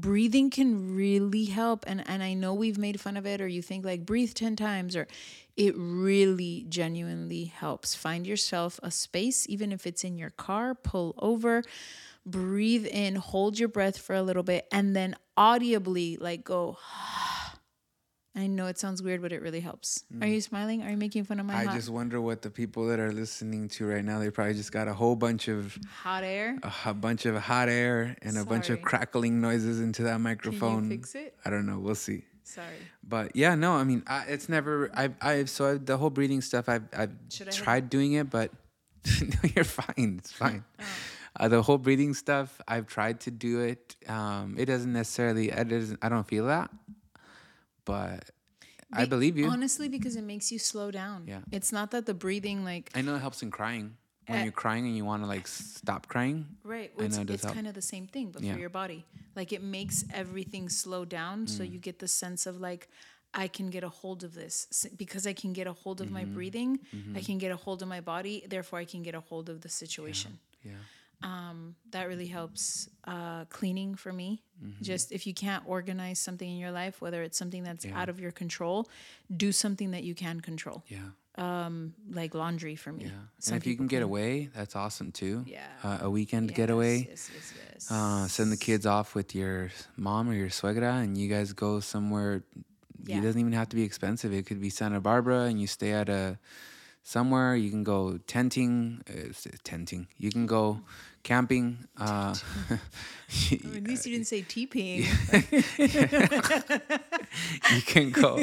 Breathing 0.00 0.50
can 0.50 0.94
really 0.94 1.46
help 1.46 1.84
and 1.86 2.06
and 2.06 2.22
I 2.22 2.34
know 2.34 2.54
we've 2.54 2.78
made 2.78 3.00
fun 3.00 3.16
of 3.16 3.26
it 3.26 3.40
or 3.40 3.48
you 3.48 3.62
think 3.62 3.84
like 3.84 4.06
breathe 4.06 4.32
10 4.32 4.54
times 4.54 4.94
or 4.94 5.08
it 5.56 5.74
really 5.76 6.66
genuinely 6.68 7.46
helps. 7.46 7.94
Find 7.94 8.26
yourself 8.26 8.78
a 8.82 8.90
space 8.92 9.46
even 9.48 9.72
if 9.72 9.86
it's 9.86 10.04
in 10.04 10.16
your 10.16 10.30
car, 10.30 10.74
pull 10.74 11.14
over, 11.18 11.64
breathe 12.24 12.86
in, 12.86 13.16
hold 13.16 13.58
your 13.58 13.68
breath 13.68 13.98
for 13.98 14.14
a 14.14 14.22
little 14.22 14.44
bit 14.44 14.68
and 14.70 14.94
then 14.94 15.16
audibly 15.36 16.16
like 16.16 16.44
go 16.44 16.78
I 18.38 18.46
know 18.46 18.66
it 18.66 18.78
sounds 18.78 19.02
weird, 19.02 19.20
but 19.20 19.32
it 19.32 19.42
really 19.42 19.60
helps. 19.60 20.04
Are 20.20 20.26
you 20.26 20.40
smiling? 20.40 20.82
Are 20.82 20.90
you 20.90 20.96
making 20.96 21.24
fun 21.24 21.40
of 21.40 21.46
my 21.46 21.54
Mm. 21.54 21.56
I 21.56 21.64
hot, 21.64 21.74
just 21.76 21.88
wonder 21.90 22.20
what 22.20 22.42
the 22.42 22.50
people 22.50 22.86
that 22.88 23.00
are 23.00 23.10
listening 23.12 23.68
to 23.70 23.86
right 23.86 24.04
now. 24.04 24.18
They 24.20 24.30
probably 24.30 24.54
just 24.54 24.70
got 24.72 24.86
a 24.88 24.94
whole 24.94 25.16
bunch 25.16 25.48
of 25.48 25.76
hot 26.02 26.22
air? 26.24 26.58
a 26.84 26.94
bunch 26.94 27.26
of 27.26 27.36
hot 27.36 27.68
air 27.68 28.16
and 28.22 28.38
a 28.38 28.44
bunch 28.44 28.70
of 28.70 28.80
crackling 28.82 29.40
noises 29.40 29.80
into 29.80 30.02
that 30.04 30.12
Can 30.14 30.22
microphone. 30.22 30.84
you 30.84 30.96
fix 30.98 31.14
it? 31.14 31.34
I 31.44 31.50
don't 31.50 31.66
know. 31.66 31.78
We'll 31.78 31.94
see. 31.94 32.24
Sorry. 32.44 32.66
But 33.06 33.36
yeah, 33.36 33.54
no, 33.54 33.72
I 33.72 33.84
mean, 33.84 34.02
I, 34.06 34.24
it's 34.28 34.48
never. 34.48 34.90
I've, 34.94 35.14
I've 35.20 35.50
so 35.50 35.72
I, 35.72 35.74
the 35.78 35.96
whole 35.98 36.10
breathing 36.10 36.40
stuff. 36.40 36.68
I've, 36.68 36.84
I've 36.96 37.12
tried 37.50 37.90
doing 37.90 38.12
it, 38.14 38.30
but 38.30 38.50
no, 39.20 39.50
you're 39.54 39.64
fine. 39.64 40.16
It's 40.18 40.32
fine. 40.44 40.64
Oh. 40.80 40.84
Uh, 41.40 41.48
the 41.48 41.60
whole 41.62 41.78
breathing 41.78 42.14
stuff. 42.14 42.60
I've 42.66 42.86
tried 42.86 43.20
to 43.20 43.30
do 43.30 43.60
it. 43.60 43.96
Um, 44.08 44.56
it 44.58 44.64
doesn't 44.64 44.92
necessarily. 44.92 45.50
It 45.50 45.68
doesn't. 45.68 45.98
I 46.02 46.08
don't 46.08 46.26
feel 46.26 46.46
that, 46.46 46.70
but 47.94 48.22
I 49.02 49.04
believe 49.14 49.34
you. 49.40 49.46
Honestly, 49.56 49.88
because 49.96 50.14
it 50.20 50.24
makes 50.32 50.46
you 50.52 50.58
slow 50.58 50.88
down. 50.90 51.18
Yeah. 51.26 51.40
It's 51.58 51.72
not 51.78 51.90
that 51.94 52.04
the 52.10 52.14
breathing, 52.24 52.58
like, 52.72 52.90
I 52.94 53.00
know 53.02 53.14
it 53.16 53.22
helps 53.26 53.42
in 53.42 53.50
crying. 53.50 53.96
When 54.28 54.40
Uh, 54.40 54.44
you're 54.46 54.60
crying 54.64 54.84
and 54.88 54.94
you 54.98 55.06
want 55.10 55.22
to 55.24 55.28
like 55.34 55.46
stop 55.48 56.02
crying. 56.12 56.38
right. 56.74 56.90
I 56.98 57.04
It's, 57.04 57.16
know 57.16 57.22
it 57.22 57.28
does 57.28 57.34
it's 57.36 57.44
help. 57.44 57.54
kind 57.58 57.66
of 57.66 57.74
the 57.82 57.88
same 57.94 58.06
thing, 58.14 58.26
but 58.34 58.42
Yeah. 58.42 58.52
for 58.54 58.60
your 58.60 58.74
body. 58.82 59.00
Like, 59.38 59.50
it 59.58 59.62
makes 59.78 60.04
everything 60.22 60.68
slow 60.68 61.02
down. 61.18 61.46
So 61.54 61.60
Mm. 61.62 61.72
you 61.72 61.78
get 61.88 61.96
the 62.04 62.08
sense 62.08 62.42
of, 62.50 62.54
like, 62.70 62.88
I 63.44 63.46
can 63.56 63.68
get 63.76 63.82
a 63.84 63.88
hold 64.02 64.20
of 64.28 64.32
this 64.34 64.54
S- 64.70 64.86
because 65.04 65.24
I 65.32 65.34
can 65.42 65.52
get 65.58 65.66
a 65.66 65.72
hold 65.84 65.98
of 66.04 66.08
my 66.10 66.24
Mm-hmm. 66.24 66.34
breathing. 66.38 66.70
I 67.18 67.20
can 67.28 67.38
get 67.44 67.50
a 67.52 67.56
hold 67.66 67.78
of 67.84 67.88
my 67.96 68.00
body. 68.14 68.36
Therefore, 68.54 68.78
I 68.84 68.86
can 68.92 69.02
get 69.02 69.14
a 69.14 69.20
hold 69.30 69.46
of 69.52 69.56
the 69.64 69.68
situation. 69.82 70.32
Yeah. 70.62 70.72
Um, 71.22 71.74
that 71.90 72.06
really 72.06 72.28
helps 72.28 72.88
uh, 73.04 73.44
cleaning 73.46 73.96
for 73.96 74.12
me. 74.12 74.42
Mm-hmm. 74.64 74.82
Just 74.84 75.10
if 75.10 75.26
you 75.26 75.34
can't 75.34 75.64
organize 75.66 76.20
something 76.20 76.48
in 76.48 76.58
your 76.58 76.70
life, 76.70 77.00
whether 77.00 77.22
it's 77.22 77.36
something 77.36 77.64
that's 77.64 77.84
out 77.86 78.08
of 78.08 78.20
your 78.20 78.30
control, 78.30 78.88
do 79.36 79.50
something 79.50 79.90
that 79.92 80.04
you 80.04 80.14
can 80.14 80.40
control, 80.40 80.84
Yeah. 80.88 81.68
like 82.12 82.34
laundry 82.34 82.76
for 82.76 82.92
me. 82.92 83.04
Yeah. 83.06 83.10
Some 83.40 83.54
and 83.54 83.62
if 83.62 83.66
you 83.66 83.76
can 83.76 83.86
get 83.88 84.02
away, 84.02 84.48
that's 84.54 84.76
awesome 84.76 85.10
too. 85.12 85.44
Yeah. 85.46 85.66
Uh, 85.82 85.98
a 86.02 86.10
weekend 86.10 86.50
Yes, 86.50 86.56
getaway. 86.56 87.06
Yes, 87.08 87.30
yes, 87.34 87.52
yes. 87.72 87.90
Uh, 87.90 88.26
send 88.28 88.52
the 88.52 88.56
kids 88.56 88.86
off 88.86 89.14
with 89.14 89.34
your 89.34 89.70
mom 89.96 90.28
or 90.28 90.34
your 90.34 90.50
suegra, 90.50 91.02
and 91.02 91.16
you 91.18 91.28
guys 91.28 91.52
go 91.52 91.80
somewhere. 91.80 92.42
Yeah. 93.04 93.18
It 93.18 93.22
doesn't 93.22 93.40
even 93.40 93.52
have 93.52 93.68
to 93.70 93.76
be 93.76 93.82
expensive. 93.82 94.32
It 94.32 94.46
could 94.46 94.60
be 94.60 94.70
Santa 94.70 95.00
Barbara, 95.00 95.42
and 95.44 95.60
you 95.60 95.66
stay 95.66 95.92
at 95.92 96.08
a 96.08 96.38
somewhere. 97.02 97.56
You 97.56 97.70
can 97.70 97.84
go 97.84 98.18
tenting. 98.26 99.02
Uh, 99.08 99.32
tenting. 99.64 100.06
You 100.16 100.30
can 100.30 100.46
go 100.46 100.80
camping. 101.22 101.86
Uh, 101.96 102.34
At 103.52 103.84
least 103.84 104.06
you 104.06 104.12
didn't 104.12 104.26
say 104.26 104.42
TPing. 104.42 105.04
you 107.74 107.82
can 107.82 108.10
go. 108.10 108.40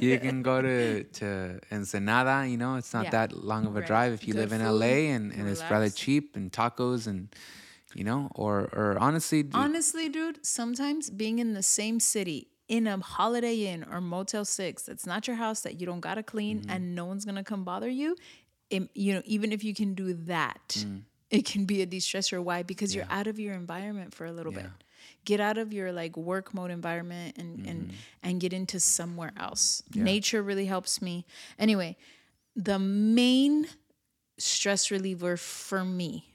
You 0.00 0.18
can 0.18 0.42
go 0.42 0.62
to 0.62 1.04
to 1.04 1.60
Ensenada. 1.70 2.46
You 2.48 2.56
know, 2.56 2.76
it's 2.76 2.92
not 2.94 3.04
Yeah. 3.04 3.10
that 3.10 3.32
long 3.44 3.66
of 3.66 3.74
a 3.76 3.80
Right. 3.80 3.86
drive 3.86 4.12
if 4.12 4.26
you 4.26 4.34
Good 4.34 4.40
live 4.40 4.52
in 4.52 4.60
LA, 4.62 5.10
and, 5.14 5.32
and 5.32 5.48
it's 5.48 5.62
rather 5.70 5.90
cheap 5.90 6.36
and 6.36 6.52
tacos 6.52 7.06
and 7.06 7.28
you 7.94 8.04
know, 8.04 8.30
or 8.34 8.70
or 8.72 8.96
honestly, 8.98 9.44
Honestly, 9.52 10.08
dude, 10.08 10.44
sometimes 10.46 11.10
being 11.10 11.38
in 11.38 11.52
the 11.54 11.62
same 11.62 12.00
city 12.00 12.48
in 12.68 12.86
a 12.86 12.98
Holiday 12.98 13.66
Inn 13.66 13.84
or 13.90 14.00
Motel 14.00 14.44
Six, 14.44 14.84
that's 14.84 15.06
not 15.06 15.26
your 15.26 15.36
house 15.36 15.60
that 15.60 15.80
you 15.80 15.86
don't 15.86 16.00
gotta 16.00 16.22
clean 16.22 16.60
mm-hmm. 16.60 16.70
and 16.70 16.94
no 16.94 17.04
one's 17.04 17.24
gonna 17.24 17.44
come 17.44 17.64
bother 17.64 17.88
you. 17.88 18.16
It, 18.70 18.88
you 18.94 19.14
know, 19.14 19.22
even 19.24 19.52
if 19.52 19.62
you 19.64 19.74
can 19.74 19.94
do 19.94 20.14
that, 20.14 20.78
mm. 20.78 21.02
it 21.30 21.44
can 21.44 21.66
be 21.66 21.82
a 21.82 21.86
de-stressor. 21.86 22.42
Why? 22.42 22.62
Because 22.62 22.94
you're 22.94 23.04
out 23.10 23.26
of 23.26 23.38
your 23.38 23.54
environment 23.54 24.14
for 24.14 24.24
a 24.24 24.32
little 24.32 24.52
bit. 24.52 24.66
Get 25.26 25.40
out 25.40 25.58
of 25.58 25.72
your 25.72 25.92
like 25.92 26.16
work 26.16 26.54
mode 26.54 26.70
environment 26.70 27.36
and 27.36 27.66
and 27.66 27.82
mm-hmm. 27.82 27.96
and 28.22 28.40
get 28.40 28.52
into 28.52 28.80
somewhere 28.80 29.32
else. 29.36 29.82
Nature 29.94 30.42
really 30.42 30.66
helps 30.66 31.02
me. 31.02 31.26
Anyway, 31.58 31.96
the 32.56 32.78
main 32.78 33.66
stress 34.38 34.90
reliever 34.90 35.36
for 35.36 35.84
me 35.84 36.34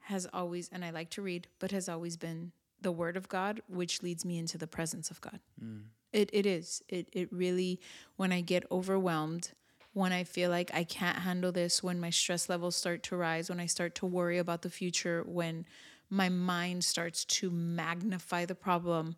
has 0.00 0.26
always, 0.32 0.68
and 0.72 0.84
I 0.84 0.90
like 0.90 1.10
to 1.10 1.22
read, 1.22 1.46
but 1.58 1.70
has 1.70 1.88
always 1.88 2.16
been 2.16 2.52
the 2.82 2.92
Word 2.92 3.16
of 3.16 3.28
God, 3.28 3.60
which 3.68 4.02
leads 4.02 4.24
me 4.24 4.38
into 4.38 4.58
the 4.58 4.66
presence 4.66 5.10
of 5.10 5.20
God. 5.20 5.40
Mm. 5.62 5.82
It 6.12 6.30
it 6.32 6.46
is. 6.46 6.82
It 6.88 7.08
it 7.12 7.32
really 7.32 7.80
when 8.16 8.32
I 8.32 8.40
get 8.40 8.64
overwhelmed, 8.70 9.52
when 9.92 10.12
I 10.12 10.24
feel 10.24 10.50
like 10.50 10.70
I 10.74 10.84
can't 10.84 11.18
handle 11.18 11.52
this, 11.52 11.82
when 11.82 12.00
my 12.00 12.10
stress 12.10 12.48
levels 12.48 12.76
start 12.76 13.02
to 13.04 13.16
rise, 13.16 13.48
when 13.48 13.60
I 13.60 13.66
start 13.66 13.94
to 13.96 14.06
worry 14.06 14.38
about 14.38 14.62
the 14.62 14.70
future, 14.70 15.24
when 15.26 15.64
my 16.10 16.28
mind 16.28 16.84
starts 16.84 17.24
to 17.24 17.50
magnify 17.50 18.44
the 18.44 18.54
problem, 18.54 19.16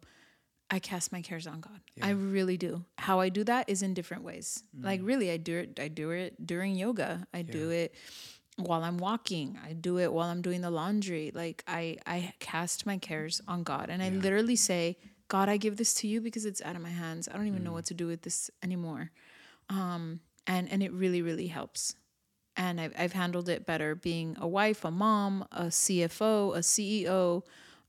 I 0.70 0.78
cast 0.78 1.12
my 1.12 1.22
cares 1.22 1.46
on 1.46 1.60
God. 1.60 1.80
I 2.00 2.10
really 2.10 2.56
do. 2.56 2.84
How 2.98 3.20
I 3.20 3.28
do 3.28 3.44
that 3.44 3.68
is 3.68 3.82
in 3.82 3.94
different 3.94 4.22
ways. 4.22 4.62
Like 4.80 5.00
mm. 5.00 5.06
really, 5.06 5.30
I 5.30 5.36
do 5.36 5.58
it. 5.58 5.78
I 5.80 5.88
do 5.88 6.10
it 6.10 6.46
during 6.46 6.74
yoga. 6.74 7.26
I 7.34 7.42
do 7.42 7.70
it 7.70 7.94
while 8.56 8.82
I'm 8.82 8.98
walking. 8.98 9.58
I 9.64 9.72
do 9.72 9.98
it 9.98 10.12
while 10.12 10.28
I'm 10.28 10.42
doing 10.42 10.60
the 10.60 10.70
laundry. 10.70 11.32
Like 11.34 11.64
I, 11.66 11.98
I 12.06 12.34
cast 12.38 12.86
my 12.86 12.98
cares 12.98 13.40
on 13.48 13.62
God, 13.62 13.90
and 13.90 14.02
I 14.02 14.10
literally 14.10 14.56
say, 14.56 14.98
God, 15.28 15.48
I 15.48 15.56
give 15.56 15.76
this 15.76 15.94
to 15.94 16.08
you 16.08 16.20
because 16.20 16.44
it's 16.44 16.62
out 16.62 16.76
of 16.76 16.82
my 16.82 16.90
hands. 16.90 17.28
I 17.28 17.36
don't 17.36 17.46
even 17.46 17.64
know 17.64 17.72
what 17.72 17.86
to 17.86 17.94
do 17.94 18.06
with 18.06 18.22
this 18.22 18.50
anymore. 18.62 19.10
Um, 19.68 20.20
and 20.46 20.70
and 20.70 20.82
it 20.82 20.92
really, 20.92 21.22
really 21.22 21.46
helps. 21.46 21.96
And 22.56 22.80
I've 22.80 22.94
I've 22.98 23.12
handled 23.12 23.48
it 23.48 23.66
better 23.66 23.94
being 23.94 24.36
a 24.40 24.46
wife, 24.46 24.84
a 24.84 24.90
mom, 24.90 25.46
a 25.50 25.64
CFO, 25.64 26.56
a 26.56 26.60
CEO 26.60 27.42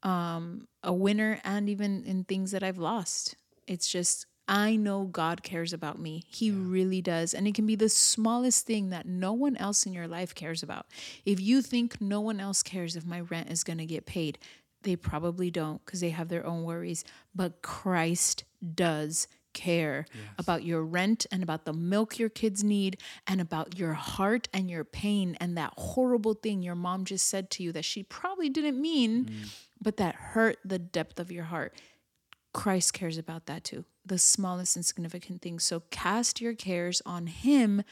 um, 0.06 0.68
a 0.84 0.94
winner 0.94 1.42
and 1.44 1.68
even 1.68 2.04
in 2.06 2.24
things 2.24 2.52
that 2.52 2.64
I've 2.64 2.78
lost. 2.78 3.36
It's 3.68 3.88
just, 3.92 4.28
I 4.48 4.76
know 4.76 5.06
God 5.06 5.42
cares 5.44 5.74
about 5.74 6.00
me. 6.00 6.24
He 6.28 6.52
really 6.52 7.02
does. 7.02 7.34
And 7.34 7.48
it 7.48 7.56
can 7.56 7.66
be 7.66 7.76
the 7.76 7.90
smallest 7.90 8.66
thing 8.66 8.90
that 8.90 9.08
no 9.08 9.34
one 9.34 9.58
else 9.58 9.86
in 9.86 9.94
your 9.94 10.08
life 10.08 10.36
cares 10.36 10.62
about. 10.62 10.86
If 11.26 11.40
you 11.40 11.62
think 11.62 12.00
no 12.00 12.22
one 12.22 12.40
else 12.40 12.62
cares 12.62 12.96
if 12.96 13.06
my 13.06 13.22
rent 13.22 13.50
is 13.50 13.64
going 13.64 13.80
to 13.80 13.86
get 13.86 14.06
paid, 14.06 14.38
they 14.84 14.96
probably 14.96 15.50
don't 15.50 15.84
because 15.84 16.00
they 16.00 16.12
have 16.12 16.30
their 16.30 16.46
own 16.46 16.64
worries. 16.64 17.04
But 17.34 17.62
Christ 17.64 18.44
does 18.76 19.28
care 19.54 20.06
about 20.38 20.64
your 20.64 20.84
rent 20.84 21.26
and 21.32 21.42
about 21.42 21.66
the 21.66 21.74
milk 21.74 22.20
your 22.20 22.30
kids 22.30 22.64
need 22.64 22.98
and 23.26 23.42
about 23.42 23.80
your 23.80 23.94
heart 23.94 24.48
and 24.54 24.70
your 24.70 24.84
pain 24.84 25.36
and 25.40 25.58
that 25.58 25.74
horrible 25.78 26.34
thing 26.34 26.62
your 26.62 26.76
mom 26.76 27.06
just 27.06 27.26
said 27.28 27.50
to 27.50 27.64
you 27.64 27.72
that 27.72 27.86
she 27.86 28.04
probably 28.04 28.50
didn't 28.50 28.80
mean, 28.80 29.26
mm. 29.26 29.56
but 29.82 29.98
that 29.98 30.14
hurt 30.14 30.58
the 30.64 30.78
depth 30.78 31.20
of 31.20 31.32
your 31.32 31.46
heart. 31.46 31.74
Christ 32.56 32.94
cares 32.94 33.18
about 33.18 33.48
that 33.48 33.66
too. 33.66 33.84
The 34.06 34.18
smallest 34.18 34.78
and 34.78 34.80
insignificant 34.82 35.42
things. 35.42 35.66
So 35.66 35.84
cast 35.92 36.40
your 36.40 36.54
cares 36.54 37.02
on 37.06 37.28
him 37.28 37.84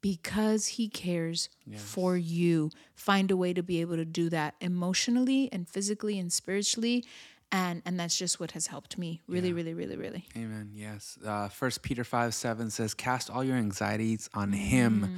because 0.00 0.66
he 0.68 0.88
cares 0.88 1.48
for 1.76 2.16
you. 2.16 2.70
Find 2.94 3.30
a 3.32 3.36
way 3.36 3.52
to 3.52 3.62
be 3.62 3.80
able 3.80 3.96
to 3.96 4.04
do 4.04 4.30
that 4.30 4.54
emotionally 4.60 5.48
and 5.52 5.68
physically 5.68 6.20
and 6.20 6.32
spiritually. 6.32 7.04
And 7.50 7.82
and 7.84 7.98
that's 7.98 8.16
just 8.16 8.38
what 8.38 8.52
has 8.52 8.68
helped 8.68 8.96
me. 8.96 9.20
Really, 9.26 9.52
really, 9.52 9.74
really, 9.74 9.96
really. 9.96 10.26
Amen. 10.36 10.70
Yes. 10.72 11.18
Uh, 11.26 11.48
First 11.48 11.82
Peter 11.82 12.04
five 12.04 12.32
seven 12.32 12.70
says, 12.70 12.94
"Cast 12.94 13.28
all 13.28 13.44
your 13.44 13.56
anxieties 13.56 14.30
on 14.32 14.52
Him, 14.52 15.16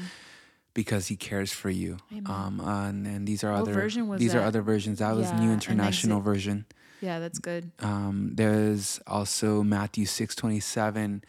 because 0.72 1.06
He 1.06 1.16
cares 1.16 1.52
for 1.52 1.70
you." 1.70 1.98
Um, 2.26 2.60
uh, 2.60 2.88
and, 2.88 3.06
and 3.06 3.28
these 3.28 3.44
are 3.44 3.52
What 3.52 3.60
other 3.60 3.74
version 3.74 4.08
was 4.08 4.18
these 4.18 4.34
are 4.34 4.42
other 4.42 4.62
versions. 4.62 4.98
That 4.98 5.14
was 5.14 5.30
New 5.34 5.52
International. 5.52 6.20
Version. 6.20 6.66
Yeah, 7.04 7.18
that's 7.20 7.38
good. 7.38 7.70
Um, 7.80 8.32
there's 8.34 8.98
also 9.06 9.62
Matthew 9.62 10.06
six 10.06 10.34
twenty 10.34 10.60
seven. 10.60 11.22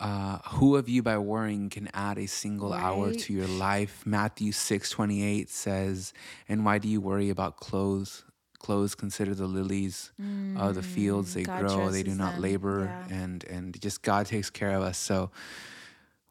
Uh, 0.00 0.38
who 0.54 0.76
of 0.76 0.88
you 0.88 1.02
by 1.02 1.18
worrying 1.18 1.68
can 1.70 1.88
add 1.92 2.18
a 2.18 2.26
single 2.26 2.72
hour 2.72 3.10
to 3.10 3.32
your 3.32 3.48
life? 3.48 4.04
Matthew 4.06 4.52
six 4.52 4.90
twenty 4.90 5.24
eight 5.24 5.50
says, 5.50 6.12
"And 6.48 6.64
why 6.64 6.78
do 6.78 6.88
you 6.88 7.00
worry 7.00 7.30
about 7.30 7.56
clothes? 7.56 8.22
Clothes 8.60 8.94
consider 8.94 9.34
the 9.34 9.46
lilies 9.48 10.12
of 10.56 10.74
the 10.76 10.82
fields; 10.82 11.34
they 11.34 11.42
Mm, 11.42 11.46
God 11.46 11.60
grow, 11.60 11.90
they 11.90 12.04
do 12.04 12.14
not 12.14 12.34
them. 12.34 12.42
labor, 12.42 12.94
Yeah. 13.10 13.16
and 13.22 13.44
and 13.50 13.80
just 13.80 14.02
God 14.02 14.26
takes 14.26 14.50
care 14.50 14.74
of 14.76 14.82
us." 14.82 14.98
So, 14.98 15.30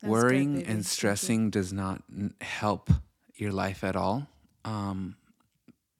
good, 0.01 0.09
worrying. 0.09 0.53
Thank 0.55 0.69
and 0.69 0.85
stressing 0.85 1.49
does 1.51 1.73
not 1.73 2.03
n- 2.09 2.33
help 2.39 2.89
your 3.35 3.51
life 3.51 3.83
at 3.83 3.95
all. 3.97 4.27
Um, 4.63 5.16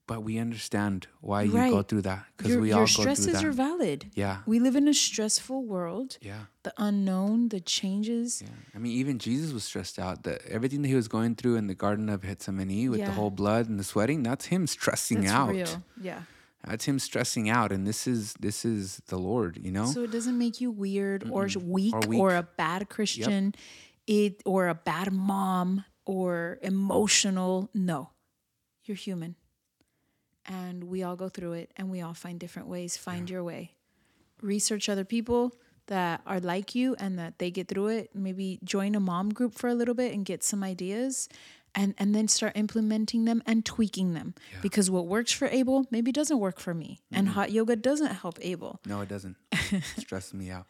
but 0.08 0.24
we 0.24 0.38
understand 0.38 1.06
why 1.20 1.42
you 1.42 1.52
go 1.52 1.82
through 1.82 2.02
that 2.02 2.24
because 2.36 2.56
we 2.56 2.70
your 2.70 2.78
all 2.78 2.86
go 2.86 2.86
through 2.86 3.04
that. 3.04 3.10
Your 3.10 3.16
stresses 3.16 3.44
are 3.44 3.52
valid. 3.52 4.06
Yeah. 4.14 4.38
We 4.46 4.58
live 4.58 4.74
in 4.74 4.88
a 4.88 4.94
stressful 4.94 5.62
world. 5.62 6.16
Yeah. 6.22 6.46
The 6.62 6.72
unknown, 6.78 7.50
the 7.50 7.60
changes. 7.60 8.42
Yeah. 8.42 8.48
I 8.74 8.78
mean, 8.78 8.92
even 8.92 9.18
Jesus 9.18 9.52
was 9.52 9.64
stressed 9.64 9.98
out. 9.98 10.22
That 10.24 10.40
everything 10.46 10.80
that 10.82 10.88
he 10.88 10.94
was 10.94 11.08
going 11.08 11.36
through 11.36 11.56
in 11.56 11.66
the 11.66 11.74
Garden 11.74 12.08
of 12.08 12.22
Gethsemane 12.22 12.90
with 12.90 13.00
the 13.04 13.12
whole 13.12 13.30
blood 13.30 13.68
and 13.68 13.78
the 13.78 13.84
sweating, 13.84 14.22
that's 14.22 14.46
him 14.46 14.66
stressing 14.66 15.20
That's 15.20 15.32
out. 15.32 15.50
real. 15.50 15.82
Yeah. 16.00 16.22
That's 16.66 16.86
him 16.86 16.98
stressing 16.98 17.50
out. 17.50 17.70
And 17.70 17.86
this 17.86 18.06
is 18.06 18.32
this 18.40 18.64
is 18.64 19.02
the 19.08 19.18
Lord, 19.18 19.58
you 19.62 19.70
know? 19.70 19.86
So 19.86 20.02
it 20.04 20.10
doesn't 20.10 20.38
make 20.38 20.60
you 20.60 20.70
weird 20.70 21.28
or 21.30 21.48
weak 21.60 21.94
or, 21.94 22.08
weak. 22.08 22.22
a 22.22 22.48
bad 22.56 22.88
Christian, 22.88 23.54
it 24.06 24.42
or 24.46 24.68
a 24.68 24.74
bad 24.74 25.12
mom 25.12 25.84
or 26.06 26.58
emotional. 26.62 27.68
No. 27.74 28.10
You're 28.84 28.96
human. 28.96 29.36
And 30.48 30.84
we 30.84 31.02
all 31.02 31.14
go 31.14 31.28
through 31.28 31.52
it 31.52 31.70
and 31.76 31.90
we 31.90 32.00
all 32.00 32.14
find 32.14 32.40
different 32.40 32.68
ways. 32.68 32.96
Find 32.96 33.28
your 33.28 33.44
way. 33.44 33.74
Research 34.40 34.88
other 34.88 35.04
people 35.04 35.52
that 35.88 36.22
are 36.26 36.40
like 36.40 36.74
you 36.74 36.96
and 36.98 37.18
that 37.18 37.38
they 37.38 37.50
get 37.50 37.68
through 37.68 37.88
it. 37.88 38.10
Maybe 38.14 38.58
join 38.64 38.94
a 38.94 39.00
mom 39.00 39.30
group 39.30 39.54
for 39.54 39.68
a 39.68 39.74
little 39.74 39.94
bit 39.94 40.14
and 40.14 40.24
get 40.24 40.42
some 40.42 40.62
ideas 40.62 41.28
and 41.74 41.94
and 41.98 42.14
then 42.14 42.28
start 42.28 42.52
implementing 42.56 43.26
them 43.26 43.42
and 43.46 43.64
tweaking 43.64 44.14
them. 44.14 44.34
Because 44.62 44.90
what 44.90 45.06
works 45.06 45.32
for 45.32 45.48
Abel 45.48 45.86
maybe 45.90 46.12
doesn't 46.12 46.38
work 46.38 46.58
for 46.60 46.72
me. 46.72 47.00
And 47.12 47.28
hot 47.30 47.52
yoga 47.52 47.76
doesn't 47.76 48.12
help 48.12 48.38
Abel. 48.40 48.80
no, 48.86 49.00
it 49.02 49.08
doesn't. 49.08 49.36
It 49.70 49.82
stresses 49.98 50.32
me 50.32 50.50
out. 50.50 50.66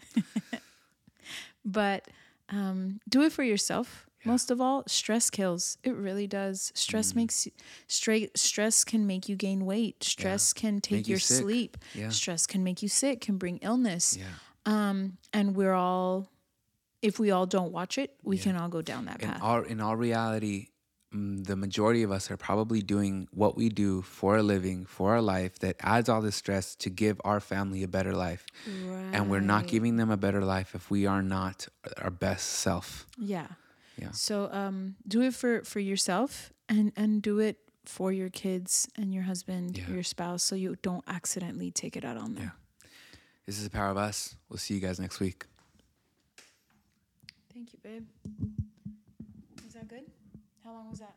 but 1.65 2.09
um, 2.49 3.01
do 3.09 3.23
it 3.23 3.33
for 3.33 3.45
yourself. 3.45 4.08
Most 4.25 4.51
of 4.51 4.61
all, 4.61 4.83
stress 4.87 5.31
kills. 5.31 5.79
It 5.83 5.95
really 5.95 6.27
does. 6.27 6.73
Stress 6.75 7.15
makes 7.15 7.47
straight. 7.87 8.37
Stress 8.37 8.85
can 8.85 9.07
make 9.07 9.29
you 9.29 9.37
gain 9.37 9.65
weight. 9.65 10.03
Stress 10.03 10.53
can 10.53 10.81
take 10.81 10.99
Make 11.01 11.09
your 11.09 11.19
sick. 11.21 11.39
sleep. 11.39 11.77
Yeah. 11.95 12.09
Stress 12.11 12.47
can 12.47 12.63
make 12.65 12.83
you 12.83 12.89
sick. 12.89 13.21
Can 13.21 13.39
bring 13.39 13.59
illness. 13.59 14.17
Yeah. 14.19 14.25
Um, 14.67 15.19
and 15.33 15.55
we're 15.57 15.73
all, 15.73 16.29
if 17.01 17.19
we 17.19 17.31
all 17.31 17.47
don't 17.47 17.73
watch 17.73 17.97
it, 17.97 18.15
we 18.23 18.39
can 18.39 18.57
all 18.57 18.69
go 18.69 18.83
down 18.83 19.05
that 19.07 19.23
In 19.23 19.29
path. 19.31 19.41
all 19.43 19.63
in 19.63 19.81
all 19.81 19.97
reality, 19.97 20.67
mm, 21.15 21.47
the 21.47 21.55
majority 21.57 22.03
of 22.03 22.11
us 22.11 22.31
are 22.31 22.37
probably 22.37 22.83
doing 22.83 23.29
what 23.33 23.57
we 23.57 23.69
do 23.71 24.03
for 24.03 24.37
a 24.37 24.43
living, 24.43 24.85
for 24.85 25.13
our 25.15 25.23
life 25.23 25.59
that 25.61 25.77
adds 25.81 26.09
all 26.09 26.21
this 26.21 26.37
stress 26.37 26.75
to 26.77 26.91
give 26.91 27.19
our 27.25 27.41
family 27.41 27.83
a 27.85 27.89
better 27.89 28.13
life. 28.15 28.45
And 29.13 29.31
we're 29.31 29.41
not 29.41 29.69
giving 29.69 29.97
them 29.97 30.11
a 30.11 30.17
better 30.17 30.45
life 30.45 30.75
if 30.75 30.91
we 30.91 31.07
are 31.07 31.23
not 31.23 31.69
our 32.03 32.11
best 32.11 32.47
self. 32.49 33.07
yeah. 33.17 33.47
Yeah. 33.99 34.13
So 34.13 34.49
um, 34.53 34.97
do 35.07 35.23
it 35.23 35.35
for 35.35 35.63
for 35.65 35.81
yourself 35.81 36.53
and 36.69 36.93
and 36.97 37.21
do 37.23 37.39
it 37.41 37.57
for 37.85 38.13
your 38.13 38.31
kids 38.31 38.87
and 38.97 39.13
your 39.15 39.25
husband, 39.25 39.77
Yeah. 39.79 39.89
your 39.91 40.03
spouse, 40.03 40.43
so 40.43 40.55
you 40.55 40.77
don't 40.83 41.05
accidentally 41.07 41.71
take 41.71 41.97
it 41.97 42.05
out 42.05 42.17
on 42.17 42.35
them. 42.35 42.45
Yeah. 42.45 42.51
This 43.47 43.57
is 43.59 43.65
the 43.65 43.71
power 43.71 43.91
of 43.91 43.97
us. 43.97 44.37
We'll 44.49 44.59
see 44.59 44.75
you 44.75 44.81
guys 44.81 45.01
next 45.01 45.21
week. 45.21 45.47
Thank 47.53 47.73
you, 47.73 47.79
babe. 47.83 48.07
Was 49.65 49.75
that 49.75 49.89
good? 49.89 50.05
How 50.65 50.73
long 50.73 50.91
was 50.91 50.99
that? 51.01 51.17